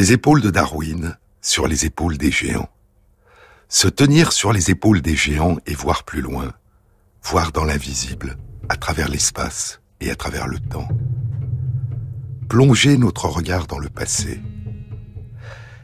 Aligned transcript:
les 0.00 0.14
épaules 0.14 0.40
de 0.40 0.48
Darwin, 0.48 1.14
sur 1.42 1.68
les 1.68 1.84
épaules 1.84 2.16
des 2.16 2.30
géants. 2.30 2.70
Se 3.68 3.86
tenir 3.86 4.32
sur 4.32 4.50
les 4.50 4.70
épaules 4.70 5.02
des 5.02 5.14
géants 5.14 5.58
et 5.66 5.74
voir 5.74 6.04
plus 6.04 6.22
loin, 6.22 6.54
voir 7.22 7.52
dans 7.52 7.64
l'invisible, 7.64 8.38
à 8.70 8.76
travers 8.76 9.10
l'espace 9.10 9.82
et 10.00 10.10
à 10.10 10.16
travers 10.16 10.46
le 10.48 10.58
temps. 10.58 10.88
Plonger 12.48 12.96
notre 12.96 13.26
regard 13.26 13.66
dans 13.66 13.78
le 13.78 13.90
passé. 13.90 14.40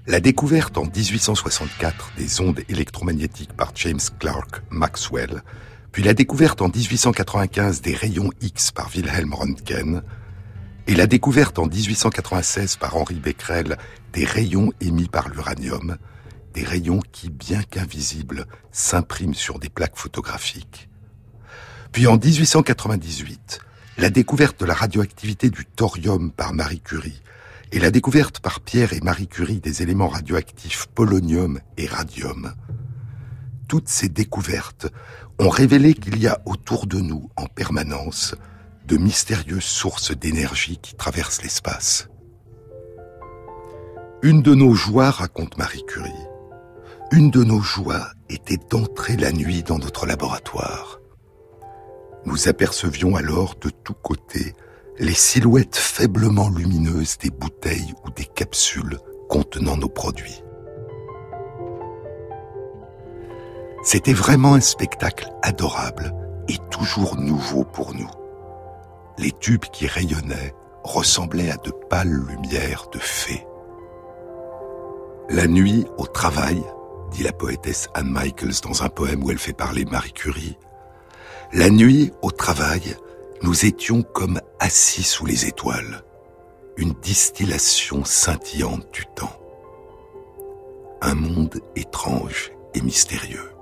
La 0.06 0.20
découverte 0.20 0.78
en 0.78 0.86
1864 0.86 2.12
des 2.16 2.40
ondes 2.40 2.62
électromagnétiques 2.70 3.52
par 3.52 3.72
James 3.74 4.00
Clerk 4.18 4.62
Maxwell, 4.70 5.42
puis 5.92 6.02
la 6.02 6.14
découverte 6.14 6.62
en 6.62 6.68
1895 6.68 7.82
des 7.82 7.94
rayons 7.94 8.30
X 8.40 8.70
par 8.70 8.88
Wilhelm 8.94 9.34
Röntgen, 9.34 10.02
et 10.86 10.94
la 10.94 11.06
découverte 11.06 11.58
en 11.58 11.66
1896 11.66 12.76
par 12.76 12.96
Henri 12.96 13.16
Becquerel 13.16 13.76
des 14.12 14.24
rayons 14.24 14.72
émis 14.80 15.08
par 15.08 15.28
l'uranium, 15.28 15.96
des 16.54 16.64
rayons 16.64 17.00
qui, 17.12 17.28
bien 17.28 17.62
qu'invisibles, 17.62 18.46
s'impriment 18.70 19.34
sur 19.34 19.58
des 19.58 19.68
plaques 19.68 19.96
photographiques. 19.96 20.88
Puis 21.92 22.06
en 22.06 22.16
1898, 22.16 23.60
la 23.98 24.10
découverte 24.10 24.60
de 24.60 24.66
la 24.66 24.74
radioactivité 24.74 25.50
du 25.50 25.64
thorium 25.64 26.30
par 26.30 26.52
Marie 26.52 26.80
Curie 26.80 27.22
et 27.72 27.80
la 27.80 27.90
découverte 27.90 28.38
par 28.40 28.60
Pierre 28.60 28.92
et 28.92 29.00
Marie 29.00 29.28
Curie 29.28 29.60
des 29.60 29.82
éléments 29.82 30.08
radioactifs 30.08 30.86
polonium 30.86 31.58
et 31.76 31.86
radium. 31.86 32.52
Toutes 33.66 33.88
ces 33.88 34.08
découvertes 34.08 34.86
ont 35.40 35.48
révélé 35.48 35.94
qu'il 35.94 36.18
y 36.18 36.28
a 36.28 36.40
autour 36.46 36.86
de 36.86 37.00
nous 37.00 37.28
en 37.36 37.46
permanence 37.46 38.36
de 38.86 38.96
mystérieuses 38.96 39.64
sources 39.64 40.16
d'énergie 40.16 40.78
qui 40.78 40.94
traversent 40.94 41.42
l'espace. 41.42 42.08
Une 44.22 44.42
de 44.42 44.54
nos 44.54 44.74
joies, 44.74 45.10
raconte 45.10 45.58
Marie 45.58 45.84
Curie, 45.86 46.12
une 47.12 47.30
de 47.30 47.44
nos 47.44 47.60
joies 47.60 48.08
était 48.28 48.58
d'entrer 48.70 49.16
la 49.16 49.32
nuit 49.32 49.62
dans 49.62 49.78
notre 49.78 50.06
laboratoire. 50.06 51.00
Nous 52.24 52.48
apercevions 52.48 53.14
alors 53.14 53.54
de 53.60 53.70
tous 53.70 53.94
côtés 53.94 54.54
les 54.98 55.14
silhouettes 55.14 55.76
faiblement 55.76 56.48
lumineuses 56.48 57.18
des 57.18 57.30
bouteilles 57.30 57.94
ou 58.04 58.10
des 58.10 58.24
capsules 58.24 58.98
contenant 59.28 59.76
nos 59.76 59.88
produits. 59.88 60.42
C'était 63.82 64.14
vraiment 64.14 64.54
un 64.54 64.60
spectacle 64.60 65.30
adorable 65.42 66.12
et 66.48 66.58
toujours 66.70 67.16
nouveau 67.16 67.64
pour 67.64 67.94
nous. 67.94 68.10
Les 69.18 69.32
tubes 69.32 69.64
qui 69.72 69.86
rayonnaient 69.86 70.54
ressemblaient 70.84 71.50
à 71.50 71.56
de 71.56 71.70
pâles 71.70 72.24
lumières 72.28 72.86
de 72.92 72.98
fées. 72.98 73.46
La 75.28 75.46
nuit, 75.46 75.86
au 75.96 76.06
travail, 76.06 76.62
dit 77.10 77.22
la 77.22 77.32
poétesse 77.32 77.88
Anne 77.94 78.10
Michaels 78.10 78.60
dans 78.62 78.82
un 78.82 78.88
poème 78.88 79.24
où 79.24 79.30
elle 79.30 79.38
fait 79.38 79.52
parler 79.52 79.84
Marie 79.84 80.12
Curie, 80.12 80.56
la 81.52 81.70
nuit, 81.70 82.12
au 82.22 82.32
travail, 82.32 82.96
nous 83.42 83.66
étions 83.66 84.02
comme 84.02 84.40
assis 84.58 85.04
sous 85.04 85.26
les 85.26 85.46
étoiles, 85.46 86.02
une 86.76 86.92
distillation 86.94 88.04
scintillante 88.04 88.92
du 88.92 89.04
temps. 89.14 89.40
Un 91.00 91.14
monde 91.14 91.60
étrange 91.76 92.50
et 92.74 92.80
mystérieux. 92.80 93.52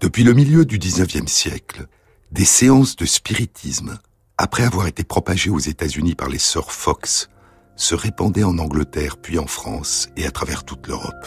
Depuis 0.00 0.22
le 0.22 0.32
milieu 0.32 0.64
du 0.64 0.78
XIXe 0.78 1.30
siècle, 1.30 1.86
des 2.32 2.44
séances 2.44 2.96
de 2.96 3.04
spiritisme, 3.04 3.98
après 4.36 4.64
avoir 4.64 4.86
été 4.86 5.04
propagées 5.04 5.50
aux 5.50 5.58
États-Unis 5.58 6.14
par 6.14 6.28
les 6.28 6.38
sœurs 6.38 6.72
Fox, 6.72 7.30
se 7.76 7.94
répandaient 7.94 8.44
en 8.44 8.58
Angleterre 8.58 9.16
puis 9.16 9.38
en 9.38 9.46
France 9.46 10.08
et 10.16 10.26
à 10.26 10.30
travers 10.30 10.64
toute 10.64 10.86
l'Europe. 10.86 11.26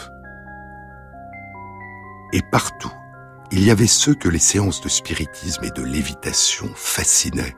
Et 2.34 2.42
partout, 2.52 2.92
il 3.52 3.64
y 3.64 3.72
avait 3.72 3.88
ceux 3.88 4.14
que 4.14 4.30
les 4.30 4.40
séances 4.40 4.82
de 4.82 4.90
spiritisme 4.90 5.64
et 5.64 5.72
de 5.72 5.84
lévitation 5.84 6.70
fascinaient, 6.76 7.56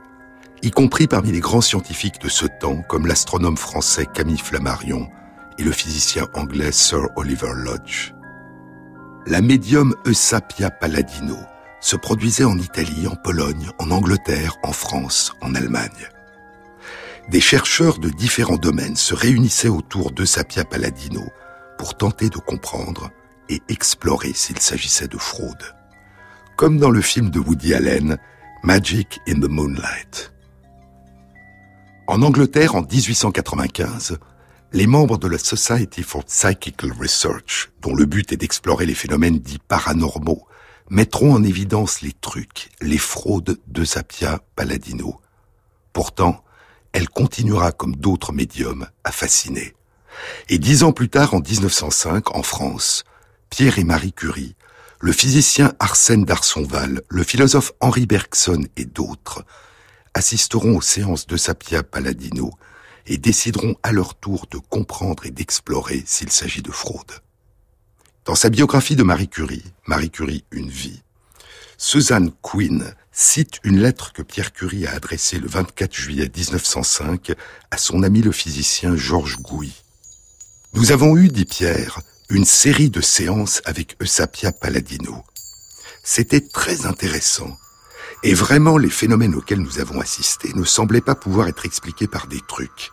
y 0.62 0.70
compris 0.70 1.06
parmi 1.06 1.32
les 1.32 1.40
grands 1.40 1.60
scientifiques 1.60 2.20
de 2.20 2.28
ce 2.28 2.46
temps 2.46 2.82
comme 2.88 3.06
l'astronome 3.06 3.56
français 3.56 4.06
Camille 4.06 4.38
Flammarion 4.38 5.08
et 5.58 5.64
le 5.64 5.72
physicien 5.72 6.28
anglais 6.34 6.72
Sir 6.72 7.08
Oliver 7.16 7.52
Lodge. 7.54 8.14
La 9.26 9.40
médium 9.40 9.94
Eusapia 10.06 10.70
Palladino 10.70 11.36
se 11.82 11.96
produisait 11.96 12.44
en 12.44 12.56
Italie, 12.56 13.06
en 13.06 13.16
Pologne, 13.16 13.70
en 13.78 13.90
Angleterre, 13.90 14.56
en 14.62 14.72
France, 14.72 15.34
en 15.42 15.54
Allemagne. 15.54 16.08
Des 17.28 17.40
chercheurs 17.40 17.98
de 17.98 18.08
différents 18.08 18.56
domaines 18.56 18.96
se 18.96 19.14
réunissaient 19.14 19.68
autour 19.68 20.12
d'Eusapia 20.12 20.64
Palladino 20.64 21.22
pour 21.78 21.96
tenter 21.96 22.30
de 22.30 22.38
comprendre 22.38 23.10
et 23.48 23.60
explorer 23.68 24.32
s'il 24.32 24.58
s'agissait 24.60 25.08
de 25.08 25.18
fraude. 25.18 25.74
Comme 26.56 26.78
dans 26.78 26.90
le 26.90 27.00
film 27.00 27.30
de 27.30 27.40
Woody 27.40 27.74
Allen, 27.74 28.16
Magic 28.62 29.20
in 29.28 29.40
the 29.40 29.48
Moonlight. 29.48 30.32
En 32.06 32.22
Angleterre, 32.22 32.76
en 32.76 32.82
1895, 32.82 34.18
les 34.72 34.86
membres 34.86 35.18
de 35.18 35.28
la 35.28 35.38
Society 35.38 36.02
for 36.02 36.24
Psychical 36.24 36.92
Research, 36.92 37.70
dont 37.80 37.94
le 37.94 38.06
but 38.06 38.32
est 38.32 38.36
d'explorer 38.36 38.86
les 38.86 38.94
phénomènes 38.94 39.38
dits 39.38 39.58
paranormaux, 39.66 40.46
mettront 40.92 41.32
en 41.32 41.42
évidence 41.42 42.02
les 42.02 42.12
trucs, 42.12 42.68
les 42.82 42.98
fraudes 42.98 43.58
de 43.66 43.82
Zapia 43.82 44.40
Palladino. 44.56 45.18
Pourtant, 45.94 46.44
elle 46.92 47.08
continuera 47.08 47.72
comme 47.72 47.96
d'autres 47.96 48.34
médiums 48.34 48.86
à 49.02 49.10
fasciner. 49.10 49.72
Et 50.50 50.58
dix 50.58 50.82
ans 50.82 50.92
plus 50.92 51.08
tard, 51.08 51.32
en 51.32 51.40
1905, 51.40 52.36
en 52.36 52.42
France, 52.42 53.04
Pierre 53.48 53.78
et 53.78 53.84
Marie 53.84 54.12
Curie, 54.12 54.54
le 55.00 55.12
physicien 55.12 55.72
Arsène 55.80 56.26
d'Arsonval, 56.26 57.00
le 57.08 57.22
philosophe 57.22 57.72
Henri 57.80 58.04
Bergson 58.04 58.62
et 58.76 58.84
d'autres 58.84 59.46
assisteront 60.12 60.76
aux 60.76 60.82
séances 60.82 61.26
de 61.26 61.38
Sapia 61.38 61.82
Palladino 61.82 62.52
et 63.06 63.16
décideront 63.16 63.76
à 63.82 63.92
leur 63.92 64.14
tour 64.14 64.46
de 64.50 64.58
comprendre 64.58 65.24
et 65.24 65.30
d'explorer 65.30 66.02
s'il 66.04 66.30
s'agit 66.30 66.60
de 66.60 66.70
fraude. 66.70 67.22
Dans 68.24 68.36
sa 68.36 68.50
biographie 68.50 68.94
de 68.94 69.02
Marie 69.02 69.28
Curie, 69.28 69.64
Marie 69.86 70.10
Curie, 70.10 70.44
une 70.52 70.70
vie, 70.70 71.02
Suzanne 71.76 72.30
Quinn 72.40 72.94
cite 73.10 73.58
une 73.64 73.80
lettre 73.80 74.12
que 74.12 74.22
Pierre 74.22 74.52
Curie 74.52 74.86
a 74.86 74.92
adressée 74.92 75.40
le 75.40 75.48
24 75.48 75.92
juillet 75.92 76.30
1905 76.32 77.32
à 77.72 77.78
son 77.78 78.04
ami 78.04 78.22
le 78.22 78.30
physicien 78.30 78.94
Georges 78.94 79.38
Gouy. 79.38 79.72
Nous 80.74 80.92
avons 80.92 81.16
eu, 81.16 81.30
dit 81.30 81.46
Pierre, 81.46 81.98
une 82.30 82.44
série 82.44 82.90
de 82.90 83.00
séances 83.00 83.60
avec 83.64 83.96
Eusapia 84.00 84.52
Palladino. 84.52 85.24
C'était 86.04 86.46
très 86.46 86.86
intéressant. 86.86 87.58
Et 88.22 88.34
vraiment, 88.34 88.78
les 88.78 88.88
phénomènes 88.88 89.34
auxquels 89.34 89.58
nous 89.58 89.80
avons 89.80 90.00
assisté 90.00 90.52
ne 90.54 90.64
semblaient 90.64 91.00
pas 91.00 91.16
pouvoir 91.16 91.48
être 91.48 91.66
expliqués 91.66 92.06
par 92.06 92.28
des 92.28 92.40
trucs. 92.46 92.92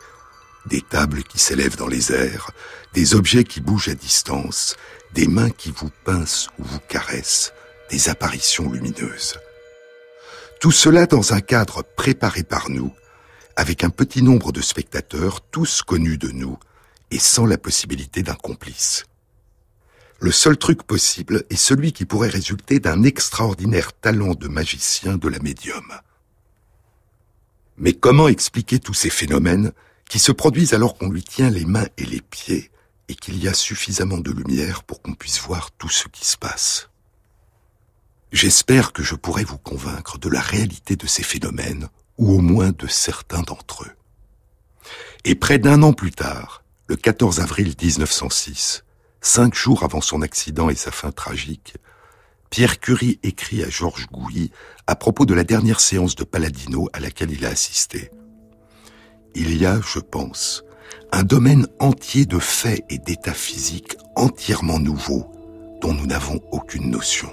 Des 0.66 0.82
tables 0.82 1.24
qui 1.24 1.38
s'élèvent 1.38 1.78
dans 1.78 1.88
les 1.88 2.12
airs, 2.12 2.52
des 2.94 3.14
objets 3.14 3.44
qui 3.44 3.62
bougent 3.62 3.90
à 3.90 3.96
distance, 3.96 4.76
des 5.14 5.28
mains 5.28 5.50
qui 5.50 5.72
vous 5.72 5.90
pincent 6.04 6.50
ou 6.60 6.64
vous 6.64 6.80
caressent, 6.88 7.54
des 7.90 8.10
apparitions 8.10 8.70
lumineuses. 8.70 9.38
Tout 10.60 10.72
cela 10.72 11.06
dans 11.06 11.34
un 11.34 11.42
cadre 11.42 11.84
préparé 11.96 12.44
par 12.44 12.70
nous, 12.70 12.94
avec 13.56 13.84
un 13.84 13.90
petit 13.90 14.22
nombre 14.22 14.52
de 14.52 14.62
spectateurs, 14.62 15.42
tous 15.42 15.82
connus 15.82 16.18
de 16.18 16.30
nous, 16.30 16.58
et 17.12 17.20
sans 17.20 17.46
la 17.46 17.58
possibilité 17.58 18.24
d'un 18.24 18.36
complice. 18.36 19.06
Le 20.20 20.32
seul 20.32 20.58
truc 20.58 20.84
possible 20.84 21.46
est 21.50 21.56
celui 21.56 21.94
qui 21.94 22.06
pourrait 22.06 22.30
résulter 22.30 22.80
d'un 22.80 23.04
extraordinaire 23.04 23.94
talent 23.94 24.34
de 24.34 24.48
magicien 24.48 25.18
de 25.18 25.30
la 25.30 25.40
médium. 25.40 25.94
Mais 27.78 27.94
comment 27.94 28.28
expliquer 28.28 28.80
tous 28.80 28.94
ces 28.94 29.10
phénomènes 29.10 29.72
qui 30.10 30.20
se 30.20 30.34
produisent 30.34 30.74
alors 30.74 30.98
qu'on 30.98 31.10
lui 31.10 31.24
tient 31.24 31.50
les 31.50 31.66
mains 31.66 31.88
et 31.98 32.06
les 32.06 32.20
pieds 32.20 32.70
et 33.10 33.16
qu'il 33.16 33.44
y 33.44 33.48
a 33.48 33.54
suffisamment 33.54 34.20
de 34.20 34.32
lumière 34.32 34.84
pour 34.84 35.02
qu'on 35.02 35.16
puisse 35.16 35.42
voir 35.42 35.72
tout 35.72 35.90
ce 35.90 36.08
qui 36.08 36.26
se 36.26 36.38
passe. 36.38 36.90
J'espère 38.32 38.94
que 38.94 39.02
je 39.02 39.16
pourrai 39.16 39.44
vous 39.44 39.58
convaincre 39.58 40.20
de 40.20 40.30
la 40.30 40.40
réalité 40.40 40.96
de 40.96 41.08
ces 41.08 41.24
phénomènes, 41.24 41.90
ou 42.20 42.32
au 42.34 42.40
moins 42.40 42.70
de 42.70 42.86
certains 42.86 43.42
d'entre 43.42 43.84
eux. 43.84 43.96
Et 45.26 45.34
près 45.36 45.58
d'un 45.58 45.82
an 45.82 45.94
plus 45.94 46.12
tard, 46.12 46.64
le 46.88 46.96
14 46.96 47.40
avril 47.40 47.74
1906, 47.82 48.84
cinq 49.22 49.56
jours 49.56 49.84
avant 49.84 50.02
son 50.02 50.22
accident 50.22 50.70
et 50.70 50.76
sa 50.76 50.92
fin 50.92 51.12
tragique, 51.12 51.76
Pierre 52.52 52.80
Curie 52.80 53.20
écrit 53.24 53.64
à 53.64 53.70
Georges 53.70 54.08
Gouilly 54.08 54.52
à 54.86 54.96
propos 54.96 55.26
de 55.26 55.34
la 55.34 55.44
dernière 55.44 55.80
séance 55.80 56.16
de 56.16 56.24
Palladino 56.24 56.90
à 56.94 57.00
laquelle 57.00 57.32
il 57.32 57.46
a 57.46 57.50
assisté. 57.50 58.12
Il 59.36 59.56
y 59.56 59.66
a, 59.66 59.80
je 59.82 60.00
pense, 60.00 60.64
un 61.12 61.24
domaine 61.24 61.68
entier 61.80 62.26
de 62.26 62.40
faits 62.40 62.86
et 62.90 62.98
d'états 62.98 63.34
physiques 63.34 63.98
entièrement 64.16 64.80
nouveaux 64.80 65.32
dont 65.82 65.94
nous 65.94 66.06
n'avons 66.06 66.40
aucune 66.52 66.90
notion. 66.92 67.30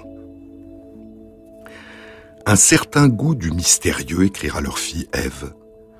Un 2.45 2.55
certain 2.55 3.09
goût 3.09 3.35
du 3.35 3.51
mystérieux, 3.51 4.23
écrira 4.23 4.61
leur 4.61 4.79
fille 4.79 5.07
Ève, 5.11 5.53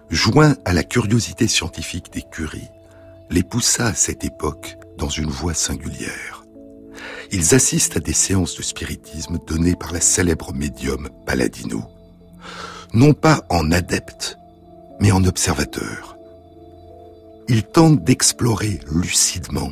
joint 0.10 0.56
à 0.64 0.74
la 0.74 0.84
curiosité 0.84 1.48
scientifique 1.48 2.12
des 2.14 2.22
Curie, 2.22 2.70
les 3.30 3.44
poussa 3.44 3.88
à 3.88 3.94
cette 3.94 4.24
époque 4.24 4.78
dans 4.98 5.10
une 5.10 5.30
voie 5.30 5.54
singulière. 5.54 6.46
Ils 7.32 7.54
assistent 7.54 7.98
à 7.98 8.00
des 8.00 8.14
séances 8.14 8.56
de 8.56 8.64
spiritisme 8.64 9.38
données 9.46 9.76
par 9.76 9.92
la 9.92 10.00
célèbre 10.00 10.54
médium 10.54 11.10
Palladino, 11.26 11.84
non 12.94 13.14
pas 13.14 13.46
en 13.50 13.72
adepte, 13.72 14.38
mais 15.02 15.12
en 15.12 15.26
observateur. 15.26 16.17
Ils 17.50 17.64
tentent 17.64 18.04
d'explorer 18.04 18.80
lucidement 18.92 19.72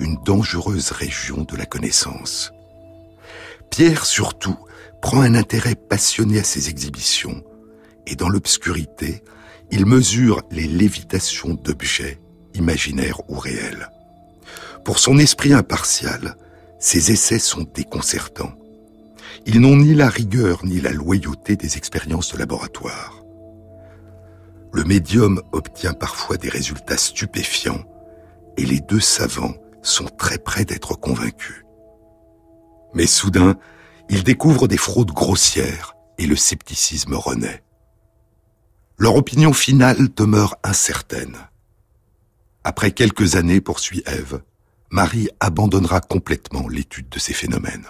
une 0.00 0.16
dangereuse 0.24 0.90
région 0.90 1.44
de 1.44 1.56
la 1.56 1.64
connaissance. 1.64 2.52
Pierre, 3.70 4.04
surtout, 4.04 4.56
prend 5.00 5.20
un 5.20 5.36
intérêt 5.36 5.76
passionné 5.76 6.40
à 6.40 6.44
ces 6.44 6.70
exhibitions, 6.70 7.44
et 8.08 8.16
dans 8.16 8.28
l'obscurité, 8.28 9.22
il 9.70 9.86
mesure 9.86 10.42
les 10.50 10.66
lévitations 10.66 11.54
d'objets, 11.54 12.18
imaginaires 12.54 13.20
ou 13.28 13.38
réels. 13.38 13.90
Pour 14.84 14.98
son 14.98 15.18
esprit 15.18 15.52
impartial, 15.52 16.36
ses 16.80 17.12
essais 17.12 17.38
sont 17.38 17.64
déconcertants. 17.74 18.54
Ils 19.46 19.60
n'ont 19.60 19.76
ni 19.76 19.94
la 19.94 20.08
rigueur 20.08 20.64
ni 20.64 20.80
la 20.80 20.90
loyauté 20.90 21.54
des 21.54 21.76
expériences 21.76 22.32
de 22.32 22.38
laboratoire. 22.38 23.23
Le 24.74 24.82
médium 24.82 25.40
obtient 25.52 25.92
parfois 25.92 26.36
des 26.36 26.48
résultats 26.48 26.96
stupéfiants 26.96 27.84
et 28.56 28.64
les 28.64 28.80
deux 28.80 28.98
savants 28.98 29.54
sont 29.82 30.06
très 30.06 30.36
près 30.36 30.64
d'être 30.64 30.94
convaincus. 30.94 31.64
Mais 32.92 33.06
soudain, 33.06 33.56
ils 34.08 34.24
découvrent 34.24 34.66
des 34.66 34.76
fraudes 34.76 35.12
grossières 35.12 35.94
et 36.18 36.26
le 36.26 36.34
scepticisme 36.34 37.14
renaît. 37.14 37.62
Leur 38.98 39.14
opinion 39.14 39.52
finale 39.52 40.08
demeure 40.12 40.56
incertaine. 40.64 41.36
Après 42.64 42.90
quelques 42.90 43.36
années, 43.36 43.60
poursuit 43.60 44.02
Ève, 44.06 44.42
Marie 44.90 45.28
abandonnera 45.38 46.00
complètement 46.00 46.66
l'étude 46.66 47.08
de 47.10 47.20
ces 47.20 47.32
phénomènes. 47.32 47.86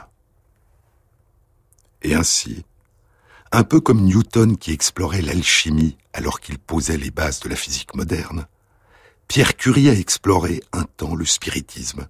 Et 2.02 2.14
ainsi, 2.14 2.66
un 3.54 3.64
peu 3.64 3.80
comme 3.80 4.02
Newton 4.02 4.56
qui 4.56 4.72
explorait 4.72 5.22
l'alchimie 5.22 5.96
alors 6.12 6.40
qu'il 6.40 6.58
posait 6.58 6.96
les 6.96 7.10
bases 7.10 7.40
de 7.40 7.48
la 7.48 7.56
physique 7.56 7.94
moderne, 7.94 8.46
Pierre 9.28 9.56
Curie 9.56 9.88
a 9.88 9.94
exploré 9.94 10.62
un 10.72 10.82
temps 10.82 11.14
le 11.14 11.24
spiritisme, 11.24 12.08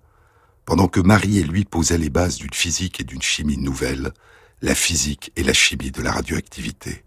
pendant 0.65 0.89
que 0.89 1.01
Marie 1.01 1.39
et 1.39 1.45
lui 1.45 1.65
posaient 1.65 1.99
les 1.99 2.11
bases 2.11 2.37
d'une 2.37 2.55
physique 2.55 3.01
et 3.01 3.05
d'une 3.05 3.23
chimie 3.23 3.59
nouvelle, 3.59 4.13
la 4.63 4.75
physique 4.75 5.33
et 5.37 5.43
la 5.43 5.53
chimie 5.53 5.91
de 5.91 6.03
la 6.03 6.13
radioactivité. 6.13 7.05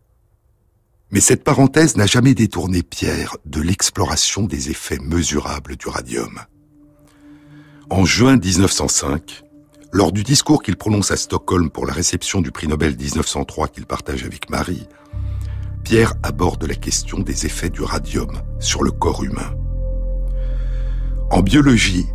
Mais 1.10 1.20
cette 1.20 1.44
parenthèse 1.44 1.96
n'a 1.96 2.06
jamais 2.06 2.34
détourné 2.34 2.84
Pierre 2.84 3.38
de 3.46 3.62
l'exploration 3.62 4.44
des 4.44 4.70
effets 4.70 5.00
mesurables 5.00 5.78
du 5.78 5.88
radium. 5.88 6.42
En 7.90 8.06
juin 8.06 8.38
1905, 8.38 9.44
lors 9.98 10.12
du 10.12 10.22
discours 10.22 10.62
qu'il 10.62 10.76
prononce 10.76 11.10
à 11.10 11.18
Stockholm 11.18 11.72
pour 11.72 11.88
la 11.88 11.92
réception 11.92 12.40
du 12.40 12.52
prix 12.52 12.68
Nobel 12.68 12.96
1903 12.96 13.70
qu'il 13.70 13.88
partage 13.88 14.24
avec 14.24 14.48
Marie, 14.52 14.88
Pierre 15.84 16.14
aborde 16.22 16.64
la 16.66 16.76
question 16.76 17.18
des 17.18 17.48
effets 17.48 17.72
du 17.72 17.82
radium 17.82 18.30
sur 18.60 18.84
le 18.84 18.92
corps 18.92 19.24
humain. 19.24 19.56
En 21.32 21.42
biologie, 21.42 22.06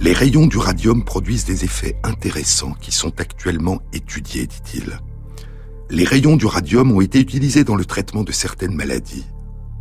les 0.00 0.12
rayons 0.12 0.48
du 0.48 0.58
radium 0.58 1.04
produisent 1.04 1.44
des 1.44 1.64
effets 1.64 1.96
intéressants 2.02 2.74
qui 2.80 2.90
sont 2.90 3.20
actuellement 3.20 3.80
étudiés, 3.92 4.48
dit-il. 4.48 4.98
Les 5.90 6.04
rayons 6.04 6.36
du 6.36 6.46
radium 6.46 6.90
ont 6.90 7.00
été 7.00 7.20
utilisés 7.20 7.62
dans 7.62 7.76
le 7.76 7.84
traitement 7.84 8.24
de 8.24 8.32
certaines 8.32 8.74
maladies, 8.74 9.26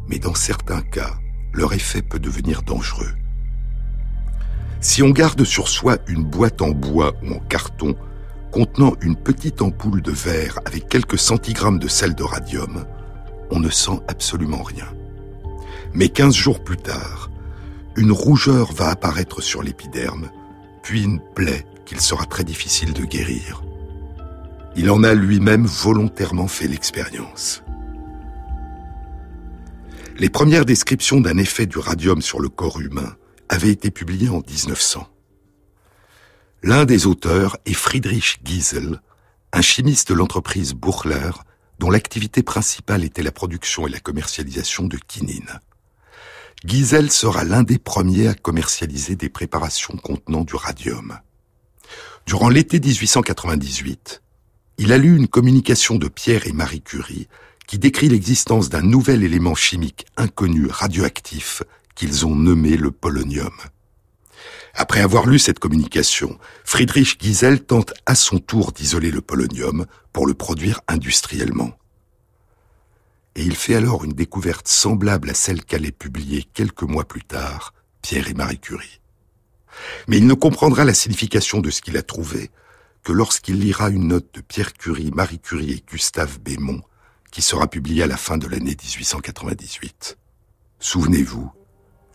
mais 0.08 0.20
dans 0.20 0.36
certains 0.36 0.82
cas, 0.82 1.18
leur 1.54 1.74
effet 1.74 2.04
peut 2.04 2.20
devenir 2.20 2.62
dangereux. 2.62 3.16
Si 4.80 5.02
on 5.02 5.10
garde 5.10 5.44
sur 5.44 5.68
soi 5.68 5.98
une 6.08 6.24
boîte 6.24 6.62
en 6.62 6.70
bois 6.70 7.14
ou 7.24 7.34
en 7.34 7.40
carton 7.40 7.96
contenant 8.52 8.94
une 9.02 9.16
petite 9.16 9.62
ampoule 9.62 10.02
de 10.02 10.12
verre 10.12 10.60
avec 10.66 10.88
quelques 10.88 11.18
centigrammes 11.18 11.80
de 11.80 11.88
sel 11.88 12.16
de 12.16 12.24
radium, 12.24 12.86
on 13.52 13.60
ne 13.60 13.70
sent 13.70 14.00
absolument 14.08 14.64
rien. 14.64 14.88
Mais 15.94 16.10
15 16.10 16.34
jours 16.34 16.64
plus 16.64 16.78
tard, 16.78 17.32
une 17.96 18.12
rougeur 18.12 18.72
va 18.72 18.90
apparaître 18.90 19.42
sur 19.42 19.64
l'épiderme, 19.64 20.30
puis 20.84 21.04
une 21.04 21.20
plaie 21.20 21.66
qu'il 21.86 22.00
sera 22.00 22.26
très 22.26 22.44
difficile 22.44 22.94
de 22.94 23.04
guérir. 23.04 23.64
Il 24.76 24.92
en 24.92 25.04
a 25.04 25.16
lui-même 25.16 25.66
volontairement 25.66 26.48
fait 26.48 26.68
l'expérience. 26.68 27.64
Les 30.20 30.30
premières 30.30 30.66
descriptions 30.66 31.20
d'un 31.20 31.38
effet 31.38 31.66
du 31.66 31.80
radium 31.80 32.22
sur 32.22 32.40
le 32.40 32.50
corps 32.50 32.80
humain 32.80 33.16
avaient 33.50 33.72
été 33.72 33.92
publiées 33.92 34.30
en 34.30 34.42
1900. 34.42 35.08
L'un 36.64 36.86
des 36.86 37.06
auteurs 37.06 37.58
est 37.66 37.74
Friedrich 37.74 38.40
Giesel, 38.44 39.02
un 39.54 39.62
chimiste 39.62 40.10
de 40.10 40.16
l'entreprise 40.16 40.74
Buchler, 40.74 41.32
dont 41.80 41.90
l'activité 41.90 42.44
principale 42.44 43.04
était 43.04 43.24
la 43.24 43.32
production 43.32 43.88
et 43.88 43.92
la 43.92 44.00
commercialisation 44.00 44.86
de 44.86 44.98
quinine. 44.98 45.60
Giesel 46.66 47.12
sera 47.12 47.44
l'un 47.44 47.64
des 47.64 47.78
premiers 47.78 48.28
à 48.28 48.34
commercialiser 48.34 49.16
des 49.16 49.30
préparations 49.30 49.96
contenant 49.96 50.44
du 50.44 50.56
radium. 50.56 51.20
Durant 52.26 52.50
l'été 52.50 52.80
1898, 52.80 54.22
il 54.80 54.92
a 54.92 54.98
lu 54.98 55.16
une 55.16 55.28
communication 55.28 55.96
de 55.96 56.08
Pierre 56.08 56.48
et 56.48 56.52
Marie 56.52 56.82
Curie 56.82 57.28
qui 57.68 57.78
décrit 57.78 58.10
l'existence 58.10 58.70
d'un 58.70 58.82
nouvel 58.82 59.24
élément 59.24 59.56
chimique 59.56 60.06
inconnu 60.18 60.68
radioactif 60.68 61.64
qu'ils 61.98 62.26
ont 62.26 62.36
nommé 62.36 62.78
le 62.78 62.92
polonium. 62.92 63.52
Après 64.74 65.02
avoir 65.02 65.26
lu 65.26 65.40
cette 65.40 65.60
communication, 65.60 66.40
Friedrich 66.64 67.22
Giesel 67.22 67.66
tente 67.66 67.94
à 68.06 68.16
son 68.16 68.40
tour 68.40 68.72
d'isoler 68.72 69.12
le 69.12 69.20
polonium 69.22 69.86
pour 70.14 70.26
le 70.26 70.34
produire 70.34 70.80
industriellement 70.88 71.78
et 73.38 73.44
il 73.44 73.56
fait 73.56 73.76
alors 73.76 74.04
une 74.04 74.14
découverte 74.14 74.68
semblable 74.68 75.30
à 75.30 75.36
celle 75.36 75.64
qu'allait 75.64 75.92
publier 75.92 76.44
quelques 76.44 76.82
mois 76.82 77.08
plus 77.08 77.24
tard 77.24 77.74
Pierre 78.02 78.28
et 78.28 78.34
Marie 78.34 78.60
Curie. 78.60 79.00
Mais 80.08 80.18
il 80.18 80.26
ne 80.26 80.34
comprendra 80.34 80.84
la 80.84 80.96
signification 80.96 81.60
de 81.60 81.70
ce 81.70 81.82
qu'il 81.82 81.98
a 81.98 82.02
trouvé 82.02 82.50
que 83.04 83.12
lorsqu'il 83.12 83.60
lira 83.60 83.90
une 83.90 84.08
note 84.08 84.34
de 84.34 84.42
Pierre 84.42 84.74
Curie, 84.74 85.12
Marie 85.14 85.40
Curie 85.40 85.72
et 85.72 85.84
Gustave 85.88 86.40
Bémont 86.40 86.82
qui 87.32 87.44
sera 87.44 87.68
publiée 87.68 88.04
à 88.04 88.08
la 88.08 88.18
fin 88.18 88.38
de 88.40 88.48
l'année 88.48 88.76
1898. 88.76 90.18
Souvenez-vous, 90.80 91.52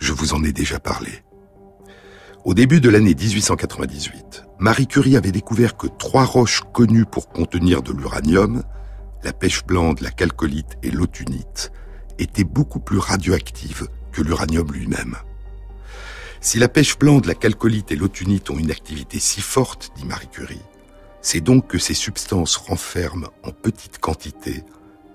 je 0.02 0.12
vous 0.12 0.34
en 0.34 0.42
ai 0.42 0.52
déjà 0.52 0.80
parlé. 0.80 1.22
Au 2.44 2.54
début 2.54 2.80
de 2.80 2.90
l'année 2.90 3.14
1898, 3.14 4.44
Marie 4.58 4.88
Curie 4.88 5.16
avait 5.16 5.30
découvert 5.30 5.76
que 5.76 5.86
trois 5.86 6.24
roches 6.24 6.62
connues 6.72 7.04
pour 7.04 7.28
contenir 7.28 7.82
de 7.82 7.92
l'uranium 7.92 8.64
la 9.22 9.32
pêche 9.32 9.64
blande, 9.64 10.00
la 10.00 10.10
calcolite 10.10 10.76
et 10.82 10.90
l'autunite, 10.90 11.70
étaient 12.18 12.42
beaucoup 12.42 12.80
plus 12.80 12.98
radioactives 12.98 13.86
que 14.10 14.20
l'uranium 14.20 14.66
lui-même. 14.72 15.16
Si 16.40 16.58
la 16.58 16.68
pêche 16.68 16.98
blande, 16.98 17.26
la 17.26 17.36
calcolite 17.36 17.92
et 17.92 17.96
l'autunite 17.96 18.50
ont 18.50 18.58
une 18.58 18.72
activité 18.72 19.20
si 19.20 19.40
forte, 19.40 19.92
dit 19.94 20.04
Marie 20.04 20.26
Curie, 20.26 20.62
c'est 21.20 21.40
donc 21.40 21.68
que 21.68 21.78
ces 21.78 21.94
substances 21.94 22.56
renferment 22.56 23.30
en 23.44 23.52
petite 23.52 24.00
quantité 24.00 24.64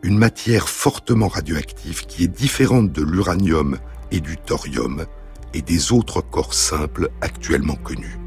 une 0.02 0.18
matière 0.18 0.70
fortement 0.70 1.28
radioactive 1.28 2.06
qui 2.06 2.24
est 2.24 2.30
différente 2.30 2.94
de 2.94 3.02
l'uranium 3.02 3.78
et 4.12 4.20
du 4.20 4.38
thorium 4.38 5.06
et 5.54 5.62
des 5.62 5.92
autres 5.92 6.22
corps 6.22 6.54
simples 6.54 7.10
actuellement 7.22 7.76
connus. 7.76 8.20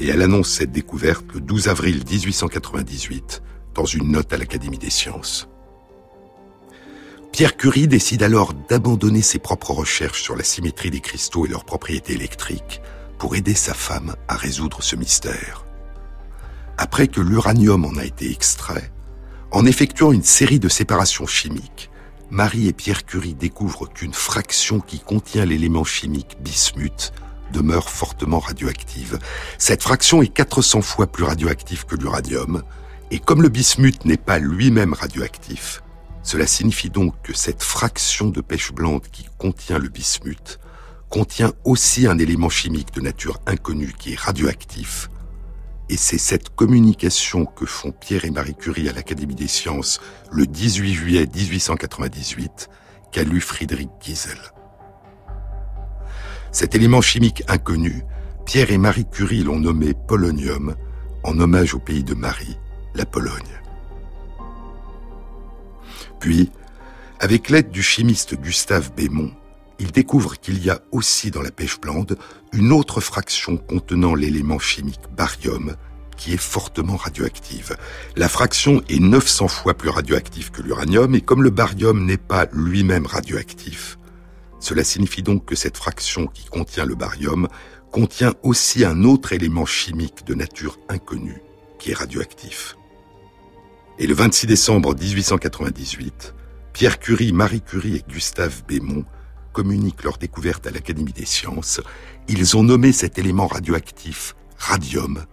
Et 0.00 0.08
elle 0.08 0.22
annonce 0.22 0.50
cette 0.50 0.72
découverte 0.72 1.24
le 1.34 1.40
12 1.40 1.68
avril 1.68 2.02
1898 2.08 3.42
dans 3.74 3.84
une 3.84 4.12
note 4.12 4.32
à 4.32 4.36
l'Académie 4.36 4.78
des 4.78 4.90
sciences. 4.90 5.48
Pierre 7.32 7.56
Curie 7.56 7.88
décide 7.88 8.22
alors 8.22 8.52
d'abandonner 8.52 9.22
ses 9.22 9.38
propres 9.38 9.70
recherches 9.70 10.22
sur 10.22 10.36
la 10.36 10.44
symétrie 10.44 10.90
des 10.90 11.00
cristaux 11.00 11.46
et 11.46 11.48
leurs 11.48 11.64
propriétés 11.64 12.12
électriques 12.12 12.82
pour 13.18 13.36
aider 13.36 13.54
sa 13.54 13.72
femme 13.72 14.16
à 14.28 14.36
résoudre 14.36 14.82
ce 14.82 14.96
mystère. 14.96 15.64
Après 16.76 17.06
que 17.06 17.20
l'uranium 17.20 17.84
en 17.84 17.96
a 17.96 18.04
été 18.04 18.30
extrait, 18.30 18.92
en 19.50 19.64
effectuant 19.64 20.12
une 20.12 20.24
série 20.24 20.58
de 20.58 20.68
séparations 20.68 21.26
chimiques, 21.26 21.90
Marie 22.32 22.66
et 22.66 22.72
Pierre 22.72 23.04
Curie 23.04 23.34
découvrent 23.34 23.86
qu'une 23.92 24.14
fraction 24.14 24.80
qui 24.80 25.00
contient 25.00 25.44
l'élément 25.44 25.84
chimique 25.84 26.38
bismuth 26.40 27.12
demeure 27.52 27.90
fortement 27.90 28.38
radioactive. 28.38 29.18
Cette 29.58 29.82
fraction 29.82 30.22
est 30.22 30.32
400 30.32 30.80
fois 30.80 31.06
plus 31.06 31.24
radioactive 31.24 31.84
que 31.84 31.94
l'uranium, 31.94 32.62
et 33.10 33.18
comme 33.18 33.42
le 33.42 33.50
bismuth 33.50 34.06
n'est 34.06 34.16
pas 34.16 34.38
lui-même 34.38 34.94
radioactif, 34.94 35.82
cela 36.22 36.46
signifie 36.46 36.88
donc 36.88 37.14
que 37.22 37.36
cette 37.36 37.62
fraction 37.62 38.30
de 38.30 38.40
pêche 38.40 38.72
blande 38.72 39.06
qui 39.12 39.26
contient 39.36 39.78
le 39.78 39.90
bismuth 39.90 40.58
contient 41.10 41.52
aussi 41.64 42.06
un 42.06 42.16
élément 42.16 42.48
chimique 42.48 42.94
de 42.94 43.02
nature 43.02 43.40
inconnue 43.44 43.92
qui 43.98 44.14
est 44.14 44.18
radioactif. 44.18 45.10
Et 45.92 45.98
c'est 45.98 46.16
cette 46.16 46.48
communication 46.48 47.44
que 47.44 47.66
font 47.66 47.92
Pierre 47.92 48.24
et 48.24 48.30
Marie 48.30 48.54
Curie 48.54 48.88
à 48.88 48.94
l'Académie 48.94 49.34
des 49.34 49.46
sciences 49.46 50.00
le 50.30 50.46
18 50.46 50.94
juillet 50.94 51.26
1898 51.26 52.70
qu'a 53.12 53.24
lu 53.24 53.42
Friedrich 53.42 53.90
Giesel. 54.00 54.38
Cet 56.50 56.74
élément 56.74 57.02
chimique 57.02 57.42
inconnu, 57.46 58.04
Pierre 58.46 58.70
et 58.70 58.78
Marie 58.78 59.04
Curie 59.04 59.42
l'ont 59.42 59.58
nommé 59.58 59.92
polonium, 59.92 60.76
en 61.24 61.38
hommage 61.38 61.74
au 61.74 61.78
pays 61.78 62.04
de 62.04 62.14
Marie, 62.14 62.56
la 62.94 63.04
Pologne. 63.04 63.60
Puis, 66.20 66.50
avec 67.20 67.50
l'aide 67.50 67.70
du 67.70 67.82
chimiste 67.82 68.40
Gustave 68.40 68.94
Bémont, 68.94 69.32
il 69.82 69.90
découvre 69.90 70.38
qu'il 70.38 70.64
y 70.64 70.70
a 70.70 70.80
aussi 70.92 71.32
dans 71.32 71.42
la 71.42 71.50
pêche 71.50 71.80
blande 71.80 72.16
une 72.52 72.70
autre 72.70 73.00
fraction 73.00 73.56
contenant 73.56 74.14
l'élément 74.14 74.60
chimique 74.60 75.00
barium 75.16 75.74
qui 76.16 76.32
est 76.32 76.40
fortement 76.40 76.94
radioactive. 76.94 77.76
La 78.14 78.28
fraction 78.28 78.80
est 78.88 79.00
900 79.00 79.48
fois 79.48 79.74
plus 79.74 79.88
radioactive 79.88 80.52
que 80.52 80.62
l'uranium 80.62 81.16
et 81.16 81.20
comme 81.20 81.42
le 81.42 81.50
barium 81.50 82.06
n'est 82.06 82.16
pas 82.16 82.46
lui-même 82.52 83.06
radioactif, 83.06 83.98
cela 84.60 84.84
signifie 84.84 85.24
donc 85.24 85.46
que 85.46 85.56
cette 85.56 85.76
fraction 85.76 86.28
qui 86.28 86.44
contient 86.44 86.86
le 86.86 86.94
barium 86.94 87.48
contient 87.90 88.34
aussi 88.44 88.84
un 88.84 89.02
autre 89.02 89.32
élément 89.32 89.66
chimique 89.66 90.24
de 90.24 90.34
nature 90.34 90.78
inconnue 90.88 91.42
qui 91.80 91.90
est 91.90 91.94
radioactif. 91.94 92.76
Et 93.98 94.06
le 94.06 94.14
26 94.14 94.46
décembre 94.46 94.94
1898, 94.94 96.34
Pierre 96.72 97.00
Curie, 97.00 97.32
Marie 97.32 97.62
Curie 97.62 97.96
et 97.96 98.04
Gustave 98.08 98.62
Bémont 98.68 99.04
communiquent 99.52 100.02
leur 100.02 100.18
découverte 100.18 100.66
à 100.66 100.70
l'Académie 100.70 101.12
des 101.12 101.26
sciences. 101.26 101.80
Ils 102.28 102.56
ont 102.56 102.62
nommé 102.62 102.92
cet 102.92 103.18
élément 103.18 103.46
radioactif 103.46 104.34
radium 104.58 105.24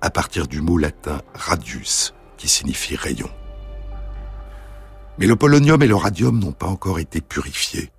à 0.00 0.10
partir 0.10 0.46
du 0.46 0.60
mot 0.60 0.78
latin 0.78 1.20
radius, 1.34 2.14
qui 2.36 2.48
signifie 2.48 2.96
rayon. 2.96 3.30
Mais 5.18 5.26
le 5.26 5.36
polonium 5.36 5.82
et 5.82 5.86
le 5.86 5.96
radium 5.96 6.38
n'ont 6.38 6.52
pas 6.52 6.66
encore 6.66 6.98
été 6.98 7.20
purifiés. 7.20 7.90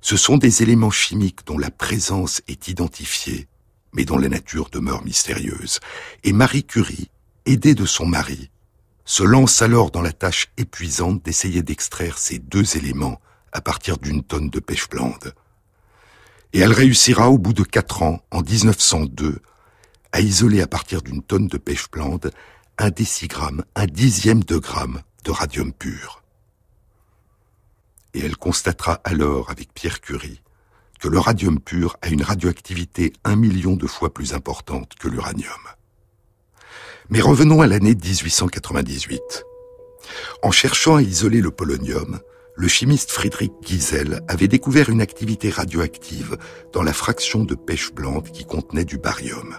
Ce 0.00 0.16
sont 0.16 0.36
des 0.36 0.62
éléments 0.62 0.90
chimiques 0.90 1.46
dont 1.46 1.58
la 1.58 1.70
présence 1.70 2.42
est 2.48 2.68
identifiée, 2.68 3.48
mais 3.92 4.04
dont 4.04 4.18
la 4.18 4.28
nature 4.28 4.70
demeure 4.70 5.04
mystérieuse. 5.04 5.80
Et 6.24 6.32
Marie 6.32 6.64
Curie, 6.64 7.10
aidée 7.46 7.74
de 7.74 7.86
son 7.86 8.06
mari, 8.06 8.50
se 9.04 9.22
lance 9.22 9.62
alors 9.62 9.90
dans 9.90 10.02
la 10.02 10.12
tâche 10.12 10.48
épuisante 10.56 11.24
d'essayer 11.24 11.62
d'extraire 11.62 12.18
ces 12.18 12.38
deux 12.38 12.76
éléments 12.76 13.20
à 13.52 13.60
partir 13.60 13.98
d'une 13.98 14.22
tonne 14.22 14.50
de 14.50 14.60
pêche 14.60 14.88
blande. 14.88 15.34
Et 16.52 16.60
elle 16.60 16.72
réussira 16.72 17.30
au 17.30 17.38
bout 17.38 17.52
de 17.52 17.62
quatre 17.62 18.02
ans, 18.02 18.20
en 18.30 18.42
1902, 18.42 19.40
à 20.12 20.20
isoler 20.20 20.60
à 20.60 20.66
partir 20.66 21.02
d'une 21.02 21.22
tonne 21.22 21.46
de 21.46 21.58
pêche 21.58 21.90
blande 21.90 22.30
un 22.78 22.90
décigramme, 22.90 23.64
un 23.74 23.86
dixième 23.86 24.44
de 24.44 24.58
gramme 24.58 25.02
de 25.24 25.30
radium 25.30 25.72
pur. 25.72 26.22
Et 28.14 28.20
elle 28.20 28.36
constatera 28.36 29.00
alors 29.04 29.50
avec 29.50 29.72
Pierre 29.72 30.00
Curie 30.00 30.42
que 31.00 31.08
le 31.08 31.18
radium 31.18 31.58
pur 31.58 31.96
a 32.02 32.08
une 32.08 32.22
radioactivité 32.22 33.12
un 33.24 33.36
million 33.36 33.74
de 33.74 33.86
fois 33.86 34.12
plus 34.12 34.34
importante 34.34 34.94
que 34.98 35.08
l'uranium. 35.08 35.50
Mais 37.08 37.20
revenons 37.20 37.60
à 37.60 37.66
l'année 37.66 37.94
1898. 37.94 39.44
En 40.42 40.50
cherchant 40.50 40.96
à 40.96 41.02
isoler 41.02 41.40
le 41.40 41.50
polonium, 41.50 42.20
le 42.54 42.68
chimiste 42.68 43.10
Friedrich 43.10 43.52
Giesel 43.62 44.20
avait 44.28 44.48
découvert 44.48 44.90
une 44.90 45.00
activité 45.00 45.48
radioactive 45.48 46.36
dans 46.72 46.82
la 46.82 46.92
fraction 46.92 47.44
de 47.44 47.54
pêche 47.54 47.92
blande 47.92 48.28
qui 48.28 48.44
contenait 48.44 48.84
du 48.84 48.98
barium. 48.98 49.56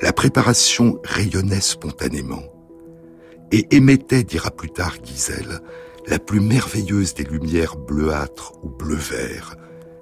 La 0.00 0.12
préparation 0.12 0.98
rayonnait 1.04 1.60
spontanément 1.60 2.42
et 3.50 3.66
émettait, 3.76 4.24
dira 4.24 4.50
plus 4.50 4.70
tard 4.70 4.96
Giesel, 5.04 5.60
la 6.06 6.18
plus 6.18 6.40
merveilleuse 6.40 7.14
des 7.14 7.24
lumières 7.24 7.76
bleuâtres 7.76 8.54
ou 8.62 8.70
bleu-vert, 8.70 9.56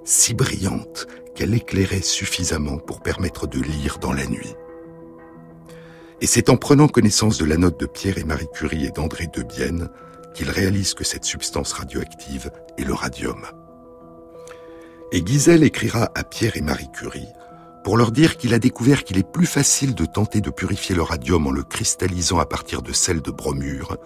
si 0.05 0.33
brillante 0.33 1.07
qu'elle 1.35 1.53
éclairait 1.53 2.01
suffisamment 2.01 2.77
pour 2.77 3.01
permettre 3.01 3.47
de 3.47 3.59
lire 3.59 3.99
dans 3.99 4.13
la 4.13 4.25
nuit. 4.25 4.55
Et 6.21 6.27
c'est 6.27 6.49
en 6.49 6.55
prenant 6.55 6.87
connaissance 6.87 7.37
de 7.37 7.45
la 7.45 7.57
note 7.57 7.79
de 7.79 7.85
Pierre 7.85 8.17
et 8.17 8.23
Marie 8.23 8.49
Curie 8.53 8.85
et 8.85 8.91
d'André 8.91 9.27
Debienne 9.27 9.89
qu'il 10.33 10.49
réalise 10.49 10.93
que 10.93 11.03
cette 11.03 11.25
substance 11.25 11.73
radioactive 11.73 12.51
est 12.77 12.83
le 12.83 12.93
radium. 12.93 13.45
Et 15.11 15.25
Giesel 15.25 15.63
écrira 15.63 16.09
à 16.15 16.23
Pierre 16.23 16.57
et 16.57 16.61
Marie 16.61 16.91
Curie 16.91 17.27
pour 17.83 17.97
leur 17.97 18.11
dire 18.11 18.37
qu'il 18.37 18.53
a 18.53 18.59
découvert 18.59 19.03
qu'il 19.03 19.17
est 19.17 19.29
plus 19.29 19.45
facile 19.45 19.95
de 19.95 20.05
tenter 20.05 20.39
de 20.39 20.51
purifier 20.51 20.95
le 20.95 21.01
radium 21.01 21.47
en 21.47 21.51
le 21.51 21.63
cristallisant 21.63 22.39
à 22.39 22.45
partir 22.45 22.81
de 22.81 22.93
sel 22.93 23.21
de 23.21 23.31
bromure 23.31 23.97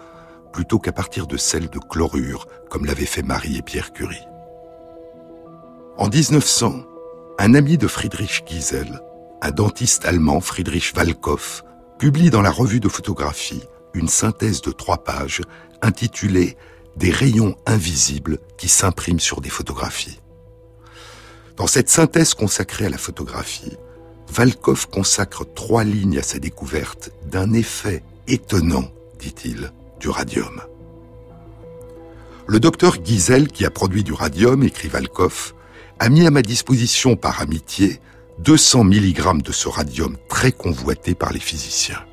plutôt 0.52 0.78
qu'à 0.78 0.92
partir 0.92 1.26
de 1.26 1.36
sel 1.36 1.68
de 1.68 1.78
chlorure, 1.78 2.46
comme 2.70 2.86
l'avaient 2.86 3.04
fait 3.04 3.22
Marie 3.22 3.58
et 3.58 3.62
Pierre 3.62 3.92
Curie. 3.92 4.26
En 5.98 6.08
1900, 6.08 6.82
un 7.38 7.54
ami 7.54 7.76
de 7.76 7.86
Friedrich 7.86 8.44
Giesel, 8.46 9.02
un 9.42 9.50
dentiste 9.50 10.06
allemand, 10.06 10.40
Friedrich 10.40 10.94
Walkoff, 10.96 11.62
publie 11.98 12.30
dans 12.30 12.40
la 12.40 12.50
revue 12.50 12.80
de 12.80 12.88
photographie 12.88 13.64
une 13.92 14.08
synthèse 14.08 14.62
de 14.62 14.72
trois 14.72 15.04
pages 15.04 15.42
intitulée 15.82 16.56
Des 16.96 17.10
rayons 17.10 17.56
invisibles 17.66 18.38
qui 18.56 18.68
s'impriment 18.68 19.20
sur 19.20 19.40
des 19.40 19.50
photographies. 19.50 20.20
Dans 21.56 21.66
cette 21.66 21.90
synthèse 21.90 22.34
consacrée 22.34 22.86
à 22.86 22.90
la 22.90 22.98
photographie, 22.98 23.76
Valkov 24.28 24.88
consacre 24.88 25.44
trois 25.54 25.84
lignes 25.84 26.18
à 26.18 26.22
sa 26.22 26.38
découverte 26.38 27.10
d'un 27.24 27.52
effet 27.52 28.02
étonnant, 28.26 28.90
dit-il, 29.18 29.72
du 30.00 30.08
radium. 30.08 30.62
Le 32.46 32.60
docteur 32.60 32.96
Giesel, 33.04 33.48
qui 33.48 33.64
a 33.64 33.70
produit 33.70 34.04
du 34.04 34.12
radium, 34.12 34.62
écrit 34.62 34.88
Valkov, 34.88 35.54
a 35.98 36.08
mis 36.08 36.26
à 36.26 36.30
ma 36.30 36.42
disposition 36.42 37.16
par 37.16 37.40
amitié 37.40 38.00
200 38.38 38.84
mg 38.84 39.42
de 39.42 39.52
ce 39.52 39.68
radium 39.68 40.16
très 40.28 40.52
convoité 40.52 41.14
par 41.14 41.32
les 41.32 41.40
physiciens 41.40 42.04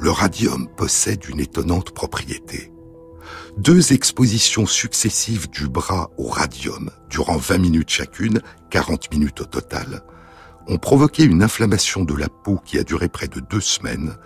le 0.00 0.10
radium 0.10 0.66
possède 0.66 1.28
une 1.28 1.40
étonnante 1.40 1.90
propriété. 1.90 2.72
Deux 3.58 3.92
expositions 3.92 4.64
successives 4.64 5.50
du 5.50 5.68
bras 5.68 6.10
au 6.16 6.28
radium, 6.28 6.90
durant 7.10 7.36
20 7.36 7.58
minutes 7.58 7.90
chacune, 7.90 8.40
40 8.70 9.12
minutes 9.12 9.42
au 9.42 9.44
total, 9.44 10.02
ont 10.66 10.78
provoqué 10.78 11.24
une 11.24 11.42
inflammation 11.42 12.04
de 12.04 12.14
la 12.14 12.28
peau 12.28 12.58
qui 12.64 12.78
a 12.78 12.82
duré 12.82 13.08
près 13.08 13.28
de 13.28 13.40
deux 13.40 13.60
semaines 13.60 14.16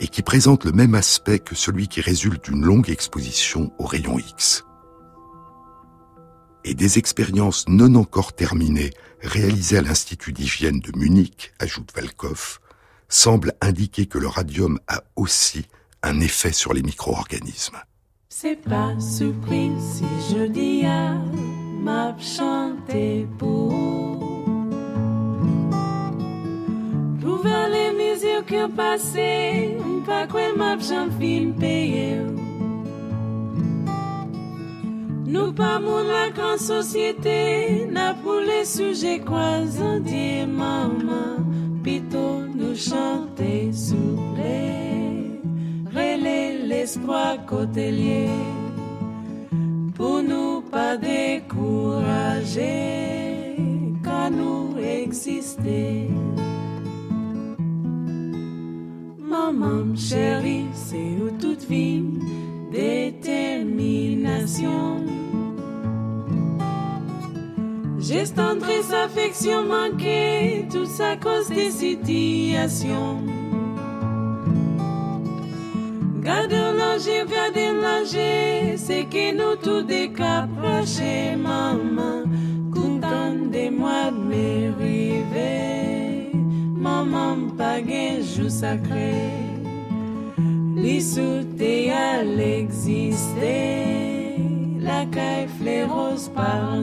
et 0.00 0.08
qui 0.08 0.22
présente 0.22 0.64
le 0.64 0.72
même 0.72 0.96
aspect 0.96 1.38
que 1.38 1.54
celui 1.54 1.86
qui 1.86 2.00
résulte 2.00 2.44
d'une 2.50 2.64
longue 2.64 2.90
exposition 2.90 3.72
aux 3.78 3.86
rayons 3.86 4.18
X. 4.18 4.64
Et 6.64 6.74
des 6.74 6.98
expériences 6.98 7.68
non 7.68 7.94
encore 7.94 8.32
terminées 8.32 8.90
réalisées 9.20 9.78
à 9.78 9.82
l'Institut 9.82 10.32
d'hygiène 10.32 10.80
de 10.80 10.96
Munich, 10.98 11.52
ajoute 11.60 11.92
Valkov, 11.94 12.58
semble 13.12 13.52
indiquer 13.60 14.06
que 14.06 14.18
le 14.18 14.26
radium 14.26 14.78
a 14.88 15.02
aussi 15.16 15.66
un 16.02 16.20
effet 16.20 16.52
sur 16.52 16.72
les 16.72 16.82
micro-organismes. 16.82 17.78
C'est 18.28 18.56
pas 18.56 18.98
surprise 18.98 19.82
si 19.96 20.34
je 20.34 20.46
dis 20.46 20.84
à 20.86 21.14
m'a 21.80 22.16
chanté 22.18 23.26
pour 23.38 23.70
Pour 27.20 27.44
les 27.44 27.92
mesures 27.92 28.46
qui 28.46 28.56
ont 28.56 28.70
passé, 28.70 29.76
pas 30.06 30.26
quoi 30.26 30.54
m'a 30.56 30.78
film 31.20 31.54
payé. 31.54 32.18
Nous 35.32 35.52
pas 35.54 35.80
mon 35.80 36.02
la 36.02 36.28
grande 36.28 36.58
société, 36.58 37.86
n'a 37.90 38.12
pour 38.12 38.40
les 38.40 38.66
sujets 38.66 39.20
croisés, 39.20 40.44
maman, 40.46 41.38
pito 41.82 42.42
nous 42.54 42.74
chanter 42.74 43.72
souffler, 43.72 45.40
relais 45.86 46.58
l'espoir 46.66 47.46
côté 47.46 48.28
pour 49.94 50.22
nous 50.22 50.60
pas 50.70 50.98
décourager 50.98 53.56
quand 54.04 54.30
nous 54.30 54.76
exister. 54.78 56.10
Maman 59.18 59.96
chérie, 59.96 60.66
c'est 60.74 61.16
où 61.22 61.30
toute 61.40 61.64
vie, 61.70 62.04
détermination. 62.70 65.21
J'ai 68.04 68.24
tendresse, 68.24 68.92
affection 68.92 69.62
manquée, 69.62 70.66
tout 70.72 70.86
ça 70.86 71.16
cause 71.16 71.48
des 71.48 71.70
situations. 71.70 73.22
Gardez 76.20 76.72
l'âge, 76.76 77.08
gardez 77.30 77.70
l'âge, 77.80 78.18
c'est 78.76 79.04
que 79.04 79.32
nous 79.36 79.54
tous 79.62 79.82
décaprochés, 79.82 81.36
maman. 81.36 82.24
Content 82.74 83.34
de 83.34 83.70
moi 83.70 84.10
de 84.10 84.16
m'arriver. 84.72 86.32
Maman, 86.74 87.50
pas 87.56 87.78
jour 88.20 88.50
sacré. 88.50 89.14
L'issue 90.74 91.46
à 91.92 92.24
l'exister. 92.24 93.92
la 94.80 95.06
caille 95.06 95.46
fléros 95.60 96.28
par 96.34 96.74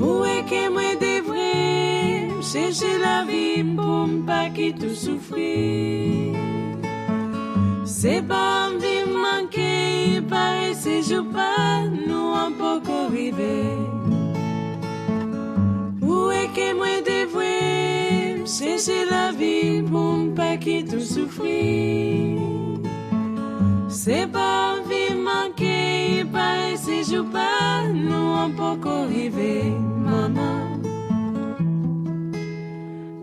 où 0.00 0.24
est-ce 0.24 0.50
que 0.50 0.70
moi 0.70 0.94
devrais 0.94 2.42
chercher 2.42 2.98
la 2.98 3.24
vie 3.24 3.62
pour 3.76 4.06
ne 4.06 4.22
pas 4.22 4.48
quitter 4.48 4.94
souffrir? 4.94 6.34
C'est 7.84 8.22
pas 8.26 8.68
en 8.68 8.78
vivant 8.78 9.46
qu'est 9.50 10.14
il 10.14 10.22
passé, 10.26 11.02
c'est 11.02 11.22
pas 11.32 11.82
nous 12.06 12.32
en 12.32 12.50
pas 12.52 12.80
qu'on. 12.80 13.10
Où 16.02 16.30
est-ce 16.30 16.54
que 16.56 16.74
moi 16.74 17.00
devrais 17.04 18.46
chercher 18.46 19.04
la 19.10 19.32
vie 19.32 19.82
pour 19.82 20.16
ne 20.16 20.30
pas 20.30 20.56
quitter 20.56 21.00
souffrir? 21.00 22.69
C'est 24.02 24.26
pas 24.32 24.76
vivre 24.88 25.54
qui 25.56 26.20
il 26.20 26.26
paraît 26.26 26.76
je 27.04 27.20
pas, 27.20 27.82
nous 27.92 28.28
on 28.44 28.50
peut 28.50 28.80
corriger, 28.80 29.74
maman. 30.06 30.80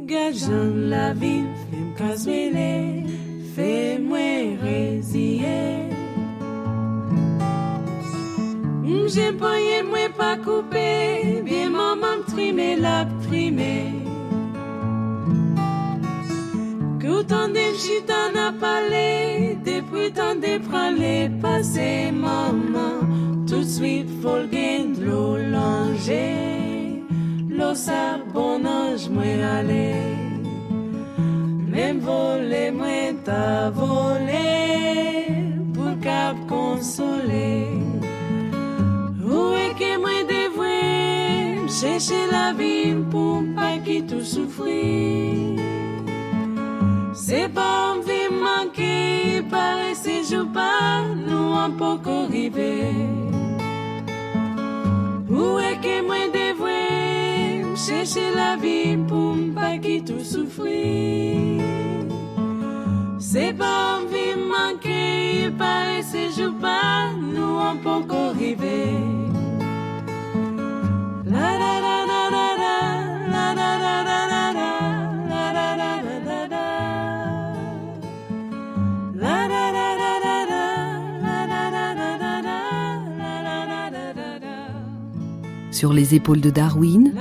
Gageons 0.05 0.75
la 0.93 1.13
vie, 1.13 1.45
fais-moi 1.71 1.97
casuiller, 1.97 3.03
fais-moi 3.55 4.55
résiller. 4.61 5.89
Je 8.85 9.21
ne 9.21 9.31
peux 9.31 10.13
pas 10.15 10.37
couper, 10.37 11.41
bien, 11.43 11.71
maman 11.71 12.21
trimer 12.27 12.75
la 12.75 13.07
trimé. 13.23 14.06
Tout 17.07 17.33
en 17.33 17.47
déchitant 17.47 18.33
n'a 18.33 18.51
parlé, 18.51 19.57
depuis 19.65 20.11
t'en 20.11 20.35
déprendre 20.35 21.39
passé 21.41 22.11
maman. 22.11 22.99
Tout 23.47 23.59
de 23.59 23.63
suite, 23.63 24.09
faut 24.21 24.35
le 24.35 25.05
l'eau 25.05 25.37
L'eau, 27.49 27.75
ça, 27.75 28.19
bon 28.33 28.59
ange, 28.65 29.07
moi, 29.09 29.23
aller. 29.57 29.95
Même 31.71 31.99
voler, 31.99 32.71
moi, 32.71 33.13
ta 33.23 33.69
voler. 33.69 35.27
Pour 35.73 35.97
cap 36.01 36.35
consoler. 36.49 37.67
Où 39.23 39.53
est 39.53 39.73
que 39.79 39.97
moi, 39.97 40.23
dévoué? 40.27 41.69
Chercher 41.69 42.27
la 42.29 42.51
vie 42.51 42.95
pour 43.09 43.43
pas 43.55 43.77
qui 43.85 44.03
tout 44.03 44.25
souffrir. 44.25 45.76
C'est 47.29 47.49
pas 47.49 47.93
envie 47.93 48.29
de 48.29 48.39
manquer, 48.39 49.39
il 49.39 49.43
paraît 49.49 49.91
que 49.91 50.23
c'est 50.23 50.53
pas, 50.53 51.01
nous 51.27 51.51
on 51.61 51.71
peut 51.71 52.01
courir. 52.01 52.53
Où 55.29 55.59
est-ce 55.59 55.79
que 55.81 56.05
moi 56.07 56.23
devrais 56.33 57.75
chercher 57.75 58.31
la 58.33 58.55
vie 58.55 58.95
pour 59.09 59.35
ne 59.35 59.51
pas 59.51 59.77
quitter 59.77 60.13
tout 60.13 60.23
souffrir? 60.23 61.61
C'est 63.19 63.51
pas 63.57 63.99
envie 63.99 64.31
de 64.33 64.47
manquer, 64.47 65.47
il 65.47 65.51
paraît 65.51 65.99
que 65.99 66.31
c'est 66.31 66.61
pas, 66.61 67.11
nous 67.11 67.59
on 67.59 67.75
peut 67.75 68.07
courir. 68.07 69.36
Sur 85.77 85.93
les 85.93 86.15
épaules 86.15 86.41
de 86.41 86.49
Darwin, 86.49 87.13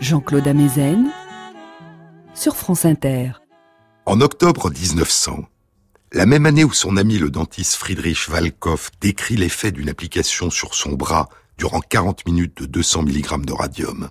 Jean-Claude 0.00 0.46
Amezen, 0.46 1.10
sur 2.36 2.54
France 2.54 2.84
Inter. 2.84 3.32
En 4.06 4.20
octobre 4.20 4.70
1900, 4.70 5.44
la 6.12 6.24
même 6.24 6.46
année 6.46 6.62
où 6.62 6.72
son 6.72 6.96
ami 6.96 7.18
le 7.18 7.30
dentiste 7.30 7.74
Friedrich 7.74 8.28
Valkov 8.28 8.92
décrit 9.00 9.34
l'effet 9.34 9.72
d'une 9.72 9.88
application 9.88 10.50
sur 10.50 10.76
son 10.76 10.92
bras 10.92 11.28
durant 11.58 11.80
40 11.80 12.26
minutes 12.26 12.62
de 12.62 12.66
200 12.66 13.02
mg 13.02 13.44
de 13.44 13.52
radium, 13.52 14.10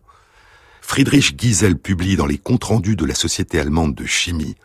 Friedrich 0.82 1.40
Giesel 1.40 1.78
publie 1.78 2.18
dans 2.18 2.26
les 2.26 2.38
comptes 2.38 2.66
rendus 2.66 2.98
de 2.98 3.06
la 3.06 3.16
Société 3.16 3.62
allemande 3.62 3.96
de 3.96 4.06
chimie 4.06 4.56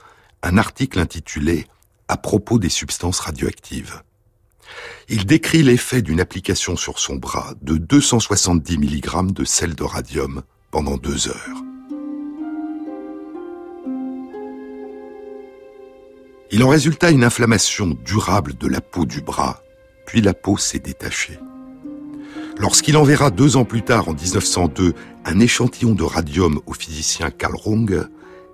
un 0.42 0.58
article 0.58 0.98
intitulé 0.98 1.68
À 2.08 2.16
propos 2.16 2.58
des 2.58 2.68
substances 2.68 3.20
radioactives. 3.20 4.02
Il 5.08 5.26
décrit 5.26 5.62
l'effet 5.62 6.02
d'une 6.02 6.20
application 6.20 6.76
sur 6.76 6.98
son 6.98 7.16
bras 7.16 7.54
de 7.62 7.76
270 7.76 8.78
mg 8.78 9.32
de 9.32 9.44
sel 9.44 9.74
de 9.74 9.84
radium 9.84 10.42
pendant 10.70 10.96
deux 10.96 11.28
heures. 11.28 11.62
Il 16.50 16.64
en 16.64 16.68
résulta 16.68 17.10
une 17.10 17.24
inflammation 17.24 17.96
durable 18.04 18.54
de 18.56 18.68
la 18.68 18.80
peau 18.80 19.04
du 19.04 19.20
bras, 19.20 19.62
puis 20.06 20.22
la 20.22 20.32
peau 20.32 20.56
s'est 20.56 20.78
détachée. 20.78 21.38
Lorsqu'il 22.58 22.96
enverra 22.96 23.30
deux 23.30 23.56
ans 23.56 23.64
plus 23.64 23.82
tard, 23.82 24.08
en 24.08 24.14
1902, 24.14 24.94
un 25.24 25.40
échantillon 25.40 25.92
de 25.92 26.02
radium 26.02 26.60
au 26.66 26.72
physicien 26.72 27.30
Carl 27.30 27.54
Runge, 27.54 28.08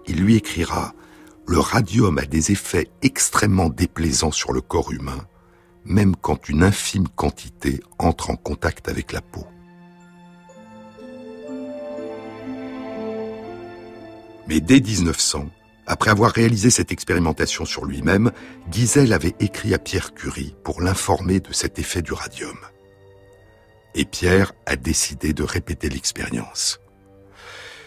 il 0.06 0.16
lui 0.16 0.34
écrira 0.34 0.92
«Le 1.46 1.58
radium 1.58 2.18
a 2.18 2.26
des 2.26 2.50
effets 2.50 2.88
extrêmement 3.02 3.68
déplaisants 3.68 4.32
sur 4.32 4.52
le 4.52 4.60
corps 4.60 4.92
humain, 4.92 5.26
même 5.84 6.16
quand 6.16 6.48
une 6.48 6.62
infime 6.62 7.08
quantité 7.08 7.80
entre 7.98 8.30
en 8.30 8.36
contact 8.36 8.88
avec 8.88 9.12
la 9.12 9.20
peau.» 9.20 9.46
Mais 14.46 14.60
dès 14.60 14.80
1900, 14.80 15.48
après 15.86 16.10
avoir 16.10 16.30
réalisé 16.30 16.70
cette 16.70 16.92
expérimentation 16.92 17.64
sur 17.64 17.84
lui-même, 17.84 18.32
Giesel 18.70 19.12
avait 19.12 19.34
écrit 19.40 19.74
à 19.74 19.78
Pierre 19.78 20.14
Curie 20.14 20.54
pour 20.64 20.80
l'informer 20.80 21.40
de 21.40 21.52
cet 21.52 21.78
effet 21.78 22.00
du 22.02 22.12
radium. 22.12 22.56
Et 23.94 24.04
Pierre 24.04 24.52
a 24.66 24.76
décidé 24.76 25.32
de 25.34 25.42
répéter 25.42 25.88
l'expérience. 25.88 26.80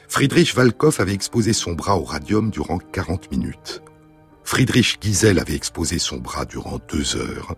Friedrich 0.08 0.56
Valkov 0.56 0.98
avait 1.00 1.14
exposé 1.14 1.54
son 1.54 1.74
bras 1.74 1.98
au 1.98 2.04
radium 2.04 2.50
durant 2.50 2.78
40 2.78 3.30
minutes. 3.32 3.82
Friedrich 4.44 5.00
Giesel 5.02 5.40
avait 5.40 5.56
exposé 5.56 6.00
son 6.00 6.18
bras 6.18 6.46
durant 6.46 6.80
deux 6.88 7.18
heures. 7.18 7.56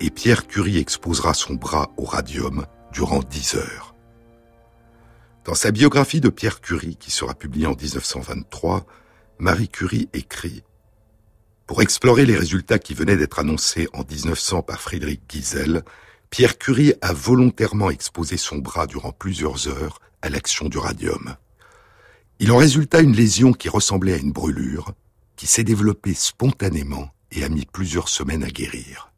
Et 0.00 0.10
Pierre 0.10 0.46
Curie 0.46 0.78
exposera 0.78 1.34
son 1.34 1.54
bras 1.54 1.90
au 1.96 2.04
radium 2.04 2.66
durant 2.92 3.20
10 3.20 3.56
heures. 3.56 3.94
Dans 5.44 5.54
sa 5.54 5.70
biographie 5.70 6.20
de 6.20 6.28
Pierre 6.28 6.60
Curie, 6.60 6.96
qui 6.96 7.10
sera 7.10 7.34
publiée 7.34 7.66
en 7.66 7.74
1923, 7.74 8.86
Marie 9.38 9.68
Curie 9.68 10.08
écrit 10.12 10.62
Pour 11.66 11.82
explorer 11.82 12.26
les 12.26 12.36
résultats 12.36 12.78
qui 12.78 12.94
venaient 12.94 13.16
d'être 13.16 13.38
annoncés 13.38 13.88
en 13.92 14.04
1900 14.04 14.62
par 14.62 14.80
Friedrich 14.80 15.22
Giesel, 15.28 15.82
Pierre 16.30 16.58
Curie 16.58 16.94
a 17.00 17.12
volontairement 17.12 17.90
exposé 17.90 18.36
son 18.36 18.58
bras 18.58 18.86
durant 18.86 19.12
plusieurs 19.12 19.66
heures 19.66 20.00
à 20.22 20.28
l'action 20.28 20.68
du 20.68 20.78
radium. 20.78 21.36
Il 22.38 22.52
en 22.52 22.56
résulta 22.56 23.00
une 23.00 23.16
lésion 23.16 23.52
qui 23.52 23.68
ressemblait 23.68 24.14
à 24.14 24.18
une 24.18 24.32
brûlure, 24.32 24.92
qui 25.34 25.46
s'est 25.46 25.64
développée 25.64 26.14
spontanément 26.14 27.10
et 27.32 27.42
a 27.42 27.48
mis 27.48 27.64
plusieurs 27.64 28.08
semaines 28.08 28.44
à 28.44 28.50
guérir. 28.50 29.10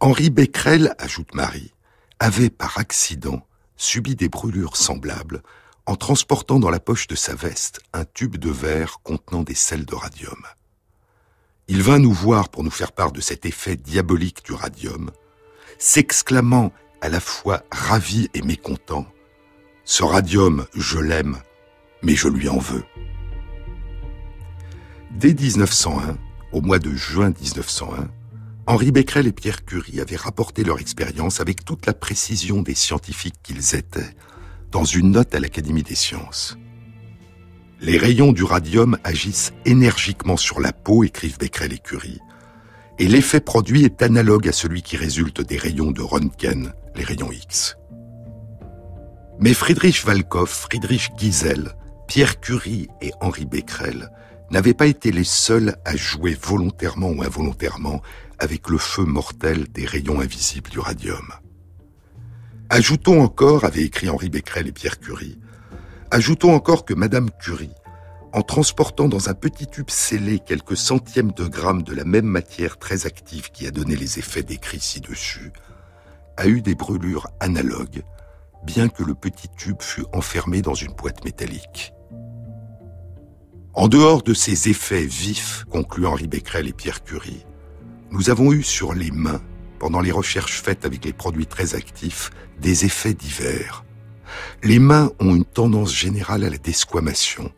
Henri 0.00 0.30
Becquerel, 0.30 0.94
ajoute 0.98 1.34
Marie, 1.34 1.72
avait 2.18 2.50
par 2.50 2.78
accident 2.78 3.46
subi 3.76 4.16
des 4.16 4.28
brûlures 4.28 4.76
semblables 4.76 5.42
en 5.86 5.96
transportant 5.96 6.58
dans 6.58 6.70
la 6.70 6.80
poche 6.80 7.06
de 7.06 7.14
sa 7.14 7.34
veste 7.34 7.80
un 7.92 8.04
tube 8.04 8.36
de 8.36 8.50
verre 8.50 9.00
contenant 9.02 9.42
des 9.42 9.54
sels 9.54 9.84
de 9.84 9.94
radium. 9.94 10.42
Il 11.68 11.82
vint 11.82 11.98
nous 11.98 12.12
voir 12.12 12.48
pour 12.48 12.64
nous 12.64 12.70
faire 12.70 12.92
part 12.92 13.12
de 13.12 13.20
cet 13.20 13.46
effet 13.46 13.76
diabolique 13.76 14.44
du 14.44 14.52
radium, 14.52 15.10
s'exclamant 15.78 16.72
à 17.00 17.08
la 17.08 17.20
fois 17.20 17.62
ravi 17.70 18.28
et 18.34 18.42
mécontent, 18.42 19.06
Ce 19.84 20.02
radium, 20.02 20.66
je 20.74 20.98
l'aime, 20.98 21.38
mais 22.02 22.14
je 22.14 22.28
lui 22.28 22.48
en 22.48 22.58
veux. 22.58 22.84
Dès 25.10 25.34
1901, 25.34 26.16
au 26.52 26.60
mois 26.62 26.78
de 26.78 26.90
juin 26.94 27.30
1901, 27.30 28.08
Henri 28.66 28.92
Becquerel 28.92 29.26
et 29.26 29.32
Pierre 29.32 29.66
Curie 29.66 30.00
avaient 30.00 30.16
rapporté 30.16 30.64
leur 30.64 30.80
expérience 30.80 31.40
avec 31.40 31.66
toute 31.66 31.84
la 31.84 31.92
précision 31.92 32.62
des 32.62 32.74
scientifiques 32.74 33.42
qu'ils 33.42 33.74
étaient 33.74 34.14
dans 34.70 34.84
une 34.84 35.10
note 35.10 35.34
à 35.34 35.40
l'Académie 35.40 35.82
des 35.82 35.94
sciences. 35.94 36.56
Les 37.80 37.98
rayons 37.98 38.32
du 38.32 38.42
radium 38.42 38.96
agissent 39.04 39.52
énergiquement 39.66 40.38
sur 40.38 40.60
la 40.60 40.72
peau, 40.72 41.04
écrivent 41.04 41.38
Becquerel 41.38 41.74
et 41.74 41.78
Curie, 41.78 42.20
et 42.98 43.06
l'effet 43.06 43.40
produit 43.40 43.84
est 43.84 44.00
analogue 44.00 44.48
à 44.48 44.52
celui 44.52 44.80
qui 44.80 44.96
résulte 44.96 45.42
des 45.42 45.58
rayons 45.58 45.90
de 45.90 46.00
Röntgen, 46.00 46.72
les 46.96 47.04
rayons 47.04 47.32
X. 47.32 47.76
Mais 49.40 49.52
Friedrich 49.52 50.06
Valkov, 50.06 50.48
Friedrich 50.48 51.10
Giesel, 51.18 51.74
Pierre 52.06 52.40
Curie 52.40 52.88
et 53.02 53.12
Henri 53.20 53.44
Becquerel 53.44 54.10
n'avaient 54.50 54.74
pas 54.74 54.86
été 54.86 55.10
les 55.10 55.24
seuls 55.24 55.76
à 55.84 55.96
jouer 55.96 56.36
volontairement 56.40 57.10
ou 57.10 57.22
involontairement 57.22 58.00
avec 58.38 58.68
le 58.68 58.78
feu 58.78 59.04
mortel 59.04 59.68
des 59.68 59.86
rayons 59.86 60.20
invisibles 60.20 60.70
du 60.70 60.78
radium. 60.78 61.32
Ajoutons 62.70 63.22
encore, 63.22 63.64
avait 63.64 63.82
écrit 63.82 64.08
Henri 64.08 64.30
Becquerel 64.30 64.68
et 64.68 64.72
Pierre 64.72 64.98
Curie, 64.98 65.38
ajoutons 66.10 66.54
encore 66.54 66.84
que 66.84 66.94
Madame 66.94 67.30
Curie, 67.40 67.74
en 68.32 68.42
transportant 68.42 69.08
dans 69.08 69.28
un 69.28 69.34
petit 69.34 69.66
tube 69.66 69.90
scellé 69.90 70.40
quelques 70.40 70.76
centièmes 70.76 71.32
de 71.32 71.44
grammes 71.44 71.82
de 71.82 71.94
la 71.94 72.04
même 72.04 72.26
matière 72.26 72.78
très 72.78 73.06
active 73.06 73.50
qui 73.52 73.66
a 73.66 73.70
donné 73.70 73.94
les 73.94 74.18
effets 74.18 74.42
décrits 74.42 74.80
ci-dessus, 74.80 75.52
a 76.36 76.46
eu 76.46 76.60
des 76.60 76.74
brûlures 76.74 77.28
analogues, 77.38 78.02
bien 78.64 78.88
que 78.88 79.04
le 79.04 79.14
petit 79.14 79.48
tube 79.56 79.80
fût 79.80 80.04
enfermé 80.12 80.62
dans 80.62 80.74
une 80.74 80.94
boîte 80.94 81.24
métallique. 81.24 81.92
En 83.72 83.88
dehors 83.88 84.22
de 84.22 84.34
ces 84.34 84.68
effets 84.68 85.06
vifs, 85.06 85.64
conclut 85.70 86.06
Henri 86.06 86.26
Becquerel 86.26 86.68
et 86.68 86.72
Pierre 86.72 87.02
Curie, 87.02 87.44
nous 88.14 88.30
avons 88.30 88.52
eu 88.52 88.62
sur 88.62 88.94
les 88.94 89.10
mains, 89.10 89.42
pendant 89.80 90.00
les 90.00 90.12
recherches 90.12 90.62
faites 90.62 90.84
avec 90.84 91.04
les 91.04 91.12
produits 91.12 91.48
très 91.48 91.74
actifs, 91.74 92.30
des 92.60 92.84
effets 92.84 93.12
divers. 93.12 93.84
Les 94.62 94.78
mains 94.78 95.10
ont 95.18 95.34
une 95.34 95.44
tendance 95.44 95.92
générale 95.92 96.44
à 96.44 96.50
la 96.50 96.58
desquamation, 96.58 97.50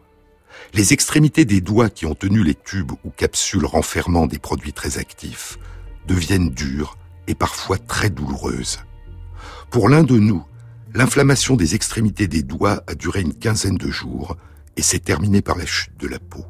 les 0.72 0.94
extrémités 0.94 1.44
des 1.44 1.60
doigts 1.60 1.90
qui 1.90 2.06
ont 2.06 2.14
tenu 2.14 2.42
les 2.42 2.54
tubes 2.54 2.92
ou 3.04 3.10
capsules 3.10 3.66
renfermant 3.66 4.26
des 4.26 4.38
produits 4.38 4.72
très 4.72 4.96
actifs 4.96 5.58
deviennent 6.08 6.50
dures 6.50 6.96
et 7.26 7.34
parfois 7.34 7.76
très 7.76 8.08
douloureuses. 8.08 8.78
Pour 9.70 9.90
l'un 9.90 10.04
de 10.04 10.16
nous, 10.18 10.42
l'inflammation 10.94 11.56
des 11.56 11.74
extrémités 11.74 12.28
des 12.28 12.42
doigts 12.42 12.82
a 12.86 12.94
duré 12.94 13.20
une 13.20 13.34
quinzaine 13.34 13.76
de 13.76 13.90
jours 13.90 14.38
et 14.78 14.82
s'est 14.82 15.00
terminée 15.00 15.42
par 15.42 15.58
la 15.58 15.66
chute 15.66 15.98
de 15.98 16.08
la 16.08 16.18
peau. 16.18 16.46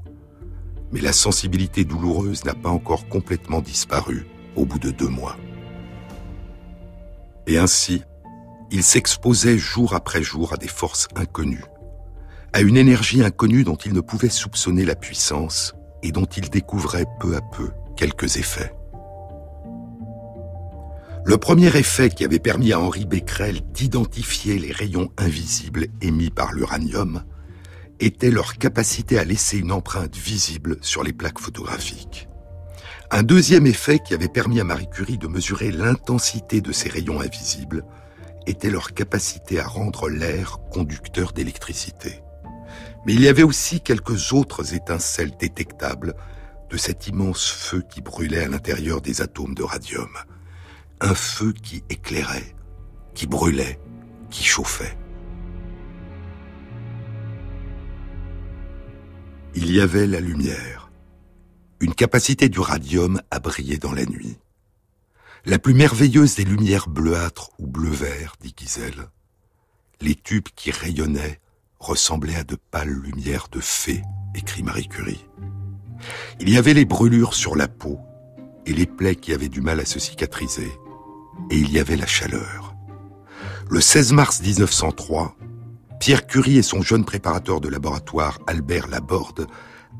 Mais 0.96 1.02
la 1.02 1.12
sensibilité 1.12 1.84
douloureuse 1.84 2.46
n'a 2.46 2.54
pas 2.54 2.70
encore 2.70 3.06
complètement 3.06 3.60
disparu 3.60 4.26
au 4.54 4.64
bout 4.64 4.78
de 4.78 4.90
deux 4.90 5.10
mois. 5.10 5.36
Et 7.46 7.58
ainsi, 7.58 8.02
il 8.70 8.82
s'exposait 8.82 9.58
jour 9.58 9.92
après 9.92 10.22
jour 10.22 10.54
à 10.54 10.56
des 10.56 10.68
forces 10.68 11.06
inconnues, 11.14 11.66
à 12.54 12.62
une 12.62 12.78
énergie 12.78 13.22
inconnue 13.22 13.62
dont 13.62 13.76
il 13.76 13.92
ne 13.92 14.00
pouvait 14.00 14.30
soupçonner 14.30 14.86
la 14.86 14.94
puissance 14.94 15.74
et 16.02 16.12
dont 16.12 16.24
il 16.24 16.48
découvrait 16.48 17.04
peu 17.20 17.36
à 17.36 17.42
peu 17.42 17.72
quelques 17.94 18.38
effets. 18.38 18.72
Le 21.26 21.36
premier 21.36 21.76
effet 21.76 22.08
qui 22.08 22.24
avait 22.24 22.38
permis 22.38 22.72
à 22.72 22.80
Henri 22.80 23.04
Becquerel 23.04 23.60
d'identifier 23.70 24.58
les 24.58 24.72
rayons 24.72 25.10
invisibles 25.18 25.88
émis 26.00 26.30
par 26.30 26.54
l'uranium 26.54 27.22
était 28.00 28.30
leur 28.30 28.58
capacité 28.58 29.18
à 29.18 29.24
laisser 29.24 29.58
une 29.58 29.72
empreinte 29.72 30.16
visible 30.16 30.78
sur 30.82 31.02
les 31.02 31.12
plaques 31.12 31.38
photographiques. 31.38 32.28
Un 33.10 33.22
deuxième 33.22 33.66
effet 33.66 34.00
qui 34.00 34.14
avait 34.14 34.28
permis 34.28 34.60
à 34.60 34.64
Marie 34.64 34.90
Curie 34.90 35.18
de 35.18 35.28
mesurer 35.28 35.70
l'intensité 35.70 36.60
de 36.60 36.72
ces 36.72 36.88
rayons 36.88 37.20
invisibles 37.20 37.84
était 38.46 38.70
leur 38.70 38.94
capacité 38.94 39.60
à 39.60 39.66
rendre 39.66 40.08
l'air 40.08 40.58
conducteur 40.70 41.32
d'électricité. 41.32 42.22
Mais 43.06 43.14
il 43.14 43.20
y 43.20 43.28
avait 43.28 43.44
aussi 43.44 43.80
quelques 43.80 44.32
autres 44.32 44.74
étincelles 44.74 45.36
détectables 45.38 46.14
de 46.70 46.76
cet 46.76 47.06
immense 47.06 47.48
feu 47.48 47.84
qui 47.88 48.00
brûlait 48.00 48.44
à 48.44 48.48
l'intérieur 48.48 49.00
des 49.00 49.22
atomes 49.22 49.54
de 49.54 49.62
radium. 49.62 50.10
Un 51.00 51.14
feu 51.14 51.52
qui 51.52 51.84
éclairait, 51.88 52.56
qui 53.14 53.26
brûlait, 53.26 53.78
qui 54.30 54.42
chauffait. 54.42 54.96
Il 59.58 59.72
y 59.72 59.80
avait 59.80 60.06
la 60.06 60.20
lumière, 60.20 60.90
une 61.80 61.94
capacité 61.94 62.50
du 62.50 62.60
radium 62.60 63.22
à 63.30 63.38
briller 63.38 63.78
dans 63.78 63.92
la 63.92 64.04
nuit. 64.04 64.36
La 65.46 65.58
plus 65.58 65.72
merveilleuse 65.72 66.34
des 66.34 66.44
lumières 66.44 66.90
bleuâtres 66.90 67.52
ou 67.58 67.66
bleu-vert, 67.66 68.34
dit 68.42 68.54
Gisèle. 68.54 69.08
Les 70.02 70.14
tubes 70.14 70.48
qui 70.54 70.70
rayonnaient 70.70 71.40
ressemblait 71.78 72.36
à 72.36 72.44
de 72.44 72.58
pâles 72.70 72.92
lumières 72.92 73.48
de 73.50 73.60
fées, 73.60 74.02
écrit 74.34 74.62
Marie 74.62 74.88
Curie. 74.88 75.24
Il 76.38 76.50
y 76.50 76.58
avait 76.58 76.74
les 76.74 76.84
brûlures 76.84 77.32
sur 77.32 77.56
la 77.56 77.66
peau 77.66 77.98
et 78.66 78.74
les 78.74 78.86
plaies 78.86 79.16
qui 79.16 79.32
avaient 79.32 79.48
du 79.48 79.62
mal 79.62 79.80
à 79.80 79.86
se 79.86 79.98
cicatriser, 79.98 80.70
et 81.50 81.56
il 81.56 81.72
y 81.72 81.78
avait 81.78 81.96
la 81.96 82.06
chaleur. 82.06 82.74
Le 83.70 83.80
16 83.80 84.12
mars 84.12 84.42
1903, 84.42 85.34
Pierre 86.00 86.26
Curie 86.26 86.58
et 86.58 86.62
son 86.62 86.82
jeune 86.82 87.04
préparateur 87.04 87.60
de 87.60 87.68
laboratoire, 87.68 88.38
Albert 88.46 88.88
Laborde, 88.88 89.46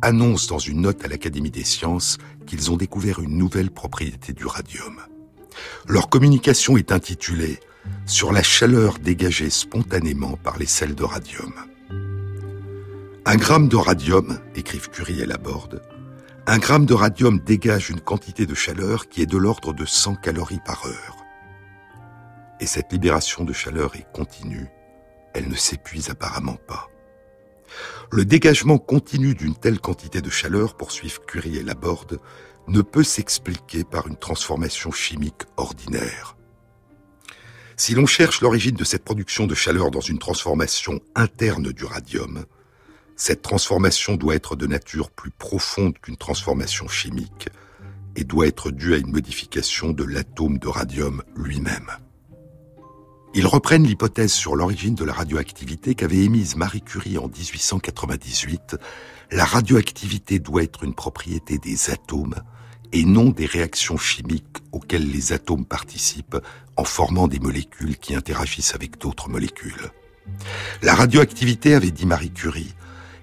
annoncent 0.03 0.49
dans 0.49 0.59
une 0.59 0.83
note 0.83 1.05
à 1.05 1.09
l'Académie 1.09 1.51
des 1.51 1.65
sciences 1.65 2.19
qu'ils 2.47 2.71
ont 2.71 2.77
découvert 2.77 3.21
une 3.21 3.37
nouvelle 3.37 3.71
propriété 3.71 4.33
du 4.33 4.47
radium. 4.47 5.01
Leur 5.89 6.09
communication 6.09 6.77
est 6.77 6.93
intitulée 6.93 7.59
sur 8.05 8.33
la 8.33 8.43
chaleur 8.43 8.99
dégagée 8.99 9.51
spontanément 9.51 10.37
par 10.37 10.59
les 10.59 10.67
sels 10.67 10.95
de 10.95 11.05
radium. 11.05 11.53
Un 13.25 13.37
gramme 13.37 13.69
de 13.69 13.77
radium, 13.77 14.39
écrivent 14.55 14.91
Curie 14.91 15.21
et 15.21 15.27
Laborde, 15.27 15.83
un 16.47 16.59
gramme 16.59 16.87
de 16.87 16.95
radium 16.95 17.41
dégage 17.41 17.91
une 17.91 18.01
quantité 18.01 18.47
de 18.47 18.55
chaleur 18.55 19.09
qui 19.09 19.23
est 19.23 19.27
de 19.27 19.37
l'ordre 19.37 19.73
de 19.73 19.85
100 19.85 20.17
calories 20.17 20.61
par 20.65 20.87
heure. 20.87 21.17
Et 22.61 22.67
cette 22.67 22.93
libération 22.93 23.45
de 23.45 23.53
chaleur 23.53 23.97
est 23.97 24.07
continue, 24.13 24.69
elle 25.37 25.49
ne 25.49 25.55
s'épuise 25.55 26.11
apparemment 26.11 26.59
pas. 26.67 26.89
Le 28.11 28.25
dégagement 28.25 28.79
continu 28.79 29.35
d'une 29.35 29.57
telle 29.57 29.81
quantité 29.81 30.21
de 30.23 30.31
chaleur, 30.31 30.77
poursuivent 30.77 31.21
Curie 31.27 31.59
et 31.59 31.63
Laborde, 31.63 32.21
ne 32.69 32.81
peut 32.81 33.03
s'expliquer 33.03 33.85
par 33.85 34.07
une 34.07 34.17
transformation 34.17 34.91
chimique 34.91 35.43
ordinaire. 35.57 36.37
Si 37.77 37.95
l'on 37.95 38.07
cherche 38.07 38.41
l'origine 38.41 38.75
de 38.75 38.85
cette 38.85 39.05
production 39.05 39.47
de 39.47 39.55
chaleur 39.55 39.91
dans 39.91 40.01
une 40.01 40.19
transformation 40.19 41.01
interne 41.15 41.73
du 41.73 41.85
radium, 41.85 42.47
cette 43.17 43.43
transformation 43.43 44.17
doit 44.17 44.35
être 44.35 44.57
de 44.57 44.67
nature 44.67 45.11
plus 45.11 45.31
profonde 45.31 45.99
qu'une 45.99 46.17
transformation 46.17 46.89
chimique 46.89 47.49
et 48.15 48.25
doit 48.25 48.47
être 48.47 48.71
due 48.71 48.95
à 48.95 48.99
une 48.99 49.11
modification 49.11 49.91
de 49.91 50.05
l'atome 50.05 50.59
de 50.59 50.69
radium 50.69 51.23
lui-même. 51.35 51.91
Ils 53.39 53.47
reprennent 53.47 53.87
l'hypothèse 53.87 54.33
sur 54.33 54.57
l'origine 54.57 54.95
de 54.95 55.05
la 55.05 55.13
radioactivité 55.13 55.95
qu'avait 55.95 56.25
émise 56.25 56.57
Marie 56.57 56.81
Curie 56.81 57.19
en 57.19 57.29
1898. 57.29 58.77
La 59.31 59.45
radioactivité 59.45 60.39
doit 60.39 60.63
être 60.63 60.85
une 60.85 60.95
propriété 60.95 61.59
des 61.59 61.91
atomes 61.91 62.37
et 62.95 63.05
non 63.05 63.29
des 63.29 63.45
réactions 63.45 63.99
chimiques 63.99 64.57
auxquelles 64.73 65.11
les 65.11 65.35
atomes 65.35 65.67
participent 65.67 66.39
en 66.79 66.85
formant 66.85 67.29
des 67.29 67.39
molécules 67.39 67.99
qui 67.99 68.15
interagissent 68.15 68.75
avec 68.75 68.99
d'autres 68.99 69.29
molécules. 69.29 69.91
La 70.81 70.95
radioactivité, 70.95 71.75
avait 71.75 71.91
dit 71.91 72.07
Marie 72.07 72.33
Curie, 72.33 72.75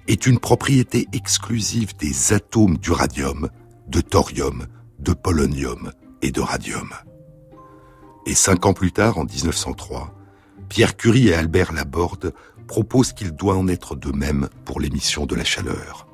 est 0.07 0.27
une 0.27 0.37
propriété 0.37 1.07
exclusive 1.11 1.97
des 1.97 2.33
atomes 2.33 2.77
d'uranium, 2.77 3.49
de 3.87 4.01
thorium, 4.01 4.67
de 4.99 5.13
polonium 5.13 5.91
et 6.21 6.29
de 6.29 6.41
radium. 6.41 6.93
Et 8.25 8.35
cinq 8.35 8.65
ans 8.65 8.73
plus 8.73 8.91
tard, 8.91 9.17
en 9.17 9.25
1903, 9.25 10.13
Pierre 10.69 10.95
Curie 10.95 11.27
et 11.27 11.35
Albert 11.35 11.73
Laborde 11.73 12.33
proposent 12.67 13.13
qu'il 13.13 13.31
doit 13.31 13.55
en 13.55 13.67
être 13.67 13.95
de 13.95 14.11
même 14.11 14.49
pour 14.65 14.79
l'émission 14.79 15.25
de 15.25 15.35
la 15.35 15.43
chaleur. 15.43 16.07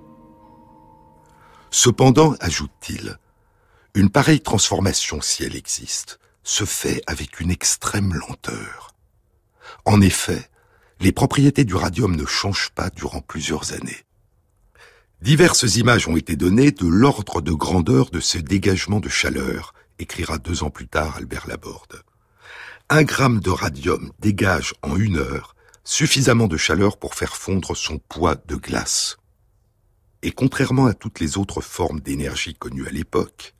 Cependant, 1.71 2.33
ajoute-t-il, 2.39 3.17
une 3.93 4.09
pareille 4.09 4.41
transformation, 4.41 5.21
si 5.21 5.43
elle 5.43 5.55
existe, 5.55 6.19
se 6.43 6.65
fait 6.65 7.01
avec 7.05 7.39
une 7.39 7.51
extrême 7.51 8.13
lenteur. 8.13 8.95
En 9.85 10.01
effet, 10.01 10.49
les 10.99 11.11
propriétés 11.11 11.63
du 11.63 11.75
radium 11.75 12.15
ne 12.15 12.25
changent 12.25 12.71
pas 12.73 12.89
durant 12.89 13.21
plusieurs 13.21 13.73
années. 13.73 14.03
Diverses 15.21 15.75
images 15.75 16.07
ont 16.07 16.17
été 16.17 16.35
données 16.35 16.71
de 16.71 16.87
l'ordre 16.87 17.41
de 17.41 17.51
grandeur 17.51 18.09
de 18.09 18.19
ce 18.19 18.37
dégagement 18.37 18.99
de 18.99 19.09
chaleur, 19.09 19.73
écrira 19.99 20.37
deux 20.37 20.63
ans 20.63 20.69
plus 20.69 20.87
tard 20.87 21.17
Albert 21.17 21.47
Laborde. 21.47 22.01
Un 22.89 23.03
gramme 23.03 23.39
de 23.39 23.51
radium 23.51 24.11
dégage 24.19 24.73
en 24.81 24.95
une 24.95 25.17
heure 25.17 25.55
suffisamment 25.83 26.47
de 26.47 26.57
chaleur 26.57 26.97
pour 26.97 27.15
faire 27.15 27.35
fondre 27.35 27.75
son 27.75 27.99
poids 27.99 28.35
de 28.47 28.55
glace. 28.55 29.17
Et 30.21 30.31
contrairement 30.31 30.85
à 30.85 30.93
toutes 30.93 31.19
les 31.19 31.37
autres 31.37 31.61
formes 31.61 31.99
d'énergie 31.99 32.53
connues 32.53 32.87
à 32.87 32.91
l'époque, 32.91 33.53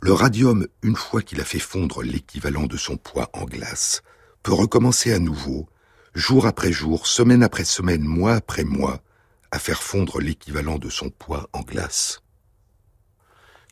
le 0.00 0.12
radium, 0.12 0.66
une 0.82 0.96
fois 0.96 1.22
qu'il 1.22 1.40
a 1.40 1.44
fait 1.44 1.58
fondre 1.58 2.02
l'équivalent 2.02 2.66
de 2.66 2.76
son 2.76 2.96
poids 2.96 3.30
en 3.32 3.44
glace, 3.44 4.02
peut 4.42 4.52
recommencer 4.52 5.12
à 5.12 5.18
nouveau, 5.18 5.68
jour 6.14 6.46
après 6.46 6.72
jour, 6.72 7.06
semaine 7.06 7.42
après 7.42 7.64
semaine, 7.64 8.02
mois 8.02 8.34
après 8.34 8.64
mois, 8.64 9.00
à 9.50 9.58
faire 9.58 9.82
fondre 9.82 10.20
l'équivalent 10.20 10.78
de 10.78 10.90
son 10.90 11.10
poids 11.10 11.48
en 11.52 11.62
glace. 11.62 12.20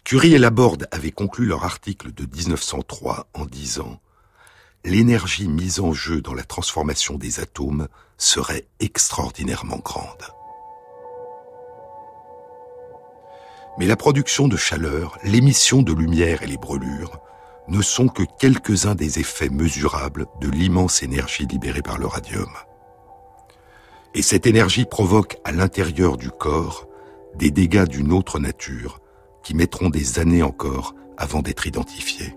Curie 0.05 0.35
et 0.35 0.39
Laborde 0.39 0.87
avaient 0.91 1.13
conclu 1.13 1.47
leur 1.47 1.65
article 1.65 2.13
de 2.13 2.27
1903 2.27 3.27
en 3.33 3.47
disant 3.47 4.01
L'énergie 4.85 5.49
mise 5.49 5.81
en 5.81 5.95
jeu 5.95 6.21
dans 6.21 6.35
la 6.35 6.43
transformation 6.43 7.17
des 7.17 7.41
atomes 7.41 7.89
serait 8.19 8.67
extraordinairement 8.81 9.79
grande. 9.79 10.27
Mais 13.79 13.87
la 13.87 13.97
production 13.97 14.47
de 14.47 14.59
chaleur, 14.59 15.19
l'émission 15.25 15.81
de 15.81 15.95
lumière 15.95 16.43
et 16.43 16.49
les 16.49 16.59
brûlures 16.59 17.19
ne 17.69 17.81
sont 17.81 18.09
que 18.09 18.25
quelques-uns 18.39 18.95
des 18.95 19.21
effets 19.21 19.49
mesurables 19.49 20.27
de 20.43 20.51
l'immense 20.51 21.03
énergie 21.03 21.47
libérée 21.47 21.81
par 21.81 21.97
le 21.97 22.07
radium. 22.07 22.51
Et 24.15 24.21
cette 24.21 24.47
énergie 24.47 24.85
provoque 24.85 25.39
à 25.45 25.53
l'intérieur 25.53 26.19
du 26.19 26.31
corps 26.31 26.87
des 27.37 27.51
dégâts 27.51 27.89
d'une 27.89 28.13
autre 28.13 28.39
nature 28.39 29.01
qui 29.45 29.55
mettront 29.55 29.91
des 29.91 30.19
années 30.19 30.43
encore 30.43 30.95
avant 31.17 31.43
d'être 31.43 31.67
identifiés. 31.67 32.37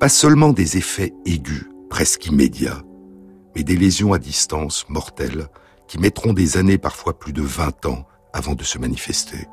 Pas 0.00 0.08
seulement 0.08 0.52
des 0.52 0.76
effets 0.78 1.12
aigus, 1.26 1.68
presque 1.90 2.26
immédiats, 2.26 2.82
mais 3.54 3.62
des 3.62 3.76
lésions 3.76 4.12
à 4.12 4.18
distance 4.18 4.88
mortelles 4.88 5.48
qui 5.88 5.98
mettront 5.98 6.32
des 6.32 6.56
années, 6.56 6.78
parfois 6.78 7.18
plus 7.18 7.32
de 7.32 7.42
20 7.42 7.86
ans, 7.86 8.06
avant 8.32 8.54
de 8.54 8.64
se 8.64 8.78
manifester. 8.78 9.48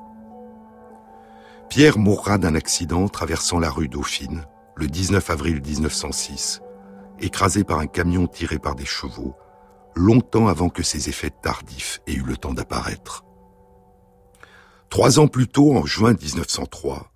Pierre 1.69 1.97
mourra 1.97 2.38
d'un 2.38 2.56
accident 2.56 3.08
traversant 3.08 3.60
la 3.60 3.69
rue 3.69 3.88
Dauphine 3.88 4.45
le 4.76 4.88
19 4.88 5.30
avril 5.30 5.62
1906, 5.62 6.62
écrasé 7.19 7.63
par 7.63 7.80
un 7.80 7.88
camion 7.88 8.28
tiré 8.28 8.60
par 8.60 8.76
des 8.76 8.86
chevaux, 8.86 9.36
longtemps 9.95 10.47
avant 10.47 10.69
que 10.69 10.84
ses 10.84 11.10
effets 11.10 11.30
tardifs 11.30 12.02
aient 12.08 12.13
eu 12.13 12.23
le 12.23 12.38
temps 12.38 12.54
d'apparaître. 12.54 13.23
Trois 14.94 15.18
ans 15.18 15.28
plus 15.28 15.48
tôt, 15.48 15.76
en 15.76 15.88
juin 15.88 16.14
1903, 16.14 17.12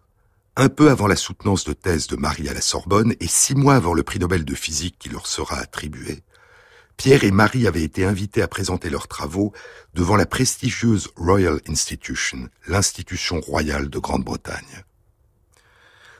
un 0.55 0.67
peu 0.67 0.89
avant 0.89 1.05
la 1.05 1.15
soutenance 1.15 1.63
de 1.63 1.73
thèse 1.73 2.07
de 2.07 2.15
Marie 2.15 2.49
à 2.49 2.53
la 2.55 2.59
Sorbonne 2.59 3.13
et 3.19 3.27
six 3.27 3.53
mois 3.53 3.75
avant 3.75 3.93
le 3.93 4.01
prix 4.01 4.17
Nobel 4.17 4.45
de 4.45 4.55
physique 4.55 4.95
qui 4.97 5.09
leur 5.09 5.27
sera 5.27 5.59
attribué, 5.59 6.23
Pierre 6.97 7.23
et 7.23 7.29
Marie 7.29 7.67
avaient 7.67 7.83
été 7.83 8.03
invités 8.03 8.41
à 8.41 8.47
présenter 8.47 8.89
leurs 8.89 9.07
travaux 9.07 9.53
devant 9.93 10.15
la 10.15 10.25
prestigieuse 10.25 11.09
Royal 11.17 11.61
Institution, 11.67 12.49
l'institution 12.67 13.41
royale 13.41 13.91
de 13.91 13.99
Grande-Bretagne. 13.99 14.83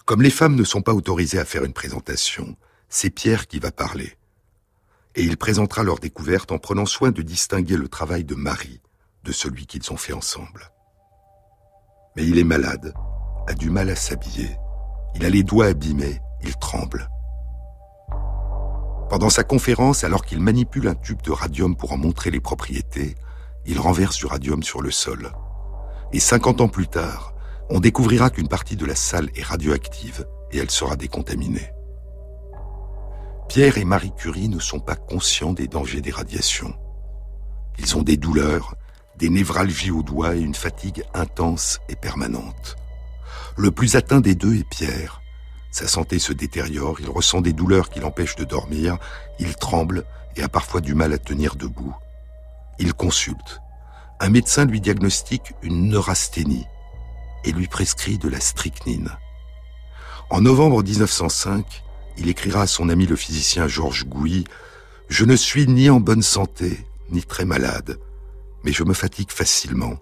Comme 0.06 0.22
les 0.22 0.30
femmes 0.30 0.56
ne 0.56 0.64
sont 0.64 0.84
pas 0.84 0.94
autorisées 0.94 1.40
à 1.40 1.46
faire 1.46 1.64
une 1.64 1.74
présentation, 1.74 2.56
c'est 2.88 3.10
Pierre 3.10 3.48
qui 3.48 3.58
va 3.58 3.72
parler. 3.72 4.16
Et 5.16 5.24
il 5.24 5.38
présentera 5.38 5.82
leur 5.82 5.98
découverte 5.98 6.52
en 6.52 6.60
prenant 6.60 6.86
soin 6.86 7.10
de 7.10 7.24
distinguer 7.24 7.78
le 7.78 7.88
travail 7.88 8.26
de 8.26 8.36
Marie 8.36 8.80
de 9.24 9.32
celui 9.32 9.66
qu'ils 9.66 9.92
ont 9.92 9.98
fait 9.98 10.14
ensemble. 10.14 10.72
Mais 12.18 12.26
il 12.26 12.40
est 12.40 12.44
malade, 12.44 12.96
a 13.48 13.54
du 13.54 13.70
mal 13.70 13.92
à 13.92 13.96
s'habiller, 13.96 14.58
il 15.14 15.24
a 15.24 15.30
les 15.30 15.44
doigts 15.44 15.68
abîmés, 15.68 16.20
il 16.42 16.56
tremble. 16.58 17.08
Pendant 19.08 19.30
sa 19.30 19.44
conférence, 19.44 20.04
alors 20.04 20.26
qu'il 20.26 20.42
manipule 20.42 20.88
un 20.88 20.96
tube 20.96 21.22
de 21.22 21.32
radium 21.32 21.76
pour 21.76 21.94
en 21.94 21.98
montrer 21.98 22.32
les 22.32 22.40
propriétés, 22.40 23.14
il 23.68 23.80
renverse 23.80 24.18
du 24.18 24.26
radium 24.26 24.64
sur 24.64 24.82
le 24.82 24.90
sol. 24.90 25.32
Et 26.12 26.20
50 26.20 26.62
ans 26.62 26.68
plus 26.68 26.88
tard, 26.88 27.36
on 27.70 27.80
découvrira 27.80 28.32
qu'une 28.32 28.48
partie 28.48 28.76
de 28.76 28.86
la 28.88 28.96
salle 28.96 29.30
est 29.36 29.44
radioactive 29.44 30.26
et 30.52 30.58
elle 30.58 30.72
sera 30.72 30.96
décontaminée. 30.96 31.72
Pierre 33.48 33.78
et 33.78 33.86
Marie 33.86 34.14
Curie 34.16 34.50
ne 34.50 34.60
sont 34.60 34.80
pas 34.80 34.96
conscients 34.96 35.54
des 35.54 35.68
dangers 35.68 36.02
des 36.02 36.12
radiations. 36.12 36.74
Ils 37.78 37.96
ont 37.96 38.02
des 38.02 38.18
douleurs, 38.18 38.74
des 39.18 39.30
névralgies 39.30 39.92
aux 39.92 40.04
doigts 40.04 40.36
et 40.36 40.42
une 40.42 40.56
fatigue 40.56 41.04
intense 41.14 41.80
et 41.90 41.96
permanente. 41.96 42.76
Le 43.58 43.72
plus 43.72 43.96
atteint 43.96 44.22
des 44.22 44.36
deux 44.36 44.56
est 44.56 44.70
Pierre, 44.70 45.22
sa 45.78 45.88
santé 45.88 46.18
se 46.18 46.34
détériore, 46.34 47.00
il 47.00 47.08
ressent 47.08 47.40
des 47.40 47.54
douleurs 47.54 47.92
qui 47.92 48.00
l'empêchent 48.00 48.36
de 48.36 48.46
dormir, 48.46 48.98
il 49.38 49.56
tremble 49.56 50.06
et 50.36 50.42
a 50.42 50.50
parfois 50.50 50.82
du 50.82 50.96
mal 50.96 51.14
à 51.14 51.20
tenir 51.20 51.56
debout. 51.56 51.96
Il 52.80 52.96
consulte. 52.96 53.62
Un 54.20 54.30
médecin 54.30 54.66
lui 54.66 54.82
diagnostique 54.82 55.54
une 55.62 55.90
neurasthénie 55.90 56.66
et 57.44 57.52
lui 57.52 57.68
prescrit 57.68 58.18
de 58.18 58.28
la 58.28 58.40
strychnine. 58.40 59.12
En 60.32 60.42
novembre 60.42 60.82
1905, 60.82 61.84
il 62.18 62.28
écrira 62.28 62.64
à 62.64 62.68
son 62.68 62.90
ami 62.90 63.06
le 63.06 63.16
physicien 63.16 63.68
Georges 63.68 64.06
Gouy 64.06 64.46
Je 65.10 65.26
ne 65.26 65.36
suis 65.36 65.68
ni 65.68 65.92
en 65.92 66.00
bonne 66.00 66.24
santé, 66.24 66.88
ni 67.12 67.22
très 67.22 67.46
malade, 67.46 68.00
mais 68.68 68.74
je 68.74 68.84
me 68.84 68.94
fatigue 68.94 69.32
facilement, 69.32 69.94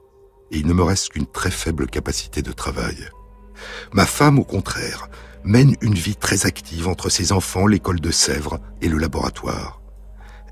et 0.50 0.58
il 0.58 0.66
ne 0.66 0.74
me 0.74 0.82
reste 0.82 1.10
qu'une 1.10 1.28
très 1.28 1.52
faible 1.52 1.86
capacité 1.86 2.42
de 2.42 2.52
travail. 2.52 2.98
Ma 3.94 4.08
femme, 4.08 4.40
au 4.40 4.44
contraire, 4.44 5.08
mène 5.44 5.76
une 5.82 5.94
vie 5.94 6.16
très 6.16 6.48
active 6.48 6.88
entre 6.88 7.10
ses 7.10 7.32
enfants, 7.32 7.68
l'école 7.68 8.00
de 8.00 8.10
Sèvres 8.10 8.60
et 8.82 8.90
le 8.90 8.98
laboratoire. 8.98 9.84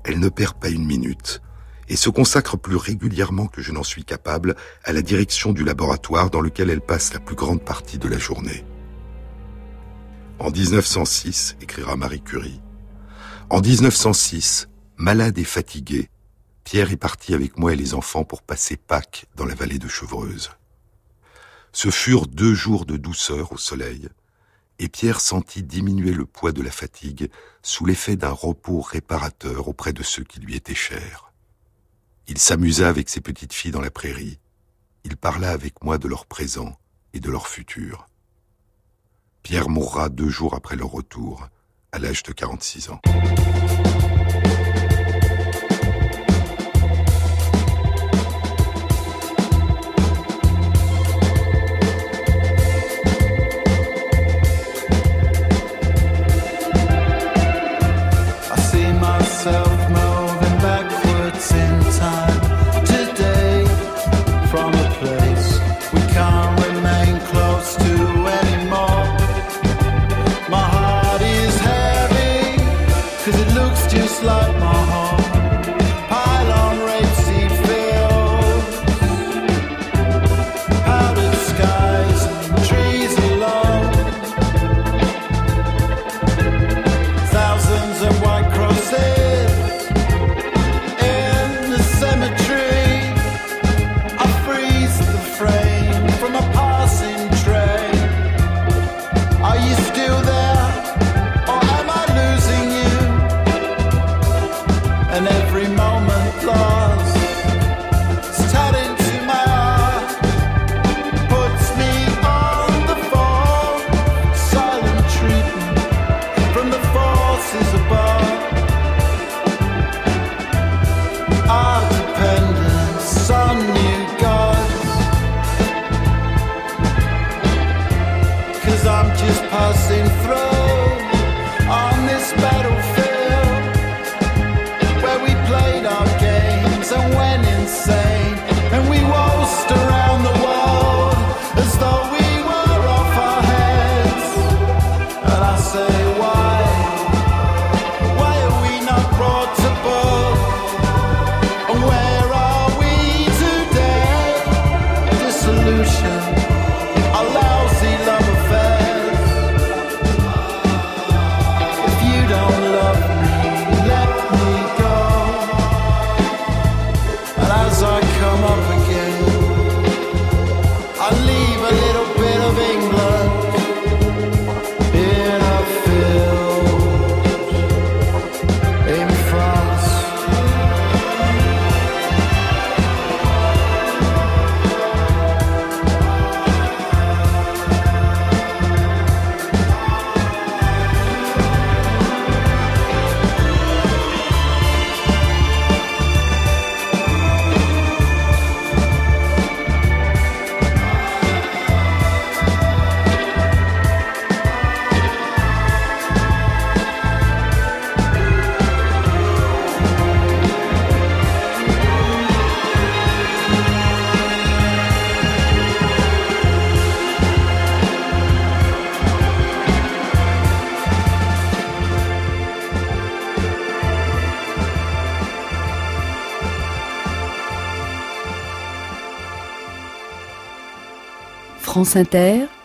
Elle 0.04 0.20
ne 0.20 0.28
perd 0.28 0.54
pas 0.60 0.68
une 0.68 0.86
minute 0.86 1.42
et 1.88 1.96
se 1.96 2.08
consacre 2.08 2.56
plus 2.56 2.76
régulièrement 2.76 3.48
que 3.48 3.62
je 3.62 3.72
n'en 3.72 3.82
suis 3.82 4.04
capable 4.04 4.54
à 4.84 4.92
la 4.92 5.02
direction 5.02 5.52
du 5.52 5.64
laboratoire 5.64 6.30
dans 6.30 6.40
lequel 6.40 6.70
elle 6.70 6.82
passe 6.82 7.14
la 7.14 7.18
plus 7.18 7.34
grande 7.34 7.64
partie 7.64 7.98
de 7.98 8.06
la 8.06 8.18
journée. 8.18 8.64
En 10.38 10.52
1906, 10.52 11.56
écrira 11.60 11.96
Marie 11.96 12.22
Curie, 12.22 12.60
en 13.50 13.60
1906, 13.60 14.68
malade 14.98 15.36
et 15.36 15.42
fatigué, 15.42 16.10
Pierre 16.64 16.90
est 16.92 16.96
parti 16.96 17.34
avec 17.34 17.58
moi 17.58 17.74
et 17.74 17.76
les 17.76 17.94
enfants 17.94 18.24
pour 18.24 18.42
passer 18.42 18.76
Pâques 18.76 19.26
dans 19.36 19.44
la 19.44 19.54
vallée 19.54 19.78
de 19.78 19.86
Chevreuse. 19.86 20.50
Ce 21.72 21.90
furent 21.90 22.26
deux 22.26 22.54
jours 22.54 22.86
de 22.86 22.96
douceur 22.96 23.52
au 23.52 23.58
soleil, 23.58 24.08
et 24.78 24.88
Pierre 24.88 25.20
sentit 25.20 25.62
diminuer 25.62 26.12
le 26.12 26.24
poids 26.24 26.52
de 26.52 26.62
la 26.62 26.70
fatigue 26.70 27.30
sous 27.62 27.84
l'effet 27.84 28.16
d'un 28.16 28.30
repos 28.30 28.80
réparateur 28.80 29.68
auprès 29.68 29.92
de 29.92 30.02
ceux 30.02 30.24
qui 30.24 30.40
lui 30.40 30.56
étaient 30.56 30.74
chers. 30.74 31.32
Il 32.26 32.38
s'amusa 32.38 32.88
avec 32.88 33.10
ses 33.10 33.20
petites 33.20 33.52
filles 33.52 33.70
dans 33.70 33.82
la 33.82 33.90
prairie. 33.90 34.38
Il 35.04 35.16
parla 35.16 35.50
avec 35.50 35.84
moi 35.84 35.98
de 35.98 36.08
leur 36.08 36.24
présent 36.24 36.78
et 37.12 37.20
de 37.20 37.30
leur 37.30 37.46
futur. 37.46 38.08
Pierre 39.42 39.68
mourra 39.68 40.08
deux 40.08 40.30
jours 40.30 40.54
après 40.54 40.76
leur 40.76 40.88
retour, 40.88 41.46
à 41.92 41.98
l'âge 41.98 42.22
de 42.22 42.32
46 42.32 42.88
ans. 42.90 43.00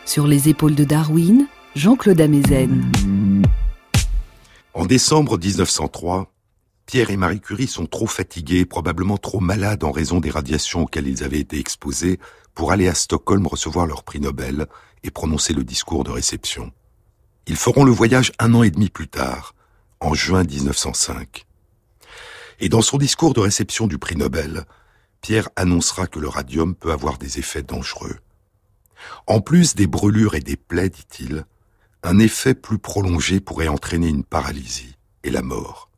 Sur 0.05 0.27
les 0.27 0.47
épaules 0.47 0.75
de 0.75 0.85
Darwin, 0.85 1.45
Jean-Claude 1.75 2.21
Amezen. 2.21 2.89
En 4.73 4.85
décembre 4.85 5.37
1903, 5.37 6.31
Pierre 6.85 7.09
et 7.09 7.17
Marie 7.17 7.41
Curie 7.41 7.67
sont 7.67 7.85
trop 7.85 8.07
fatigués, 8.07 8.63
probablement 8.63 9.17
trop 9.17 9.41
malades 9.41 9.83
en 9.83 9.91
raison 9.91 10.21
des 10.21 10.29
radiations 10.29 10.83
auxquelles 10.83 11.07
ils 11.07 11.23
avaient 11.25 11.41
été 11.41 11.59
exposés, 11.59 12.17
pour 12.55 12.71
aller 12.71 12.87
à 12.87 12.93
Stockholm 12.93 13.45
recevoir 13.45 13.87
leur 13.87 14.03
prix 14.03 14.21
Nobel 14.21 14.67
et 15.03 15.11
prononcer 15.11 15.53
le 15.53 15.65
discours 15.65 16.05
de 16.05 16.11
réception. 16.11 16.71
Ils 17.45 17.57
feront 17.57 17.83
le 17.83 17.91
voyage 17.91 18.31
un 18.39 18.53
an 18.53 18.63
et 18.63 18.71
demi 18.71 18.89
plus 18.89 19.09
tard, 19.09 19.53
en 19.99 20.13
juin 20.13 20.45
1905. 20.45 21.45
Et 22.61 22.69
dans 22.69 22.81
son 22.81 22.97
discours 22.97 23.33
de 23.33 23.41
réception 23.41 23.85
du 23.85 23.97
prix 23.97 24.15
Nobel, 24.15 24.63
Pierre 25.19 25.49
annoncera 25.57 26.07
que 26.07 26.19
le 26.19 26.29
radium 26.29 26.73
peut 26.73 26.93
avoir 26.93 27.17
des 27.17 27.37
effets 27.37 27.63
dangereux. 27.63 28.15
En 29.27 29.41
plus 29.41 29.75
des 29.75 29.87
brûlures 29.87 30.35
et 30.35 30.39
des 30.39 30.57
plaies, 30.57 30.89
dit-il, 30.89 31.45
un 32.03 32.19
effet 32.19 32.53
plus 32.53 32.79
prolongé 32.79 33.39
pourrait 33.39 33.67
entraîner 33.67 34.07
une 34.07 34.23
paralysie 34.23 34.95
et 35.23 35.31
la 35.31 35.41
mort. 35.41 35.89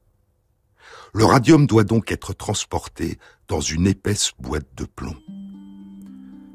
Le 1.13 1.25
radium 1.25 1.67
doit 1.67 1.83
donc 1.83 2.11
être 2.11 2.33
transporté 2.33 3.19
dans 3.47 3.59
une 3.59 3.85
épaisse 3.85 4.31
boîte 4.39 4.69
de 4.75 4.85
plomb. 4.85 5.15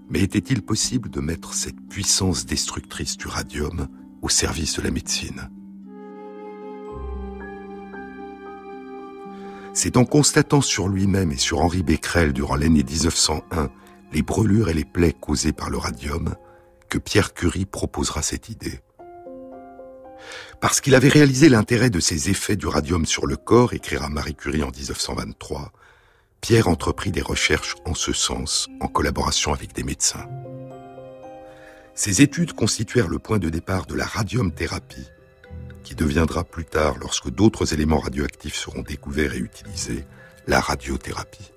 Mais 0.08 0.20
était-il 0.20 0.62
possible 0.62 1.10
de 1.10 1.20
mettre 1.20 1.52
cette 1.52 1.80
puissance 1.88 2.46
destructrice 2.46 3.16
du 3.16 3.26
radium 3.26 3.88
au 4.22 4.28
service 4.28 4.76
de 4.76 4.82
la 4.82 4.90
médecine? 4.90 5.50
C'est 9.74 9.98
en 9.98 10.06
constatant 10.06 10.62
sur 10.62 10.88
lui-même 10.88 11.32
et 11.32 11.36
sur 11.36 11.60
Henri 11.60 11.82
Becquerel 11.82 12.32
durant 12.32 12.56
l'année 12.56 12.82
1901 12.82 13.68
les 14.16 14.22
brûlures 14.22 14.70
et 14.70 14.74
les 14.74 14.86
plaies 14.86 15.12
causées 15.12 15.52
par 15.52 15.68
le 15.68 15.76
radium, 15.76 16.36
que 16.88 16.96
Pierre 16.96 17.34
Curie 17.34 17.66
proposera 17.66 18.22
cette 18.22 18.48
idée. 18.48 18.80
Parce 20.58 20.80
qu'il 20.80 20.94
avait 20.94 21.10
réalisé 21.10 21.50
l'intérêt 21.50 21.90
de 21.90 22.00
ces 22.00 22.30
effets 22.30 22.56
du 22.56 22.66
radium 22.66 23.04
sur 23.04 23.26
le 23.26 23.36
corps, 23.36 23.74
écrira 23.74 24.08
Marie 24.08 24.34
Curie 24.34 24.62
en 24.62 24.70
1923, 24.70 25.70
Pierre 26.40 26.68
entreprit 26.68 27.10
des 27.10 27.20
recherches 27.20 27.74
en 27.84 27.92
ce 27.92 28.14
sens, 28.14 28.68
en 28.80 28.88
collaboration 28.88 29.52
avec 29.52 29.74
des 29.74 29.84
médecins. 29.84 30.26
Ces 31.94 32.22
études 32.22 32.54
constituèrent 32.54 33.08
le 33.08 33.18
point 33.18 33.38
de 33.38 33.50
départ 33.50 33.84
de 33.84 33.94
la 33.94 34.06
radiumthérapie, 34.06 35.10
qui 35.84 35.94
deviendra 35.94 36.42
plus 36.42 36.64
tard, 36.64 36.96
lorsque 37.02 37.28
d'autres 37.28 37.74
éléments 37.74 38.00
radioactifs 38.00 38.56
seront 38.56 38.80
découverts 38.80 39.34
et 39.34 39.40
utilisés, 39.40 40.06
la 40.46 40.60
radiothérapie. 40.60 41.52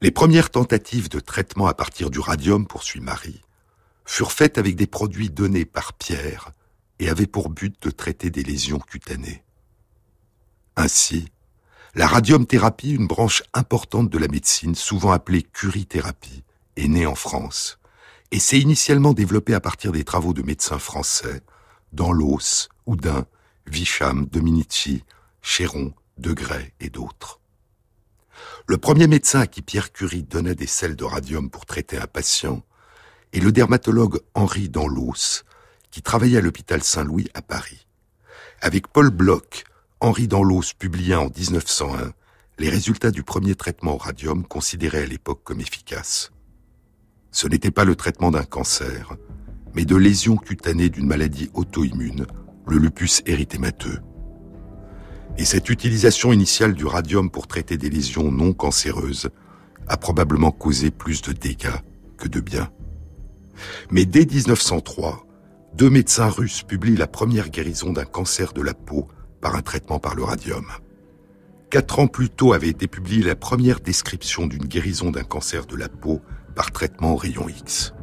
Les 0.00 0.12
premières 0.12 0.50
tentatives 0.50 1.08
de 1.08 1.18
traitement 1.18 1.66
à 1.66 1.74
partir 1.74 2.10
du 2.10 2.20
radium, 2.20 2.68
poursuit 2.68 3.00
Marie, 3.00 3.42
furent 4.04 4.30
faites 4.30 4.56
avec 4.56 4.76
des 4.76 4.86
produits 4.86 5.28
donnés 5.28 5.64
par 5.64 5.92
Pierre 5.92 6.52
et 7.00 7.08
avaient 7.08 7.26
pour 7.26 7.50
but 7.50 7.74
de 7.82 7.90
traiter 7.90 8.30
des 8.30 8.44
lésions 8.44 8.78
cutanées. 8.78 9.42
Ainsi, 10.76 11.32
la 11.96 12.06
radiumthérapie, 12.06 12.92
une 12.92 13.08
branche 13.08 13.42
importante 13.54 14.08
de 14.08 14.18
la 14.18 14.28
médecine, 14.28 14.76
souvent 14.76 15.10
appelée 15.10 15.42
curithérapie, 15.42 16.44
est 16.76 16.86
née 16.86 17.06
en 17.06 17.16
France 17.16 17.80
et 18.30 18.38
s'est 18.38 18.60
initialement 18.60 19.14
développée 19.14 19.54
à 19.54 19.60
partir 19.60 19.90
des 19.90 20.04
travaux 20.04 20.32
de 20.32 20.42
médecins 20.42 20.78
français 20.78 21.42
dans 21.92 22.12
l'os, 22.12 22.68
Houdin, 22.86 23.26
Vicham, 23.66 24.26
Dominici, 24.26 25.02
Chéron, 25.42 25.92
Degré 26.18 26.72
et 26.78 26.88
d'autres. 26.90 27.37
Le 28.70 28.76
premier 28.76 29.06
médecin 29.06 29.40
à 29.40 29.46
qui 29.46 29.62
Pierre 29.62 29.92
Curie 29.92 30.24
donnait 30.24 30.54
des 30.54 30.66
sels 30.66 30.94
de 30.94 31.04
radium 31.04 31.48
pour 31.48 31.64
traiter 31.64 31.96
un 31.96 32.06
patient 32.06 32.62
est 33.32 33.40
le 33.40 33.50
dermatologue 33.50 34.20
Henri 34.34 34.68
Danlos, 34.68 35.42
qui 35.90 36.02
travaillait 36.02 36.36
à 36.36 36.42
l'hôpital 36.42 36.82
Saint-Louis 36.82 37.28
à 37.32 37.40
Paris. 37.40 37.86
Avec 38.60 38.88
Paul 38.88 39.08
Bloch, 39.08 39.64
Henri 40.00 40.28
Danlos 40.28 40.74
publia 40.78 41.18
en 41.18 41.30
1901 41.30 42.12
les 42.58 42.68
résultats 42.68 43.10
du 43.10 43.22
premier 43.22 43.54
traitement 43.54 43.94
au 43.94 43.96
radium 43.96 44.44
considéré 44.46 45.02
à 45.02 45.06
l'époque 45.06 45.40
comme 45.44 45.60
efficace. 45.60 46.30
Ce 47.30 47.48
n'était 47.48 47.70
pas 47.70 47.86
le 47.86 47.96
traitement 47.96 48.30
d'un 48.30 48.44
cancer, 48.44 49.16
mais 49.72 49.86
de 49.86 49.96
lésions 49.96 50.36
cutanées 50.36 50.90
d'une 50.90 51.06
maladie 51.06 51.50
auto-immune, 51.54 52.26
le 52.66 52.76
lupus 52.76 53.22
érythémateux. 53.24 54.02
Et 55.38 55.44
cette 55.44 55.70
utilisation 55.70 56.32
initiale 56.32 56.74
du 56.74 56.84
radium 56.84 57.30
pour 57.30 57.46
traiter 57.46 57.76
des 57.76 57.88
lésions 57.88 58.32
non 58.32 58.52
cancéreuses 58.52 59.30
a 59.86 59.96
probablement 59.96 60.50
causé 60.50 60.90
plus 60.90 61.22
de 61.22 61.32
dégâts 61.32 61.78
que 62.16 62.26
de 62.26 62.40
bien. 62.40 62.70
Mais 63.90 64.04
dès 64.04 64.26
1903, 64.26 65.24
deux 65.74 65.90
médecins 65.90 66.28
russes 66.28 66.64
publient 66.64 66.96
la 66.96 67.06
première 67.06 67.50
guérison 67.50 67.92
d'un 67.92 68.04
cancer 68.04 68.52
de 68.52 68.62
la 68.62 68.74
peau 68.74 69.08
par 69.40 69.54
un 69.54 69.62
traitement 69.62 70.00
par 70.00 70.16
le 70.16 70.24
radium. 70.24 70.66
Quatre 71.70 72.00
ans 72.00 72.08
plus 72.08 72.30
tôt 72.30 72.52
avait 72.52 72.68
été 72.68 72.88
publiée 72.88 73.22
la 73.22 73.36
première 73.36 73.78
description 73.78 74.48
d'une 74.48 74.64
guérison 74.64 75.12
d'un 75.12 75.22
cancer 75.22 75.66
de 75.66 75.76
la 75.76 75.88
peau 75.88 76.20
par 76.56 76.72
traitement 76.72 77.12
au 77.12 77.16
rayon 77.16 77.48
X. 77.48 77.94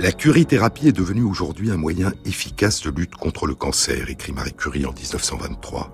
La 0.00 0.12
curithérapie 0.12 0.86
est 0.86 0.92
devenue 0.92 1.24
aujourd'hui 1.24 1.72
un 1.72 1.76
moyen 1.76 2.12
efficace 2.24 2.82
de 2.82 2.90
lutte 2.90 3.16
contre 3.16 3.48
le 3.48 3.56
cancer, 3.56 4.08
écrit 4.10 4.32
Marie 4.32 4.52
Curie 4.52 4.86
en 4.86 4.92
1923. 4.92 5.92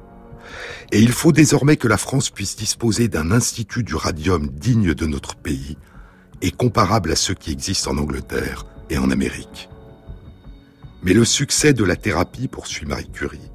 Et 0.93 1.01
il 1.01 1.11
faut 1.11 1.33
désormais 1.33 1.79
que 1.79 1.89
la 1.89 1.97
France 1.97 2.29
puisse 2.29 2.55
disposer 2.55 3.09
d'un 3.09 3.31
institut 3.31 3.83
du 3.83 3.95
radium 3.95 4.49
digne 4.49 4.93
de 4.93 5.07
notre 5.07 5.37
pays 5.37 5.79
et 6.43 6.51
comparable 6.51 7.13
à 7.13 7.17
ceux 7.17 7.33
qui 7.33 7.51
existent 7.51 7.93
en 7.93 7.99
Angleterre 7.99 8.67
et 8.91 8.99
en 8.99 9.11
Amérique. 9.11 9.71
Mais 11.03 11.15
le 11.15 11.25
succès 11.25 11.73
de 11.73 11.85
la 11.85 11.97
thérapie, 11.97 12.47
poursuit 12.47 12.85
Marie 12.85 13.11
Curie, 13.11 13.51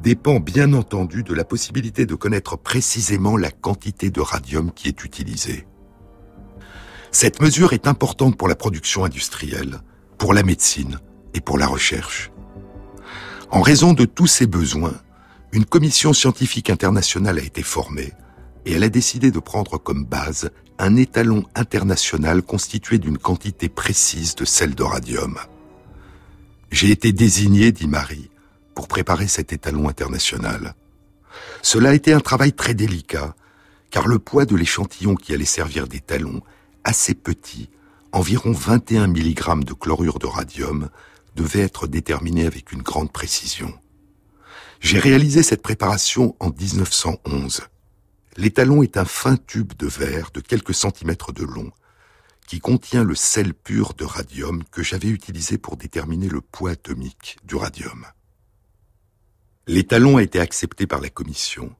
dépend 0.00 0.40
bien 0.40 0.72
entendu 0.72 1.24
de 1.24 1.34
la 1.34 1.44
possibilité 1.44 2.06
de 2.06 2.14
connaître 2.14 2.56
précisément 2.56 3.36
la 3.36 3.50
quantité 3.50 4.08
de 4.10 4.22
radium 4.22 4.72
qui 4.72 4.88
est 4.88 5.04
utilisée. 5.04 5.66
Cette 7.14 7.40
mesure 7.40 7.74
est 7.74 7.86
importante 7.86 8.36
pour 8.36 8.48
la 8.48 8.56
production 8.56 9.04
industrielle, 9.04 9.78
pour 10.18 10.34
la 10.34 10.42
médecine 10.42 10.98
et 11.32 11.40
pour 11.40 11.58
la 11.58 11.68
recherche. 11.68 12.32
En 13.52 13.62
raison 13.62 13.92
de 13.92 14.04
tous 14.04 14.26
ces 14.26 14.48
besoins, 14.48 15.00
une 15.52 15.64
commission 15.64 16.12
scientifique 16.12 16.70
internationale 16.70 17.38
a 17.38 17.42
été 17.44 17.62
formée 17.62 18.12
et 18.66 18.72
elle 18.72 18.82
a 18.82 18.88
décidé 18.88 19.30
de 19.30 19.38
prendre 19.38 19.78
comme 19.78 20.04
base 20.04 20.50
un 20.80 20.96
étalon 20.96 21.44
international 21.54 22.42
constitué 22.42 22.98
d'une 22.98 23.18
quantité 23.18 23.68
précise 23.68 24.34
de 24.34 24.44
sel 24.44 24.74
de 24.74 24.82
radium. 24.82 25.38
J'ai 26.72 26.90
été 26.90 27.12
désigné, 27.12 27.70
dit 27.70 27.86
Marie, 27.86 28.28
pour 28.74 28.88
préparer 28.88 29.28
cet 29.28 29.52
étalon 29.52 29.88
international. 29.88 30.74
Cela 31.62 31.90
a 31.90 31.94
été 31.94 32.12
un 32.12 32.18
travail 32.18 32.54
très 32.54 32.74
délicat, 32.74 33.36
car 33.92 34.08
le 34.08 34.18
poids 34.18 34.46
de 34.46 34.56
l'échantillon 34.56 35.14
qui 35.14 35.32
allait 35.32 35.44
servir 35.44 35.86
d'étalon 35.86 36.42
assez 36.84 37.14
petit, 37.14 37.70
environ 38.12 38.52
21 38.52 39.08
mg 39.08 39.64
de 39.64 39.72
chlorure 39.72 40.18
de 40.18 40.26
radium, 40.26 40.90
devait 41.34 41.60
être 41.60 41.86
déterminé 41.86 42.46
avec 42.46 42.72
une 42.72 42.82
grande 42.82 43.12
précision. 43.12 43.72
J'ai 44.80 44.98
réalisé 44.98 45.42
cette 45.42 45.62
préparation 45.62 46.36
en 46.40 46.50
1911. 46.50 47.62
L'étalon 48.36 48.82
est 48.82 48.96
un 48.96 49.04
fin 49.04 49.36
tube 49.36 49.72
de 49.78 49.86
verre 49.86 50.30
de 50.32 50.40
quelques 50.40 50.74
centimètres 50.74 51.32
de 51.32 51.44
long 51.44 51.72
qui 52.46 52.60
contient 52.60 53.04
le 53.04 53.14
sel 53.14 53.54
pur 53.54 53.94
de 53.94 54.04
radium 54.04 54.62
que 54.70 54.82
j'avais 54.82 55.08
utilisé 55.08 55.56
pour 55.56 55.76
déterminer 55.76 56.28
le 56.28 56.40
poids 56.40 56.72
atomique 56.72 57.38
du 57.44 57.54
radium. 57.56 58.04
L'étalon 59.66 60.18
a 60.18 60.22
été 60.22 60.40
accepté 60.40 60.86
par 60.86 61.00
la 61.00 61.08
commission 61.08 61.74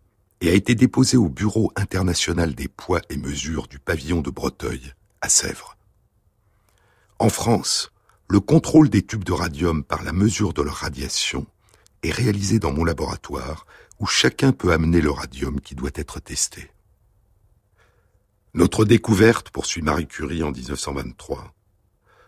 a 0.49 0.53
été 0.53 0.75
déposé 0.75 1.17
au 1.17 1.29
Bureau 1.29 1.73
international 1.77 2.55
des 2.55 2.69
poids 2.69 3.01
et 3.09 3.17
mesures 3.17 3.69
du 3.69 3.79
pavillon 3.79 4.21
de 4.21 4.31
Breteuil, 4.31 4.93
à 5.21 5.29
Sèvres. 5.29 5.77
En 7.19 7.29
France, 7.29 7.93
le 8.29 8.41
contrôle 8.41 8.89
des 8.89 9.03
tubes 9.03 9.25
de 9.25 9.33
radium 9.33 9.85
par 9.85 10.03
la 10.03 10.13
mesure 10.13 10.53
de 10.53 10.63
leur 10.63 10.75
radiation 10.75 11.47
est 12.03 12.11
réalisé 12.11 12.59
dans 12.59 12.73
mon 12.73 12.85
laboratoire 12.85 13.67
où 14.01 14.07
chacun 14.07 14.53
peut 14.53 14.73
amener 14.73 15.01
le 15.01 15.11
radium 15.11 15.61
qui 15.61 15.75
doit 15.75 15.91
être 15.95 16.21
testé. 16.21 16.71
Notre 18.55 18.85
découverte, 18.85 19.51
poursuit 19.51 19.83
Marie 19.83 20.07
Curie 20.07 20.43
en 20.43 20.53
1923, 20.53 21.55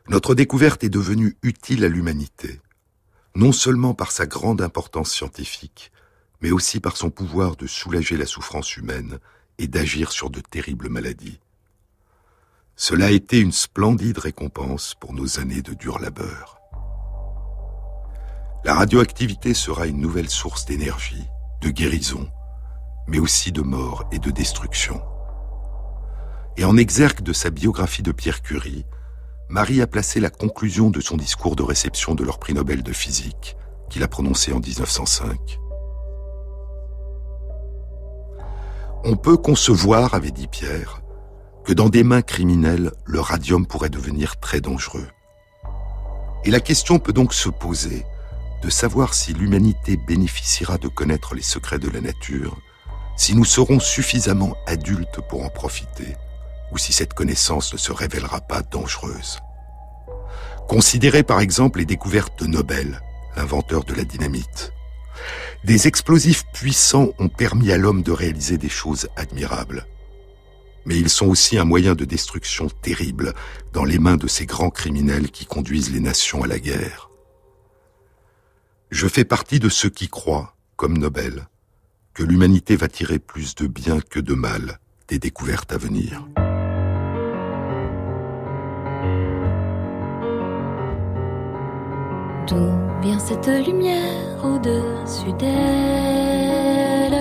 notre 0.09 0.35
découverte 0.35 0.85
est 0.85 0.89
devenue 0.89 1.37
utile 1.43 1.85
à 1.85 1.89
l'humanité, 1.89 2.61
non 3.35 3.53
seulement 3.53 3.95
par 3.95 4.13
sa 4.13 4.27
grande 4.27 4.63
importance 4.63 5.13
scientifique, 5.13 5.93
mais 6.41 6.51
aussi 6.51 6.81
par 6.81 6.97
son 6.97 7.11
pouvoir 7.11 7.57
de 7.57 7.67
soulager 7.67 8.17
la 8.17 8.27
souffrance 8.27 8.77
humaine 8.77 9.19
et 9.59 9.69
d'agir 9.69 10.13
sur 10.13 10.31
de 10.31 10.41
terribles 10.41 10.89
maladies. 10.89 11.41
Cela 12.77 13.07
a 13.07 13.11
été 13.11 13.41
une 13.41 13.53
splendide 13.53 14.19
récompense 14.19 14.95
pour 15.01 15.15
nos 15.15 15.41
années 15.41 15.63
de 15.63 15.73
dur 15.73 15.99
labeur. 15.99 16.61
La 18.65 18.75
radioactivité 18.75 19.55
sera 19.55 19.87
une 19.87 20.01
nouvelle 20.01 20.29
source 20.29 20.67
d'énergie, 20.67 21.25
de 21.63 21.71
guérison, 21.71 22.29
mais 23.07 23.19
aussi 23.19 23.53
de 23.53 23.63
mort 23.63 24.09
et 24.13 24.19
de 24.19 24.31
destruction. 24.31 25.01
Et 26.59 26.65
en 26.65 26.77
exergue 26.77 27.23
de 27.23 27.33
sa 27.33 27.51
biographie 27.51 28.03
de 28.03 28.13
Pierre 28.13 28.43
Curie, 28.43 28.85
Marie 29.49 29.81
a 29.81 29.87
placé 29.87 30.21
la 30.21 30.31
conclusion 30.31 30.91
de 30.91 31.01
son 31.01 31.17
discours 31.17 31.55
de 31.55 31.63
réception 31.63 32.15
de 32.15 32.25
leur 32.25 32.39
prix 32.39 32.55
Nobel 32.55 32.83
de 32.83 32.93
physique, 32.93 33.57
qu'il 33.89 34.03
a 34.03 34.09
prononcé 34.09 34.53
en 34.53 34.59
1905. 34.59 35.61
On 39.09 39.15
peut 39.15 39.37
concevoir, 39.37 40.15
avait 40.15 40.33
dit 40.33 40.49
Pierre, 40.49 41.01
que 41.65 41.73
dans 41.73 41.89
des 41.89 42.03
mains 42.03 42.23
criminelles, 42.23 42.91
le 43.05 43.21
radium 43.21 43.65
pourrait 43.65 43.89
devenir 43.89 44.41
très 44.41 44.61
dangereux. 44.61 45.07
Et 46.45 46.51
la 46.51 46.59
question 46.59 46.99
peut 46.99 47.13
donc 47.13 47.33
se 47.33 47.49
poser 47.49 48.05
de 48.65 48.69
savoir 48.69 49.15
si 49.15 49.33
l'humanité 49.33 49.97
bénéficiera 49.97 50.77
de 50.77 50.89
connaître 50.89 51.37
les 51.37 51.43
secrets 51.43 51.79
de 51.79 51.89
la 51.89 52.01
nature, 52.01 52.57
si 53.17 53.37
nous 53.37 53.45
serons 53.45 53.79
suffisamment 53.79 54.57
adultes 54.67 55.21
pour 55.29 55.45
en 55.45 55.51
profiter, 55.51 56.17
ou 56.73 56.77
si 56.79 56.93
cette 56.93 57.15
connaissance 57.15 57.75
ne 57.75 57.79
se 57.79 57.93
révélera 57.93 58.41
pas 58.41 58.63
dangereuse. 58.63 59.39
Considérez 60.67 61.23
par 61.23 61.39
exemple 61.39 61.79
les 61.79 61.87
découvertes 61.87 62.43
de 62.43 62.49
Nobel, 62.49 63.01
l'inventeur 63.37 63.85
de 63.85 63.95
la 63.95 64.03
dynamite. 64.03 64.73
Des 65.65 65.89
explosifs 65.89 66.45
puissants 66.53 67.09
ont 67.19 67.29
permis 67.29 67.73
à 67.73 67.79
l'homme 67.79 68.03
de 68.03 68.13
réaliser 68.13 68.59
des 68.59 68.69
choses 68.69 69.09
admirables 69.17 69.87
mais 70.87 70.97
ils 70.97 71.11
sont 71.11 71.27
aussi 71.27 71.59
un 71.59 71.65
moyen 71.65 71.95
de 71.95 72.05
destruction 72.05 72.69
terrible 72.69 73.35
dans 73.73 73.85
les 73.85 73.99
mains 73.99 74.17
de 74.17 74.29
ces 74.29 74.47
grands 74.47 74.71
criminels 74.71 75.31
qui 75.31 75.45
conduisent 75.45 75.93
les 75.93 76.01
nations 76.01 76.43
à 76.45 76.47
la 76.47 76.61
guerre. 76.61 77.11
Je 78.91 79.09
fais 79.09 79.25
partie 79.25 79.59
de 79.59 79.69
ceux 79.69 79.91
qui 79.91 80.09
croient, 80.09 80.55
comme 80.77 80.97
Nobel, 80.97 81.49
que 82.15 82.23
l'humanité 82.23 82.77
va 82.77 82.89
tirer 82.89 83.19
plus 83.19 83.57
de 83.57 83.67
bien 83.67 84.01
que 84.01 84.21
de 84.21 84.35
mal 84.35 84.79
des 85.09 85.19
découvertes 85.19 85.73
à 85.73 85.77
venir. 85.77 86.25
Cette 93.19 93.49
lumière 93.67 94.45
au-dessus 94.45 95.33
d'elle 95.39 97.17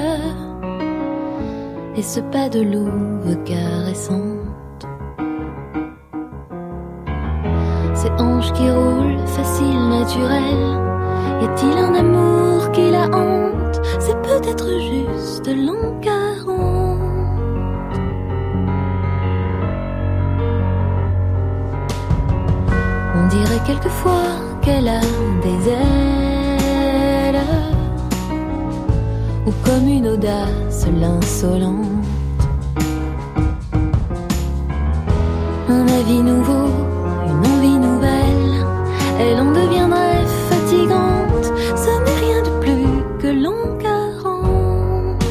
et 1.96 2.02
ce 2.02 2.20
pas 2.20 2.50
de 2.50 2.62
louve 2.62 3.44
caressante. 3.46 4.88
Ces 7.94 8.10
hanches 8.22 8.52
qui 8.54 8.70
roulent, 8.70 9.26
facile, 9.28 9.90
naturel. 9.90 10.82
Y 11.42 11.46
a-t-il 11.46 11.78
un 11.78 11.96
amour 11.96 12.72
qui 12.72 12.92
la 12.92 13.06
hante? 13.06 13.80
C'est 14.00 14.22
peut-être 14.22 14.68
juste 14.92 15.48
l'an 15.48 15.76
On 23.18 23.28
dirait 23.28 23.62
quelquefois 23.66 24.45
qu'elle 24.66 24.88
a 24.88 25.00
des 25.44 25.70
ailes 25.70 27.44
ou 29.46 29.52
comme 29.64 29.88
une 29.88 30.08
audace 30.08 30.88
l'insolente. 31.00 31.86
Un 35.70 35.88
avis 36.00 36.22
nouveau, 36.32 36.68
une 37.28 37.46
envie 37.54 37.78
nouvelle, 37.90 38.66
elle 39.20 39.40
en 39.40 39.52
deviendrait 39.52 40.26
fatigante. 40.50 41.46
Ce 41.84 41.92
n'est 42.04 42.20
rien 42.26 42.42
de 42.42 42.54
plus 42.64 42.90
que 43.22 43.30
40. 43.82 45.24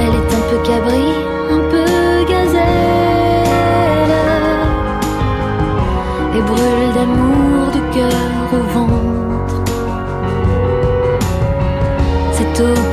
Elle 0.00 0.14
est 0.20 0.30
un 0.38 0.44
peu 0.50 0.58
cabri, 0.68 1.07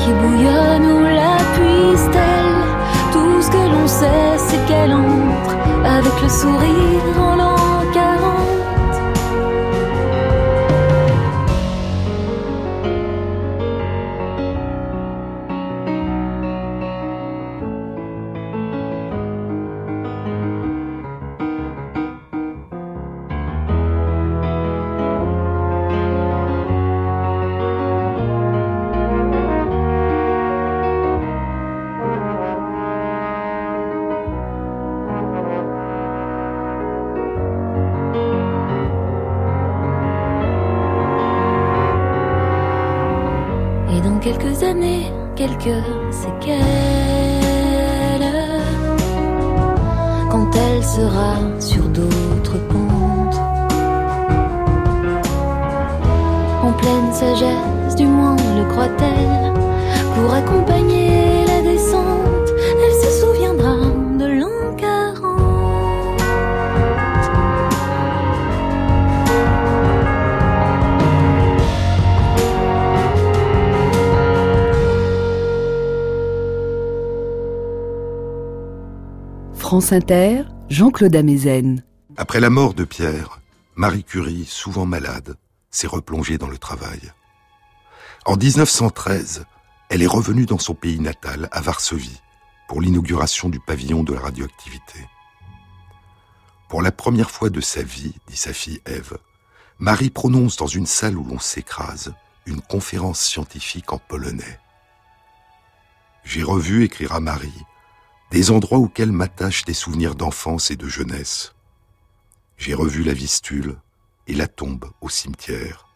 qui 0.06 0.14
bouillonne 0.14 0.86
ou 0.95 1.03
la 1.03 1.38
puise-t-elle 1.56 2.56
Tout 3.12 3.41
ce 3.41 3.49
que 3.49 3.64
l'on 3.74 3.88
sait, 3.88 4.38
c'est 4.38 4.64
qu'elle 4.68 4.93
entre 4.93 5.56
avec 5.84 6.22
le 6.22 6.30
sourire 6.30 7.25
années, 44.64 45.12
quelques 45.36 45.84
France 79.76 79.92
Inter, 79.92 80.44
Jean-Claude 80.70 81.18
Amezen. 81.18 81.84
Après 82.16 82.40
la 82.40 82.50
mort 82.50 82.76
de 82.76 82.86
Pierre, 82.86 83.42
Marie 83.76 84.06
Curie, 84.06 84.46
souvent 84.46 84.86
malade, 84.86 85.36
s'est 85.70 85.86
replongée 85.86 86.38
dans 86.38 86.48
le 86.48 86.58
travail. 86.58 87.12
En 88.26 88.38
1913, 88.38 89.44
elle 89.90 90.02
est 90.02 90.08
revenue 90.08 90.46
dans 90.46 90.60
son 90.60 90.76
pays 90.76 91.02
natal, 91.02 91.50
à 91.52 91.60
Varsovie, 91.60 92.22
pour 92.70 92.80
l'inauguration 92.80 93.50
du 93.50 93.60
pavillon 93.60 94.04
de 94.04 94.14
la 94.14 94.22
radioactivité. 94.22 95.10
Pour 96.70 96.82
la 96.82 96.94
première 96.94 97.30
fois 97.30 97.50
de 97.50 97.60
sa 97.60 97.84
vie, 97.84 98.16
dit 98.28 98.38
sa 98.38 98.54
fille 98.54 98.80
Ève, 98.86 99.18
Marie 99.80 100.10
prononce 100.10 100.56
dans 100.56 100.68
une 100.68 100.86
salle 100.86 101.18
où 101.18 101.26
l'on 101.26 101.40
s'écrase 101.40 102.14
une 102.46 102.62
conférence 102.62 103.20
scientifique 103.20 103.92
en 103.92 103.98
polonais. 103.98 104.58
J'ai 106.24 106.44
revu, 106.44 106.86
écrira 106.86 107.20
Marie, 107.20 107.66
des 108.32 108.52
endroits 108.52 108.80
auxquels 108.80 109.12
m'attachent 109.12 109.66
des 109.66 109.74
souvenirs 109.74 110.16
d'enfance 110.16 110.72
et 110.72 110.76
de 110.76 110.88
jeunesse. 110.88 111.54
J'ai 112.58 112.74
revu 112.74 113.04
la 113.04 113.14
Vistule 113.14 113.78
et 114.28 114.34
la 114.34 114.48
tombe 114.48 114.90
au 115.02 115.10
cimetière. 115.10 115.88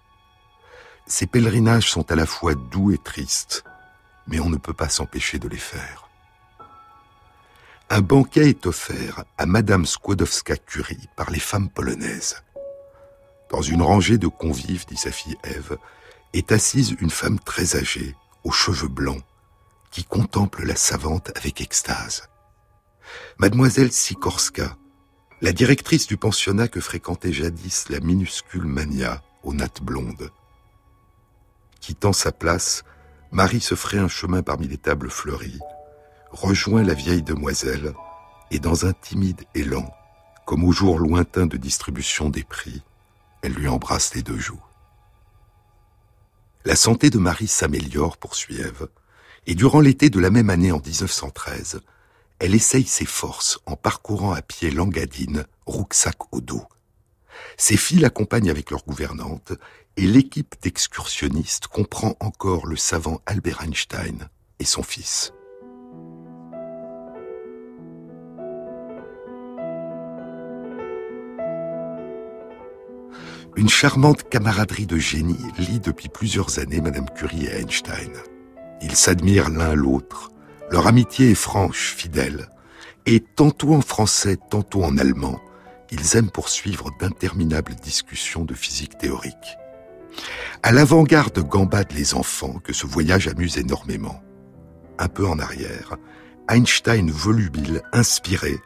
Ces 1.07 1.25
pèlerinages 1.25 1.89
sont 1.89 2.11
à 2.11 2.15
la 2.15 2.25
fois 2.25 2.53
doux 2.55 2.91
et 2.91 2.97
tristes, 2.97 3.63
mais 4.27 4.39
on 4.39 4.49
ne 4.49 4.57
peut 4.57 4.73
pas 4.73 4.89
s'empêcher 4.89 5.39
de 5.39 5.47
les 5.47 5.57
faire. 5.57 6.09
Un 7.89 8.01
banquet 8.01 8.49
est 8.49 8.67
offert 8.67 9.23
à 9.39 9.47
Madame 9.47 9.85
Skłodowska-Curie 9.85 11.09
par 11.15 11.31
les 11.31 11.39
femmes 11.39 11.69
polonaises. 11.69 12.43
Dans 13.49 13.63
une 13.63 13.81
rangée 13.81 14.19
de 14.19 14.27
convives, 14.27 14.85
dit 14.85 14.97
sa 14.97 15.11
fille 15.11 15.37
Ève, 15.43 15.79
est 16.33 16.51
assise 16.51 16.95
une 16.99 17.09
femme 17.09 17.39
très 17.39 17.75
âgée, 17.75 18.15
aux 18.43 18.51
cheveux 18.51 18.87
blancs, 18.87 19.23
qui 19.91 20.03
contemple 20.03 20.63
la 20.65 20.75
savante 20.75 21.31
avec 21.35 21.61
extase. 21.61 22.29
Mademoiselle 23.37 23.91
Sikorska, 23.91 24.77
la 25.41 25.51
directrice 25.51 26.07
du 26.07 26.17
pensionnat 26.17 26.67
que 26.67 26.81
fréquentait 26.81 27.33
jadis 27.33 27.89
la 27.89 27.99
minuscule 27.99 28.65
Mania 28.65 29.23
aux 29.43 29.53
nattes 29.53 29.81
blondes. 29.81 30.31
Quittant 31.79 32.13
sa 32.13 32.31
place, 32.31 32.83
Marie 33.31 33.61
se 33.61 33.75
ferait 33.75 33.99
un 33.99 34.07
chemin 34.07 34.43
parmi 34.43 34.67
les 34.67 34.77
tables 34.77 35.09
fleuries, 35.09 35.59
rejoint 36.31 36.83
la 36.83 36.93
vieille 36.93 37.23
demoiselle, 37.23 37.93
et 38.51 38.59
dans 38.59 38.85
un 38.85 38.93
timide 38.93 39.43
élan, 39.55 39.89
comme 40.45 40.63
au 40.63 40.71
jour 40.71 40.99
lointain 40.99 41.45
de 41.45 41.57
distribution 41.57 42.29
des 42.29 42.43
prix, 42.43 42.83
elle 43.41 43.53
lui 43.53 43.67
embrasse 43.67 44.13
les 44.15 44.23
deux 44.23 44.39
joues. 44.39 44.63
La 46.65 46.75
santé 46.75 47.09
de 47.09 47.19
Marie 47.19 47.47
s'améliore, 47.47 48.17
poursuit 48.17 48.59
Ève, 48.59 48.89
et 49.47 49.55
durant 49.55 49.79
l'été 49.79 50.09
de 50.09 50.19
la 50.19 50.29
même 50.29 50.49
année 50.49 50.71
en 50.71 50.79
1913, 50.79 51.81
elle 52.39 52.55
essaye 52.55 52.85
ses 52.85 53.05
forces 53.05 53.59
en 53.65 53.75
parcourant 53.75 54.31
à 54.31 54.41
pied 54.41 54.71
l'Engadine, 54.71 55.45
rucksack 55.65 56.33
au 56.33 56.41
dos. 56.41 56.65
Ses 57.57 57.77
filles 57.77 57.99
l'accompagnent 57.99 58.49
avec 58.49 58.71
leur 58.71 58.85
gouvernante, 58.85 59.53
et 59.97 60.07
l'équipe 60.07 60.55
d'excursionnistes 60.61 61.67
comprend 61.67 62.15
encore 62.21 62.65
le 62.65 62.77
savant 62.77 63.21
Albert 63.25 63.63
Einstein 63.63 64.29
et 64.59 64.65
son 64.65 64.83
fils. 64.83 65.33
Une 73.57 73.67
charmante 73.67 74.29
camaraderie 74.29 74.85
de 74.85 74.97
génie 74.97 75.35
lie 75.57 75.81
depuis 75.81 76.07
plusieurs 76.07 76.59
années 76.59 76.79
Madame 76.79 77.09
Curie 77.09 77.47
et 77.47 77.59
Einstein. 77.59 78.13
Ils 78.81 78.95
s'admirent 78.95 79.49
l'un 79.49 79.73
l'autre. 79.73 80.31
Leur 80.71 80.87
amitié 80.87 81.31
est 81.31 81.35
franche, 81.35 81.93
fidèle. 81.95 82.49
Et 83.05 83.19
tantôt 83.19 83.73
en 83.73 83.81
français, 83.81 84.37
tantôt 84.49 84.83
en 84.83 84.97
allemand, 84.97 85.39
ils 85.91 86.15
aiment 86.15 86.29
poursuivre 86.29 86.89
d'interminables 86.99 87.75
discussions 87.75 88.45
de 88.45 88.53
physique 88.53 88.97
théorique. 88.97 89.57
À 90.63 90.71
l'avant-garde 90.71 91.39
gambadent 91.39 91.93
les 91.93 92.13
enfants 92.13 92.59
que 92.63 92.73
ce 92.73 92.85
voyage 92.85 93.27
amuse 93.27 93.57
énormément. 93.57 94.21
Un 94.97 95.07
peu 95.07 95.25
en 95.25 95.39
arrière, 95.39 95.95
Einstein 96.49 97.09
volubile, 97.09 97.81
inspiré, 97.93 98.59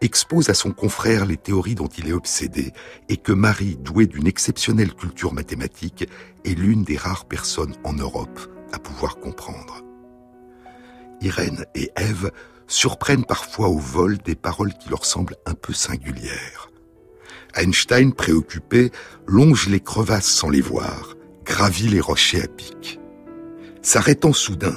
expose 0.00 0.50
à 0.50 0.54
son 0.54 0.72
confrère 0.72 1.24
les 1.24 1.36
théories 1.36 1.74
dont 1.74 1.86
il 1.86 2.08
est 2.08 2.12
obsédé 2.12 2.72
et 3.08 3.16
que 3.16 3.32
Marie, 3.32 3.76
douée 3.76 4.06
d'une 4.06 4.26
exceptionnelle 4.26 4.94
culture 4.94 5.32
mathématique, 5.32 6.08
est 6.44 6.58
l'une 6.58 6.84
des 6.84 6.96
rares 6.96 7.24
personnes 7.24 7.74
en 7.84 7.94
Europe 7.94 8.55
à 8.72 8.78
pouvoir 8.78 9.16
comprendre. 9.16 9.82
Irène 11.20 11.64
et 11.74 11.90
Ève 11.96 12.30
surprennent 12.66 13.24
parfois 13.24 13.68
au 13.68 13.78
vol 13.78 14.18
des 14.18 14.34
paroles 14.34 14.74
qui 14.74 14.88
leur 14.90 15.04
semblent 15.04 15.36
un 15.46 15.54
peu 15.54 15.72
singulières. 15.72 16.70
Einstein, 17.54 18.12
préoccupé, 18.12 18.90
longe 19.26 19.68
les 19.68 19.80
crevasses 19.80 20.26
sans 20.26 20.50
les 20.50 20.60
voir, 20.60 21.14
gravit 21.44 21.88
les 21.88 22.00
rochers 22.00 22.42
à 22.42 22.48
pic. 22.48 23.00
S'arrêtant 23.82 24.32
soudain, 24.32 24.76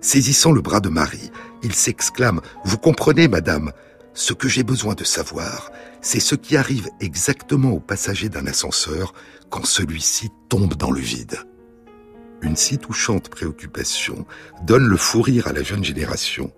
saisissant 0.00 0.50
le 0.50 0.60
bras 0.60 0.80
de 0.80 0.88
Marie, 0.88 1.30
il 1.62 1.74
s'exclame⁇ 1.74 2.38
Vous 2.64 2.78
comprenez, 2.78 3.28
madame, 3.28 3.70
ce 4.14 4.32
que 4.32 4.48
j'ai 4.48 4.62
besoin 4.62 4.94
de 4.94 5.04
savoir, 5.04 5.70
c'est 6.00 6.20
ce 6.20 6.34
qui 6.34 6.56
arrive 6.56 6.88
exactement 7.00 7.70
au 7.70 7.80
passager 7.80 8.28
d'un 8.28 8.46
ascenseur 8.46 9.12
quand 9.50 9.66
celui-ci 9.66 10.30
tombe 10.48 10.74
dans 10.74 10.90
le 10.90 11.00
vide. 11.00 11.36
Une 12.42 12.56
si 12.56 12.78
touchante 12.78 13.28
préoccupation 13.28 14.26
donne 14.62 14.86
le 14.86 14.96
fou 14.96 15.22
rire 15.22 15.46
à 15.46 15.52
la 15.52 15.62
jeune 15.62 15.84
génération, 15.84 16.52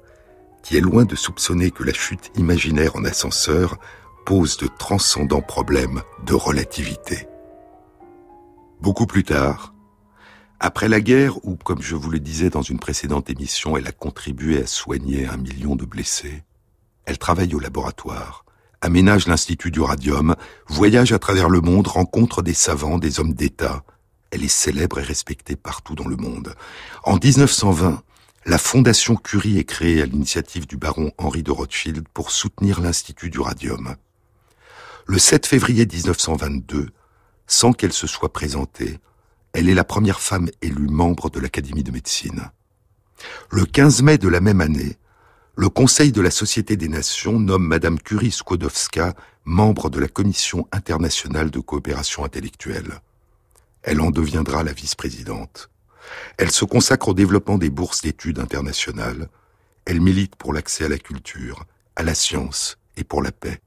qui 0.63 0.77
est 0.77 0.81
loin 0.81 1.05
de 1.05 1.15
soupçonner 1.15 1.71
que 1.71 1.85
la 1.85 1.93
chute 1.93 2.31
imaginaire 2.37 2.97
en 2.97 3.05
ascenseur 3.05 3.79
pose 4.27 4.57
de 4.59 4.69
transcendants 4.79 5.41
problèmes 5.41 6.03
de 6.27 6.35
relativité. 6.35 7.29
Beaucoup 8.81 9.07
plus 9.07 9.25
tard, 9.25 9.75
après 10.61 10.89
la 10.89 11.01
guerre, 11.01 11.45
où, 11.45 11.57
comme 11.57 11.83
je 11.83 11.95
vous 11.95 12.11
le 12.11 12.19
disais 12.19 12.51
dans 12.51 12.63
une 12.63 12.81
précédente 12.81 13.31
émission, 13.31 13.77
elle 13.77 13.87
a 13.87 13.93
contribué 13.93 14.61
à 14.61 14.67
soigner 14.67 15.27
un 15.27 15.37
million 15.37 15.77
de 15.77 15.85
blessés, 15.85 16.43
elle 17.07 17.17
travaille 17.17 17.55
au 17.55 17.61
laboratoire, 17.61 18.45
aménage 18.81 19.29
l'Institut 19.29 19.71
du 19.71 19.81
Radium, 19.81 20.35
voyage 20.67 21.13
à 21.13 21.19
travers 21.19 21.49
le 21.49 21.61
monde, 21.61 21.87
rencontre 21.87 22.43
des 22.43 22.55
savants, 22.55 22.99
des 22.99 23.21
hommes 23.21 23.35
d'État. 23.35 23.85
Elle 24.31 24.45
est 24.45 24.49
célèbre 24.49 24.99
et 24.99 25.03
respectée 25.03 25.57
partout 25.57 25.95
dans 25.95 26.07
le 26.07 26.17
monde. 26.17 26.55
En 27.05 27.17
1920, 27.17 28.03
la 28.45 28.59
Fondation 28.59 29.17
Curie 29.17 29.59
est 29.59 29.65
créée 29.65 30.03
à 30.03 30.07
l'initiative 30.07 30.67
du 30.67 30.77
baron 30.77 31.13
Henri 31.19 31.43
de 31.43 31.51
Rothschild 31.51 32.07
pour 32.15 32.31
soutenir 32.31 32.81
l'Institut 32.81 33.31
du 33.31 33.41
Radium. 33.41 33.97
Le 35.07 35.19
7 35.19 35.47
février 35.47 35.87
1922, 35.87 36.91
sans 37.47 37.73
qu'elle 37.73 37.93
se 37.93 38.07
soit 38.07 38.33
présentée, 38.33 38.99
elle 39.53 39.69
est 39.69 39.75
la 39.75 39.85
première 39.85 40.21
femme 40.21 40.51
élue 40.61 40.89
membre 40.89 41.31
de 41.31 41.41
l'Académie 41.41 41.83
de 41.83 41.91
médecine. 41.91 42.51
Le 43.51 43.65
15 43.65 44.03
mai 44.03 44.19
de 44.19 44.29
la 44.29 44.41
même 44.41 44.61
année, 44.61 44.97
le 45.57 45.69
Conseil 45.69 46.13
de 46.13 46.21
la 46.21 46.31
Société 46.31 46.77
des 46.77 46.89
Nations 46.89 47.41
nomme 47.41 47.67
Madame 47.67 47.99
Curie 47.99 48.31
Skłodowska 48.31 49.15
membre 49.45 49.91
de 49.91 49.99
la 49.99 50.07
Commission 50.07 50.69
internationale 50.71 51.51
de 51.51 51.59
coopération 51.59 52.25
intellectuelle. 52.25 53.01
Elle 53.83 54.01
en 54.01 54.11
deviendra 54.11 54.63
la 54.63 54.73
vice-présidente. 54.73 55.71
Elle 56.37 56.51
se 56.51 56.65
consacre 56.65 57.09
au 57.09 57.15
développement 57.15 57.59
des 57.59 57.71
bourses 57.71 58.03
d'études 58.03 58.39
internationales. 58.39 59.29
Elle 59.85 60.01
milite 60.01 60.37
pour 60.37 60.53
l'accès 60.53 60.85
à 60.85 60.89
la 60.89 60.99
culture, 60.99 61.65
à 61.97 62.03
la 62.03 62.15
science 62.15 62.79
et 62.97 63.05
pour 63.05 63.23
la 63.23 63.33
paix. 63.33 63.61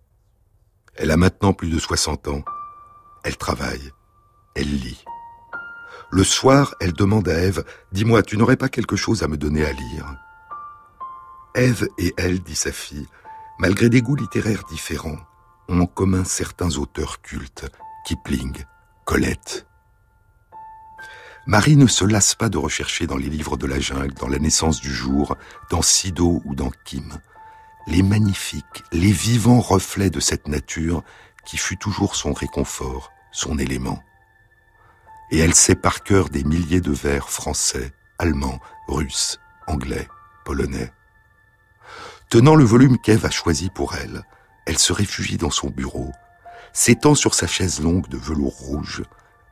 Elle 0.95 1.11
a 1.11 1.17
maintenant 1.17 1.53
plus 1.53 1.69
de 1.69 1.79
60 1.79 2.27
ans. 2.27 2.43
Elle 3.23 3.37
travaille. 3.37 3.91
Elle 4.55 4.69
lit. 4.69 5.03
Le 6.11 6.23
soir, 6.23 6.75
elle 6.81 6.93
demande 6.93 7.29
à 7.29 7.33
Ève, 7.33 7.63
Dis-moi, 7.93 8.21
tu 8.21 8.37
n'aurais 8.37 8.57
pas 8.57 8.69
quelque 8.69 8.97
chose 8.97 9.23
à 9.23 9.27
me 9.27 9.37
donner 9.37 9.65
à 9.65 9.71
lire? 9.71 10.15
Ève 11.55 11.87
et 11.97 12.13
elle, 12.17 12.41
dit 12.41 12.55
sa 12.55 12.71
fille, 12.71 13.07
malgré 13.59 13.89
des 13.89 14.01
goûts 14.01 14.15
littéraires 14.15 14.63
différents, 14.65 15.19
ont 15.69 15.81
en 15.81 15.85
commun 15.85 16.25
certains 16.25 16.77
auteurs 16.77 17.21
cultes, 17.21 17.65
Kipling, 18.05 18.65
Colette. 19.05 19.67
Marie 21.47 21.75
ne 21.75 21.87
se 21.87 22.05
lasse 22.05 22.35
pas 22.35 22.49
de 22.49 22.57
rechercher 22.57 23.07
dans 23.07 23.17
les 23.17 23.29
livres 23.29 23.57
de 23.57 23.65
la 23.65 23.79
jungle, 23.79 24.13
dans 24.13 24.27
La 24.27 24.37
naissance 24.37 24.79
du 24.79 24.93
jour, 24.93 25.35
dans 25.71 25.81
Sido 25.81 26.41
ou 26.45 26.53
dans 26.53 26.71
Kim, 26.85 27.19
les 27.87 28.03
magnifiques, 28.03 28.83
les 28.91 29.11
vivants 29.11 29.59
reflets 29.59 30.11
de 30.11 30.19
cette 30.19 30.47
nature 30.47 31.03
qui 31.45 31.57
fut 31.57 31.77
toujours 31.77 32.15
son 32.15 32.31
réconfort, 32.33 33.11
son 33.31 33.57
élément. 33.57 34.03
Et 35.31 35.39
elle 35.39 35.55
sait 35.55 35.75
par 35.75 36.03
cœur 36.03 36.29
des 36.29 36.43
milliers 36.43 36.81
de 36.81 36.91
vers 36.91 37.29
français, 37.29 37.91
allemands, 38.19 38.59
russes, 38.87 39.39
anglais, 39.65 40.07
polonais. 40.45 40.91
Tenant 42.29 42.55
le 42.55 42.63
volume 42.63 42.99
qu'Ève 42.99 43.25
a 43.25 43.31
choisi 43.31 43.71
pour 43.71 43.95
elle, 43.95 44.23
elle 44.67 44.77
se 44.77 44.93
réfugie 44.93 45.37
dans 45.37 45.49
son 45.49 45.69
bureau, 45.69 46.11
s'étend 46.71 47.15
sur 47.15 47.33
sa 47.33 47.47
chaise 47.47 47.81
longue 47.81 48.07
de 48.09 48.17
velours 48.17 48.57
rouge, 48.57 49.03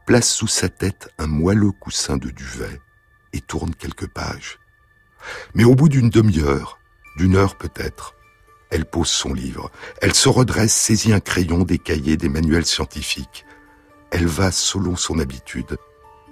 place 0.09 0.33
sous 0.33 0.47
sa 0.47 0.69
tête 0.69 1.13
un 1.19 1.27
moelleux 1.27 1.71
coussin 1.71 2.17
de 2.17 2.31
duvet 2.31 2.81
et 3.31 3.41
tourne 3.41 3.75
quelques 3.75 4.07
pages. 4.07 4.57
Mais 5.53 5.65
au 5.65 5.75
bout 5.75 5.87
d'une 5.87 6.09
demi-heure, 6.09 6.79
d'une 7.15 7.35
heure 7.35 7.59
peut-être, 7.59 8.15
elle 8.71 8.85
pose 8.85 9.09
son 9.09 9.35
livre, 9.35 9.69
elle 10.01 10.15
se 10.15 10.27
redresse, 10.27 10.73
saisit 10.73 11.13
un 11.13 11.19
crayon, 11.19 11.59
des 11.59 11.77
cahiers, 11.77 12.17
des 12.17 12.27
manuels 12.27 12.65
scientifiques. 12.65 13.45
Elle 14.09 14.25
va, 14.25 14.51
selon 14.51 14.95
son 14.95 15.19
habitude, 15.19 15.77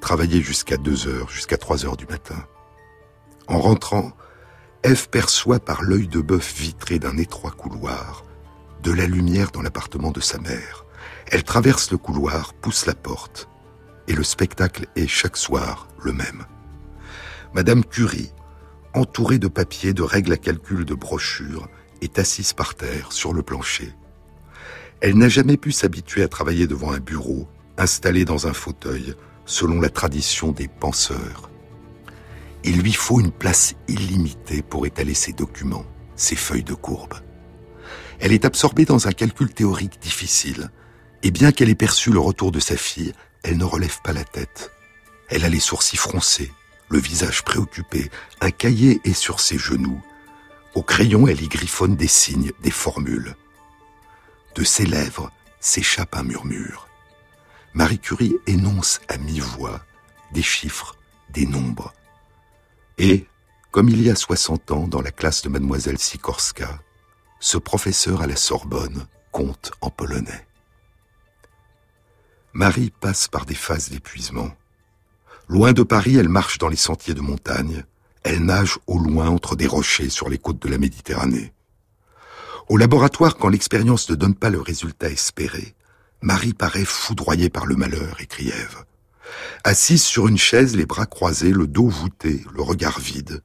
travailler 0.01 0.41
jusqu'à 0.41 0.77
deux 0.77 1.07
heures, 1.07 1.29
jusqu'à 1.29 1.57
trois 1.57 1.85
heures 1.85 1.97
du 1.97 2.07
matin. 2.07 2.47
En 3.45 3.59
rentrant, 3.59 4.11
Ève 4.81 5.07
perçoit 5.09 5.59
par 5.59 5.83
l'œil 5.83 6.07
de 6.07 6.21
bœuf 6.21 6.51
vitré 6.51 6.97
d'un 6.97 7.17
étroit 7.17 7.51
couloir 7.51 8.23
de 8.81 8.91
la 8.91 9.05
lumière 9.05 9.51
dans 9.51 9.61
l'appartement 9.61 10.09
de 10.09 10.19
sa 10.19 10.39
mère. 10.39 10.83
Elle 11.27 11.43
traverse 11.43 11.91
le 11.91 11.99
couloir, 11.99 12.55
pousse 12.55 12.87
la 12.87 12.95
porte, 12.95 13.47
et 14.07 14.13
le 14.13 14.23
spectacle 14.23 14.87
est 14.95 15.07
chaque 15.07 15.37
soir 15.37 15.87
le 16.01 16.13
même. 16.13 16.45
Madame 17.53 17.83
Curie, 17.83 18.31
entourée 18.93 19.39
de 19.39 19.47
papiers, 19.47 19.93
de 19.93 20.03
règles 20.03 20.33
à 20.33 20.37
calcul, 20.37 20.85
de 20.85 20.93
brochures, 20.93 21.67
est 22.01 22.19
assise 22.19 22.53
par 22.53 22.75
terre, 22.75 23.11
sur 23.11 23.33
le 23.33 23.41
plancher. 23.41 23.93
Elle 25.01 25.17
n'a 25.17 25.29
jamais 25.29 25.57
pu 25.57 25.71
s'habituer 25.71 26.23
à 26.23 26.27
travailler 26.27 26.67
devant 26.67 26.91
un 26.91 26.99
bureau, 26.99 27.47
installé 27.77 28.25
dans 28.25 28.47
un 28.47 28.53
fauteuil, 28.53 29.15
selon 29.45 29.79
la 29.79 29.89
tradition 29.89 30.51
des 30.51 30.67
penseurs. 30.67 31.49
Il 32.63 32.81
lui 32.81 32.93
faut 32.93 33.19
une 33.19 33.31
place 33.31 33.75
illimitée 33.87 34.61
pour 34.61 34.85
étaler 34.85 35.13
ses 35.13 35.33
documents, 35.33 35.85
ses 36.15 36.35
feuilles 36.35 36.63
de 36.63 36.73
courbe. 36.73 37.13
Elle 38.19 38.33
est 38.33 38.45
absorbée 38.45 38.85
dans 38.85 39.07
un 39.07 39.11
calcul 39.11 39.53
théorique 39.53 40.01
difficile, 40.01 40.69
et 41.23 41.31
bien 41.31 41.51
qu'elle 41.51 41.69
ait 41.69 41.75
perçu 41.75 42.11
le 42.11 42.19
retour 42.19 42.51
de 42.51 42.59
sa 42.59 42.75
fille, 42.75 43.13
elle 43.43 43.57
ne 43.57 43.63
relève 43.63 44.01
pas 44.01 44.13
la 44.13 44.23
tête. 44.23 44.71
Elle 45.29 45.45
a 45.45 45.49
les 45.49 45.59
sourcils 45.59 45.97
froncés, 45.97 46.51
le 46.89 46.99
visage 46.99 47.43
préoccupé, 47.43 48.09
un 48.41 48.51
cahier 48.51 49.01
est 49.03 49.13
sur 49.13 49.39
ses 49.39 49.57
genoux. 49.57 50.01
Au 50.73 50.83
crayon, 50.83 51.27
elle 51.27 51.41
y 51.41 51.47
griffonne 51.47 51.95
des 51.95 52.07
signes, 52.07 52.51
des 52.61 52.71
formules. 52.71 53.35
De 54.55 54.63
ses 54.63 54.85
lèvres 54.85 55.31
s'échappe 55.59 56.15
un 56.15 56.23
murmure. 56.23 56.87
Marie 57.73 57.99
Curie 57.99 58.35
énonce 58.47 59.01
à 59.07 59.17
mi-voix 59.17 59.81
des 60.31 60.41
chiffres, 60.41 60.95
des 61.29 61.45
nombres. 61.45 61.93
Et, 62.97 63.27
comme 63.71 63.89
il 63.89 64.01
y 64.01 64.09
a 64.09 64.15
60 64.15 64.71
ans 64.71 64.87
dans 64.87 65.01
la 65.01 65.11
classe 65.11 65.41
de 65.43 65.49
mademoiselle 65.49 65.99
Sikorska, 65.99 66.79
ce 67.39 67.57
professeur 67.57 68.21
à 68.21 68.27
la 68.27 68.35
Sorbonne 68.35 69.07
compte 69.31 69.71
en 69.81 69.89
polonais. 69.89 70.46
Marie 72.57 72.91
passe 72.99 73.27
par 73.27 73.45
des 73.45 73.53
phases 73.53 73.89
d'épuisement. 73.89 74.49
Loin 75.47 75.73
de 75.73 75.83
Paris, 75.83 76.15
elle 76.15 76.27
marche 76.27 76.57
dans 76.57 76.69
les 76.69 76.75
sentiers 76.75 77.13
de 77.13 77.21
montagne. 77.21 77.83
Elle 78.23 78.43
nage 78.43 78.79
au 78.87 78.97
loin 78.97 79.27
entre 79.27 79.55
des 79.55 79.67
rochers 79.67 80.09
sur 80.09 80.27
les 80.27 80.39
côtes 80.39 80.59
de 80.63 80.67
la 80.67 80.79
Méditerranée. 80.79 81.53
Au 82.67 82.77
laboratoire, 82.77 83.37
quand 83.37 83.49
l'expérience 83.49 84.09
ne 84.09 84.15
donne 84.15 84.33
pas 84.33 84.49
le 84.49 84.59
résultat 84.59 85.11
espéré, 85.11 85.75
Marie 86.23 86.55
paraît 86.55 86.83
foudroyée 86.83 87.51
par 87.51 87.67
le 87.67 87.75
malheur, 87.75 88.19
écrit 88.21 88.49
Ève. 88.49 88.85
Assise 89.63 90.01
sur 90.01 90.27
une 90.27 90.39
chaise, 90.39 90.75
les 90.75 90.87
bras 90.87 91.05
croisés, 91.05 91.51
le 91.51 91.67
dos 91.67 91.87
voûté, 91.87 92.43
le 92.55 92.63
regard 92.63 92.99
vide, 92.99 93.43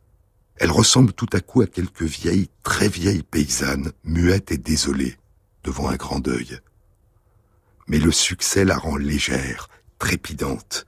elle 0.56 0.70
ressemble 0.70 1.12
tout 1.12 1.28
à 1.34 1.40
coup 1.40 1.60
à 1.60 1.66
quelques 1.66 2.00
vieilles, 2.00 2.48
très 2.62 2.88
vieilles 2.88 3.24
paysannes, 3.24 3.92
muettes 4.04 4.52
et 4.52 4.58
désolées, 4.58 5.18
devant 5.64 5.90
un 5.90 5.96
grand 5.96 6.18
deuil. 6.18 6.60
Mais 7.86 7.98
le 7.98 8.12
succès 8.12 8.64
la 8.64 8.76
rend 8.76 8.96
légère, 8.96 9.68
trépidante. 9.98 10.86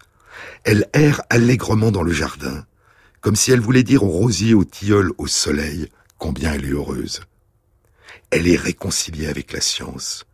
Elle 0.65 0.89
erre 0.93 1.23
allègrement 1.31 1.91
dans 1.91 2.03
le 2.03 2.13
jardin, 2.13 2.67
comme 3.21 3.37
si 3.37 3.51
elle 3.51 3.61
voulait 3.61 3.83
dire 3.83 4.03
aux 4.03 4.11
rosiers, 4.11 4.55
aux 4.55 4.65
tilleuls, 4.65 5.13
au 5.19 5.27
soleil, 5.27 5.89
combien 6.19 6.55
elle 6.55 6.65
est 6.65 6.73
heureuse. 6.73 7.23
Elle 8.31 8.49
est 8.49 8.57
réconciliée 8.57 9.29
avec 9.29 9.53
la 9.53 9.61
science. 9.61 10.25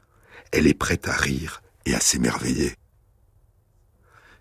Elle 0.52 0.66
est 0.66 0.74
prête 0.74 1.08
à 1.08 1.12
rire 1.12 1.62
et 1.86 1.94
à 1.94 2.00
s'émerveiller. 2.00 2.74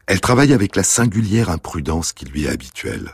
Elle 0.07 0.21
travaille 0.21 0.53
avec 0.53 0.75
la 0.75 0.83
singulière 0.83 1.49
imprudence 1.49 2.13
qui 2.13 2.25
lui 2.25 2.45
est 2.45 2.49
habituelle. 2.49 3.11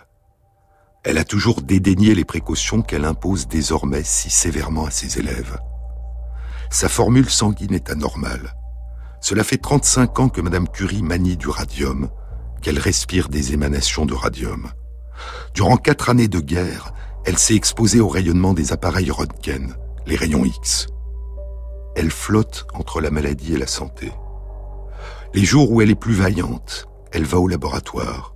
Elle 1.03 1.17
a 1.17 1.23
toujours 1.23 1.61
dédaigné 1.61 2.15
les 2.15 2.25
précautions 2.25 2.81
qu'elle 2.81 3.05
impose 3.05 3.47
désormais 3.47 4.03
si 4.03 4.29
sévèrement 4.29 4.85
à 4.85 4.91
ses 4.91 5.19
élèves. 5.19 5.59
Sa 6.71 6.89
formule 6.89 7.29
sanguine 7.29 7.73
est 7.73 7.89
anormale. 7.89 8.55
Cela 9.21 9.43
fait 9.43 9.57
35 9.57 10.19
ans 10.19 10.29
que 10.29 10.41
Madame 10.41 10.67
Curie 10.67 11.03
manie 11.03 11.37
du 11.37 11.49
radium, 11.49 12.09
qu'elle 12.61 12.79
respire 12.79 13.29
des 13.29 13.53
émanations 13.53 14.05
de 14.05 14.13
radium. 14.13 14.71
Durant 15.53 15.77
quatre 15.77 16.09
années 16.09 16.27
de 16.27 16.39
guerre, 16.39 16.93
elle 17.25 17.37
s'est 17.37 17.55
exposée 17.55 17.99
au 17.99 18.07
rayonnement 18.07 18.53
des 18.53 18.71
appareils 18.71 19.11
Röntgen, 19.11 19.75
les 20.05 20.15
rayons 20.15 20.45
X. 20.45 20.87
Elle 21.95 22.11
flotte 22.11 22.67
entre 22.73 23.01
la 23.01 23.09
maladie 23.09 23.53
et 23.53 23.57
la 23.57 23.67
santé. 23.67 24.11
Les 25.33 25.43
jours 25.43 25.71
où 25.71 25.81
elle 25.81 25.89
est 25.89 25.95
plus 25.95 26.13
vaillante, 26.13 26.87
elle 27.11 27.23
va 27.23 27.39
au 27.39 27.47
laboratoire. 27.47 28.35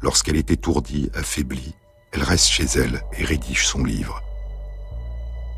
Lorsqu'elle 0.00 0.36
est 0.36 0.50
étourdie, 0.50 1.10
affaiblie, 1.14 1.74
elle 2.12 2.22
reste 2.22 2.48
chez 2.48 2.64
elle 2.76 3.02
et 3.18 3.24
rédige 3.24 3.66
son 3.66 3.84
livre. 3.84 4.22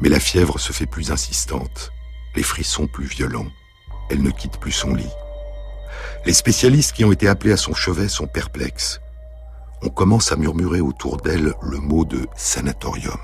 Mais 0.01 0.09
la 0.09 0.21
fièvre 0.21 0.59
se 0.59 0.73
fait 0.73 0.87
plus 0.87 1.13
insistante, 1.13 1.93
les 2.35 2.43
frissons 2.43 2.87
plus 2.87 3.07
violents. 3.07 3.47
Elle 4.11 4.23
ne 4.23 4.31
quitte 4.31 4.59
plus 4.59 4.73
son 4.73 4.95
lit. 4.95 5.13
Les 6.27 6.33
spécialistes 6.33 6.93
qui 6.93 7.05
ont 7.05 7.13
été 7.13 7.29
appelés 7.29 7.53
à 7.53 7.57
son 7.57 7.75
chevet 7.75 8.09
sont 8.09 8.27
perplexes. 8.27 9.01
On 9.83 9.89
commence 9.89 10.33
à 10.33 10.37
murmurer 10.37 10.81
autour 10.81 11.17
d'elle 11.19 11.55
le 11.63 11.79
mot 11.79 12.05
de 12.05 12.27
sanatorium. 12.37 13.21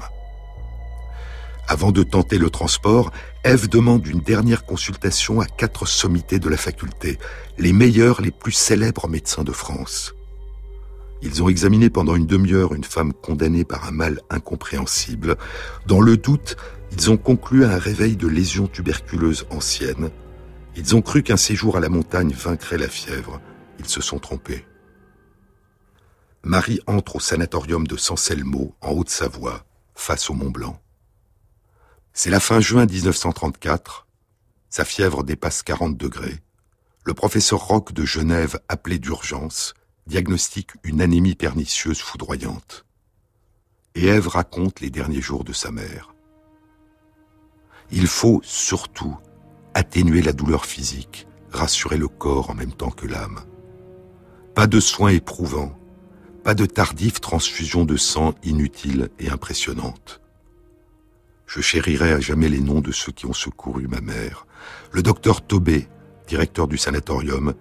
Avant 1.68 1.90
de 1.90 2.04
tenter 2.04 2.38
le 2.38 2.48
transport, 2.48 3.10
Eve 3.44 3.68
demande 3.68 4.06
une 4.06 4.20
dernière 4.20 4.64
consultation 4.64 5.40
à 5.40 5.46
quatre 5.46 5.84
sommités 5.86 6.38
de 6.38 6.48
la 6.48 6.56
faculté, 6.56 7.18
les 7.58 7.72
meilleurs, 7.72 8.20
les 8.22 8.30
plus 8.30 8.52
célèbres 8.52 9.08
médecins 9.08 9.42
de 9.42 9.52
France. 9.52 10.14
Ils 11.22 11.42
ont 11.42 11.48
examiné 11.48 11.90
pendant 11.90 12.14
une 12.14 12.26
demi-heure 12.26 12.74
une 12.74 12.84
femme 12.84 13.12
condamnée 13.12 13.64
par 13.64 13.88
un 13.88 13.90
mal 13.90 14.20
incompréhensible. 14.30 15.36
Dans 15.86 16.00
le 16.00 16.16
doute, 16.16 16.56
ils 16.92 17.10
ont 17.10 17.16
conclu 17.16 17.64
à 17.64 17.72
un 17.72 17.78
réveil 17.78 18.16
de 18.16 18.28
lésions 18.28 18.68
tuberculeuses 18.68 19.46
anciennes. 19.50 20.10
Ils 20.76 20.94
ont 20.94 21.00
cru 21.00 21.22
qu'un 21.22 21.38
séjour 21.38 21.78
à 21.78 21.80
la 21.80 21.88
montagne 21.88 22.32
vaincrait 22.32 22.76
la 22.76 22.88
fièvre. 22.88 23.40
Ils 23.78 23.88
se 23.88 24.02
sont 24.02 24.18
trompés. 24.18 24.66
Marie 26.42 26.80
entre 26.86 27.16
au 27.16 27.20
sanatorium 27.20 27.86
de 27.86 27.96
Sanselmo, 27.96 28.76
en 28.82 28.90
Haute-Savoie, 28.90 29.64
face 29.94 30.28
au 30.28 30.34
Mont 30.34 30.50
Blanc. 30.50 30.80
C'est 32.12 32.30
la 32.30 32.40
fin 32.40 32.60
juin 32.60 32.84
1934. 32.84 34.06
Sa 34.68 34.84
fièvre 34.84 35.24
dépasse 35.24 35.62
40 35.62 35.96
degrés. 35.96 36.40
Le 37.04 37.14
professeur 37.14 37.66
Roch 37.66 37.92
de 37.92 38.04
Genève, 38.04 38.60
appelé 38.68 38.98
d'urgence, 38.98 39.72
diagnostique 40.06 40.72
une 40.82 41.00
anémie 41.00 41.36
pernicieuse 41.36 42.00
foudroyante. 42.00 42.84
Et 43.94 44.06
Ève 44.06 44.28
raconte 44.28 44.80
les 44.80 44.90
derniers 44.90 45.22
jours 45.22 45.44
de 45.44 45.54
sa 45.54 45.70
mère. 45.70 46.14
Il 47.90 48.06
faut 48.06 48.40
surtout 48.44 49.16
atténuer 49.76 50.22
la 50.22 50.32
douleur 50.32 50.64
physique, 50.64 51.28
rassurer 51.50 51.98
le 51.98 52.08
corps 52.08 52.48
en 52.48 52.54
même 52.54 52.72
temps 52.72 52.90
que 52.90 53.06
l'âme. 53.06 53.40
Pas 54.54 54.66
de 54.66 54.80
soins 54.80 55.10
éprouvants, 55.10 55.78
pas 56.42 56.54
de 56.54 56.64
tardive 56.64 57.20
transfusion 57.20 57.84
de 57.84 57.98
sang 57.98 58.34
inutile 58.42 59.10
et 59.18 59.28
impressionnante. 59.28 60.22
Je 61.46 61.60
chérirai 61.60 62.12
à 62.12 62.20
jamais 62.20 62.48
les 62.48 62.62
noms 62.62 62.80
de 62.80 62.90
ceux 62.90 63.12
qui 63.12 63.26
ont 63.26 63.34
secouru 63.34 63.86
ma 63.86 64.00
mère. 64.00 64.46
Le 64.92 65.02
docteur 65.02 65.46
Tobé, 65.46 65.88
directeur 66.26 66.68
du 66.68 66.78
sanatorium, 66.78 67.52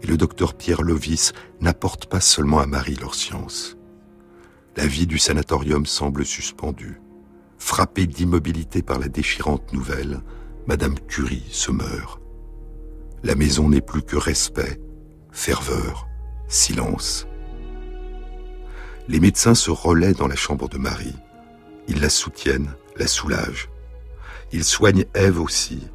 et 0.00 0.06
le 0.06 0.16
docteur 0.16 0.54
Pierre 0.54 0.82
Lovis 0.82 1.32
n'apportent 1.60 2.06
pas 2.06 2.20
seulement 2.20 2.60
à 2.60 2.66
Marie 2.66 2.94
leur 2.94 3.16
science. 3.16 3.76
La 4.76 4.86
vie 4.86 5.08
du 5.08 5.18
sanatorium 5.18 5.86
semble 5.86 6.24
suspendue. 6.24 7.00
Frappée 7.58 8.06
d'immobilité 8.06 8.80
par 8.80 9.00
la 9.00 9.08
déchirante 9.08 9.72
nouvelle, 9.72 10.20
Madame 10.66 10.98
Curie 10.98 11.44
se 11.50 11.70
meurt. 11.70 12.22
La 13.22 13.34
maison 13.34 13.68
n'est 13.68 13.82
plus 13.82 14.02
que 14.02 14.16
respect, 14.16 14.80
ferveur, 15.30 16.08
silence. 16.48 17.26
Les 19.06 19.20
médecins 19.20 19.54
se 19.54 19.70
relaient 19.70 20.14
dans 20.14 20.26
la 20.26 20.36
chambre 20.36 20.70
de 20.70 20.78
Marie. 20.78 21.16
Ils 21.86 22.00
la 22.00 22.08
soutiennent, 22.08 22.74
la 22.96 23.06
soulagent. 23.06 23.68
Ils 24.52 24.64
soignent 24.64 25.04
Ève 25.12 25.38
aussi, 25.38 25.86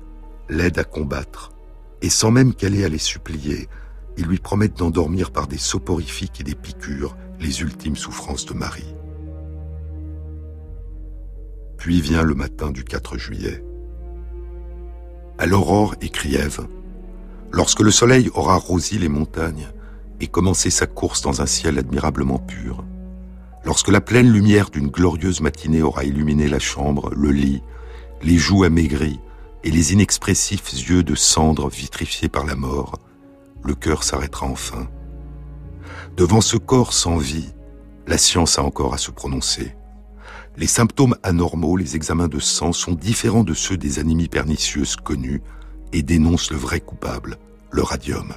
l'aident 0.49 0.77
à 0.77 0.83
combattre, 0.83 1.51
et 2.03 2.09
sans 2.09 2.29
même 2.29 2.53
qu'elle 2.53 2.75
ait 2.75 2.85
à 2.85 2.89
les 2.89 2.99
supplier, 2.99 3.67
ils 4.17 4.25
lui 4.25 4.37
promettent 4.37 4.77
d'endormir 4.77 5.31
par 5.31 5.47
des 5.47 5.57
soporifiques 5.57 6.41
et 6.41 6.43
des 6.43 6.55
piqûres 6.55 7.17
les 7.39 7.61
ultimes 7.61 7.95
souffrances 7.95 8.45
de 8.45 8.53
Marie. 8.53 8.95
Puis 11.77 12.01
vient 12.01 12.23
le 12.23 12.35
matin 12.35 12.69
du 12.69 12.83
4 12.83 13.17
juillet. 13.17 13.63
À 15.39 15.45
l'aurore, 15.45 15.95
écrit 16.01 16.35
Ève, 16.35 16.67
lorsque 17.49 17.79
le 17.79 17.91
soleil 17.91 18.29
aura 18.33 18.57
rosi 18.57 18.99
les 18.99 19.07
montagnes 19.07 19.69
et 20.19 20.27
commencé 20.27 20.69
sa 20.69 20.85
course 20.85 21.21
dans 21.21 21.41
un 21.41 21.45
ciel 21.45 21.79
admirablement 21.79 22.39
pur, 22.39 22.83
lorsque 23.63 23.87
la 23.87 24.01
pleine 24.01 24.29
lumière 24.29 24.69
d'une 24.69 24.89
glorieuse 24.89 25.39
matinée 25.39 25.81
aura 25.81 26.03
illuminé 26.03 26.49
la 26.49 26.59
chambre, 26.59 27.09
le 27.15 27.31
lit, 27.31 27.63
les 28.21 28.37
joues 28.37 28.65
amaigries 28.65 29.21
et 29.63 29.71
les 29.71 29.93
inexpressifs 29.93 30.73
yeux 30.73 31.03
de 31.03 31.15
cendre 31.15 31.69
vitrifiés 31.69 32.27
par 32.27 32.45
la 32.45 32.55
mort, 32.55 32.99
le 33.63 33.75
cœur 33.75 34.03
s'arrêtera 34.03 34.45
enfin. 34.45 34.89
Devant 36.17 36.41
ce 36.41 36.57
corps 36.57 36.91
sans 36.91 37.17
vie, 37.17 37.53
La 38.07 38.17
science 38.17 38.57
a 38.59 38.63
encore 38.63 38.95
à 38.95 38.97
se 38.97 39.11
prononcer. 39.11 39.75
Les 40.59 40.67
symptômes 40.67 41.15
anormaux, 41.23 41.77
les 41.77 41.95
examens 41.95 42.27
de 42.27 42.39
sang 42.39 42.73
sont 42.73 42.91
différents 42.91 43.45
de 43.45 43.53
ceux 43.53 43.77
des 43.77 43.97
anémies 43.97 44.27
pernicieuses 44.27 44.97
connues 44.97 45.41
et 45.93 46.03
dénoncent 46.03 46.51
le 46.51 46.57
vrai 46.57 46.81
coupable, 46.81 47.37
le 47.71 47.81
radium. 47.81 48.33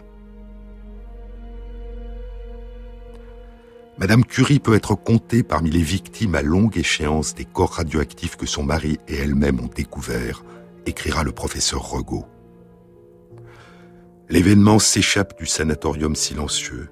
Madame 3.98 4.24
Curie 4.24 4.60
peut 4.60 4.76
être 4.76 4.94
comptée 4.94 5.42
parmi 5.42 5.70
les 5.70 5.82
victimes 5.82 6.36
à 6.36 6.42
longue 6.42 6.78
échéance 6.78 7.34
des 7.34 7.44
corps 7.44 7.72
radioactifs 7.72 8.36
que 8.36 8.46
son 8.46 8.62
mari 8.62 8.98
et 9.08 9.16
elle-même 9.16 9.58
ont 9.58 9.70
découverts, 9.74 10.44
écrira 10.86 11.24
le 11.24 11.32
professeur 11.32 11.90
Regaud. 11.90 12.24
L'événement 14.28 14.78
s'échappe 14.78 15.36
du 15.36 15.46
sanatorium 15.46 16.14
silencieux, 16.14 16.88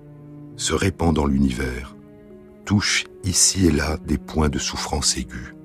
se 0.57 0.75
répand 0.75 1.15
dans 1.15 1.27
l'univers, 1.27 1.95
touche 2.71 3.07
ici 3.25 3.67
et 3.67 3.73
là 3.73 3.99
des 4.07 4.17
points 4.17 4.49
de 4.49 4.61
souffrance 4.61 5.17
aiguë. 5.17 5.57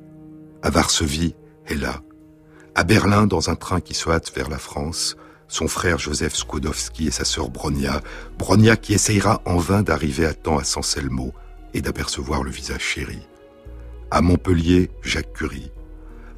À 0.64 0.72
Varsovie, 0.72 1.36
là. 1.70 2.02
À 2.74 2.84
Berlin, 2.84 3.28
dans 3.28 3.52
un 3.52 3.56
train 3.56 3.80
qui 3.80 3.94
se 3.94 4.10
hâte 4.10 4.36
vers 4.36 4.50
la 4.50 4.58
France, 4.58 5.16
son 5.48 5.68
frère 5.68 6.00
Joseph 6.00 6.34
Skłodowski 6.34 7.06
et 7.06 7.12
sa 7.12 7.24
sœur 7.24 7.52
Bronia, 7.52 8.02
Bronia 8.40 8.76
qui 8.76 8.96
essayera 8.96 9.44
en 9.46 9.58
vain 9.58 9.84
d'arriver 9.84 10.26
à 10.26 10.34
temps 10.34 10.58
à 10.58 10.64
Sanselmo 10.64 11.32
et 11.76 11.82
d'apercevoir 11.82 12.42
le 12.42 12.50
visage 12.50 12.82
chéri. 12.82 13.20
À 14.10 14.22
Montpellier, 14.22 14.90
Jacques 15.04 15.34
Curie. 15.34 15.72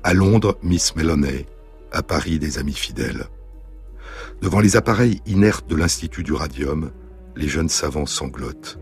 À 0.03 0.13
Londres, 0.13 0.57
Miss 0.63 0.97
Melloney. 0.97 1.45
À 1.93 2.03
Paris, 2.03 2.39
des 2.39 2.57
amis 2.57 2.73
fidèles. 2.73 3.27
Devant 4.41 4.59
les 4.59 4.75
appareils 4.75 5.21
inertes 5.27 5.69
de 5.69 5.77
l'Institut 5.77 6.23
du 6.23 6.33
Radium, 6.33 6.91
les 7.37 7.47
jeunes 7.47 7.69
savants 7.69 8.05
sanglotent. 8.05 8.77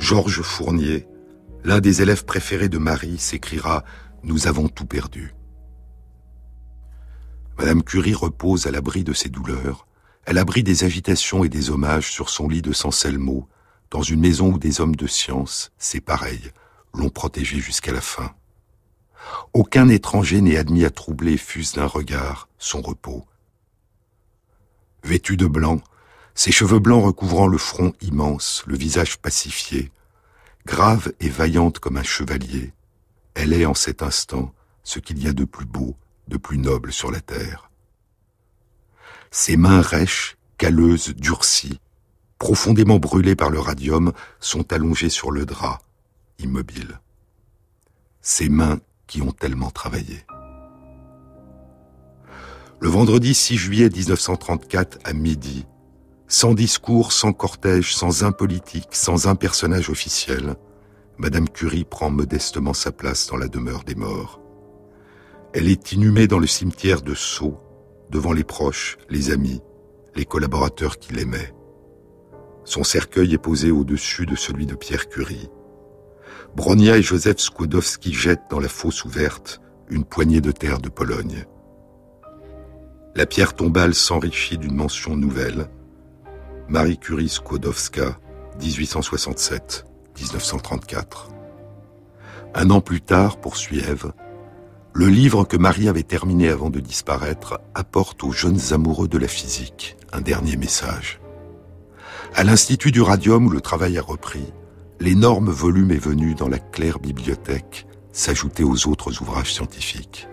Georges 0.00 0.40
Fournier, 0.40 1.06
l'un 1.62 1.78
des 1.78 2.00
élèves 2.00 2.24
préférés 2.24 2.70
de 2.70 2.78
Marie, 2.78 3.18
s'écriera⁇ 3.18 3.80
Nous 4.22 4.46
avons 4.46 4.66
tout 4.68 4.86
perdu⁇ 4.86 5.34
Madame 7.58 7.82
Curie 7.82 8.14
repose 8.14 8.66
à 8.66 8.70
l'abri 8.70 9.04
de 9.04 9.12
ses 9.12 9.28
douleurs, 9.28 9.86
à 10.24 10.32
l'abri 10.32 10.62
des 10.62 10.84
agitations 10.84 11.44
et 11.44 11.50
des 11.50 11.68
hommages 11.68 12.10
sur 12.10 12.30
son 12.30 12.48
lit 12.48 12.62
de 12.62 12.72
Sanselmo, 12.72 13.46
dans 13.90 14.00
une 14.00 14.20
maison 14.20 14.52
où 14.54 14.58
des 14.58 14.80
hommes 14.80 14.96
de 14.96 15.06
science, 15.06 15.70
c'est 15.76 16.00
pareil, 16.00 16.50
l'ont 16.94 17.10
protégée 17.10 17.60
jusqu'à 17.60 17.92
la 17.92 18.00
fin. 18.00 18.34
Aucun 19.52 19.90
étranger 19.90 20.40
n'est 20.40 20.56
admis 20.56 20.86
à 20.86 20.90
troubler 20.90 21.36
fût 21.36 21.64
d'un 21.74 21.86
regard 21.86 22.48
son 22.56 22.80
repos. 22.80 23.26
Vêtue 25.04 25.36
de 25.36 25.46
blanc, 25.46 25.82
ses 26.34 26.52
cheveux 26.52 26.78
blancs 26.78 27.04
recouvrant 27.04 27.46
le 27.46 27.58
front 27.58 27.92
immense, 28.00 28.62
le 28.66 28.76
visage 28.76 29.18
pacifié, 29.18 29.90
grave 30.66 31.12
et 31.20 31.28
vaillante 31.28 31.78
comme 31.78 31.96
un 31.96 32.02
chevalier, 32.02 32.72
elle 33.34 33.52
est 33.52 33.66
en 33.66 33.74
cet 33.74 34.02
instant 34.02 34.52
ce 34.82 34.98
qu'il 34.98 35.22
y 35.22 35.28
a 35.28 35.32
de 35.32 35.44
plus 35.44 35.66
beau 35.66 35.96
de 36.28 36.36
plus 36.36 36.58
noble 36.58 36.92
sur 36.92 37.10
la 37.10 37.20
terre. 37.20 37.70
Ses 39.30 39.56
mains 39.56 39.80
rêches, 39.80 40.36
calleuses, 40.58 41.14
durcies, 41.16 41.80
profondément 42.38 42.98
brûlées 42.98 43.36
par 43.36 43.50
le 43.50 43.60
radium, 43.60 44.12
sont 44.38 44.72
allongées 44.72 45.10
sur 45.10 45.30
le 45.30 45.44
drap, 45.44 45.80
immobiles. 46.38 47.00
Ses 48.22 48.48
mains 48.48 48.80
qui 49.06 49.22
ont 49.22 49.32
tellement 49.32 49.70
travaillé. 49.70 50.24
Le 52.80 52.88
vendredi 52.88 53.34
6 53.34 53.56
juillet 53.56 53.90
1934 53.90 54.98
à 55.04 55.12
midi, 55.12 55.66
sans 56.30 56.54
discours, 56.54 57.12
sans 57.12 57.32
cortège, 57.32 57.92
sans 57.92 58.22
un 58.24 58.30
politique, 58.30 58.90
sans 58.94 59.26
un 59.26 59.34
personnage 59.34 59.90
officiel, 59.90 60.54
Madame 61.18 61.48
Curie 61.48 61.84
prend 61.84 62.08
modestement 62.08 62.72
sa 62.72 62.92
place 62.92 63.26
dans 63.26 63.36
la 63.36 63.48
demeure 63.48 63.82
des 63.82 63.96
morts. 63.96 64.40
Elle 65.52 65.68
est 65.68 65.90
inhumée 65.90 66.28
dans 66.28 66.38
le 66.38 66.46
cimetière 66.46 67.02
de 67.02 67.14
Sceaux, 67.14 67.58
devant 68.10 68.32
les 68.32 68.44
proches, 68.44 68.96
les 69.08 69.32
amis, 69.32 69.60
les 70.14 70.24
collaborateurs 70.24 70.98
qui 71.00 71.12
l'aimaient. 71.12 71.52
Son 72.64 72.84
cercueil 72.84 73.34
est 73.34 73.38
posé 73.38 73.72
au-dessus 73.72 74.24
de 74.24 74.36
celui 74.36 74.66
de 74.66 74.76
Pierre 74.76 75.08
Curie. 75.08 75.50
Bronia 76.54 76.96
et 76.96 77.02
Joseph 77.02 77.40
Skłodowski 77.40 78.14
jettent 78.14 78.48
dans 78.50 78.60
la 78.60 78.68
fosse 78.68 79.04
ouverte 79.04 79.60
une 79.88 80.04
poignée 80.04 80.40
de 80.40 80.52
terre 80.52 80.78
de 80.78 80.90
Pologne. 80.90 81.44
La 83.16 83.26
pierre 83.26 83.54
tombale 83.54 83.96
s'enrichit 83.96 84.58
d'une 84.58 84.76
mention 84.76 85.16
nouvelle. 85.16 85.68
Marie 86.70 86.98
Curie 86.98 87.28
Skłodowska, 87.28 88.18
1867-1934. 88.60 91.28
Un 92.54 92.70
an 92.70 92.80
plus 92.80 93.00
tard, 93.00 93.40
poursuit 93.40 93.80
Ève, 93.80 94.12
le 94.92 95.08
livre 95.08 95.42
que 95.42 95.56
Marie 95.56 95.88
avait 95.88 96.04
terminé 96.04 96.48
avant 96.48 96.70
de 96.70 96.78
disparaître 96.78 97.58
apporte 97.74 98.22
aux 98.22 98.30
jeunes 98.30 98.72
amoureux 98.72 99.08
de 99.08 99.18
la 99.18 99.26
physique 99.26 99.96
un 100.12 100.20
dernier 100.20 100.56
message. 100.56 101.20
À 102.36 102.44
l'Institut 102.44 102.92
du 102.92 103.02
Radium 103.02 103.46
où 103.46 103.50
le 103.50 103.60
travail 103.60 103.98
a 103.98 104.02
repris, 104.02 104.52
l'énorme 105.00 105.50
volume 105.50 105.90
est 105.90 105.96
venu 105.96 106.36
dans 106.36 106.48
la 106.48 106.60
claire 106.60 107.00
bibliothèque 107.00 107.88
s'ajouter 108.12 108.62
aux 108.62 108.86
autres 108.86 109.22
ouvrages 109.22 109.54
scientifiques. 109.54 110.28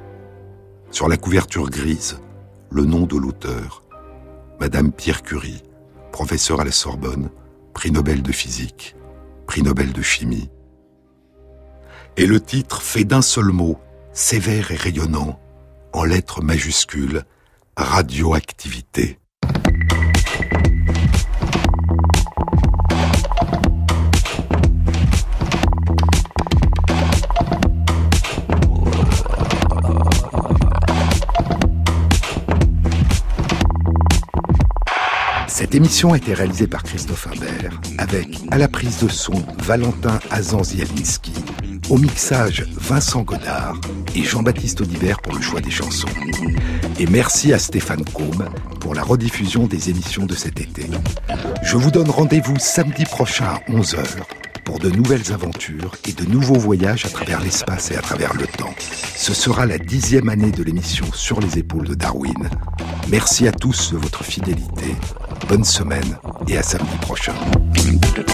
Sur 0.91 1.07
la 1.07 1.17
couverture 1.17 1.71
grise, 1.71 2.19
le 2.69 2.85
nom 2.85 3.07
de 3.07 3.17
l'auteur, 3.17 3.81
Madame 4.59 4.91
Pierre 4.91 5.23
Curie, 5.23 5.63
professeure 6.11 6.61
à 6.61 6.65
la 6.65 6.71
Sorbonne, 6.71 7.29
prix 7.73 7.91
Nobel 7.91 8.21
de 8.21 8.31
physique, 8.31 8.95
prix 9.45 9.61
Nobel 9.61 9.93
de 9.93 10.01
chimie. 10.01 10.49
Et 12.17 12.25
le 12.25 12.39
titre 12.39 12.81
fait 12.81 13.03
d'un 13.03 13.21
seul 13.21 13.45
mot 13.45 13.79
sévère 14.13 14.71
et 14.71 14.75
rayonnant, 14.75 15.39
en 15.93 16.03
lettres 16.03 16.41
majuscules, 16.41 17.23
radioactivité. 17.77 19.19
Cette 35.57 35.73
émission 35.73 36.13
a 36.13 36.17
été 36.17 36.35
réalisée 36.35 36.67
par 36.67 36.83
Christophe 36.83 37.25
Imbert, 37.25 37.81
avec, 37.97 38.27
à 38.51 38.59
la 38.59 38.67
prise 38.67 38.99
de 38.99 39.07
son, 39.07 39.33
Valentin 39.57 40.19
Azanzialinski, 40.29 41.33
au 41.89 41.97
mixage, 41.97 42.67
Vincent 42.75 43.23
Godard 43.23 43.81
et 44.15 44.21
Jean-Baptiste 44.21 44.81
Audibert 44.81 45.19
pour 45.19 45.33
le 45.33 45.41
choix 45.41 45.59
des 45.59 45.71
chansons. 45.71 46.07
Et 46.99 47.07
merci 47.07 47.53
à 47.53 47.57
Stéphane 47.57 48.05
Combe 48.05 48.47
pour 48.79 48.93
la 48.93 49.01
rediffusion 49.01 49.65
des 49.65 49.89
émissions 49.89 50.27
de 50.27 50.35
cet 50.35 50.61
été. 50.61 50.85
Je 51.63 51.75
vous 51.75 51.89
donne 51.89 52.11
rendez-vous 52.11 52.59
samedi 52.59 53.05
prochain 53.05 53.45
à 53.45 53.71
11h 53.71 54.05
pour 54.67 54.79
de 54.79 54.89
nouvelles 54.89 55.31
aventures 55.31 55.93
et 56.05 56.11
de 56.11 56.25
nouveaux 56.25 56.59
voyages 56.59 57.05
à 57.05 57.09
travers 57.09 57.39
l'espace 57.39 57.89
et 57.91 57.95
à 57.95 58.01
travers 58.01 58.33
le 58.33 58.45
temps. 58.45 58.75
Ce 59.15 59.33
sera 59.33 59.65
la 59.65 59.77
dixième 59.77 60.27
année 60.27 60.51
de 60.51 60.61
l'émission 60.61 61.05
Sur 61.13 61.39
les 61.39 61.57
épaules 61.57 61.87
de 61.87 61.95
Darwin. 61.95 62.49
Merci 63.07 63.47
à 63.47 63.53
tous 63.53 63.93
de 63.93 63.97
votre 63.97 64.25
fidélité. 64.25 64.93
Bonne 65.47 65.63
semaine 65.63 66.17
et 66.49 66.57
à 66.57 66.63
samedi 66.63 66.97
prochain. 66.99 67.33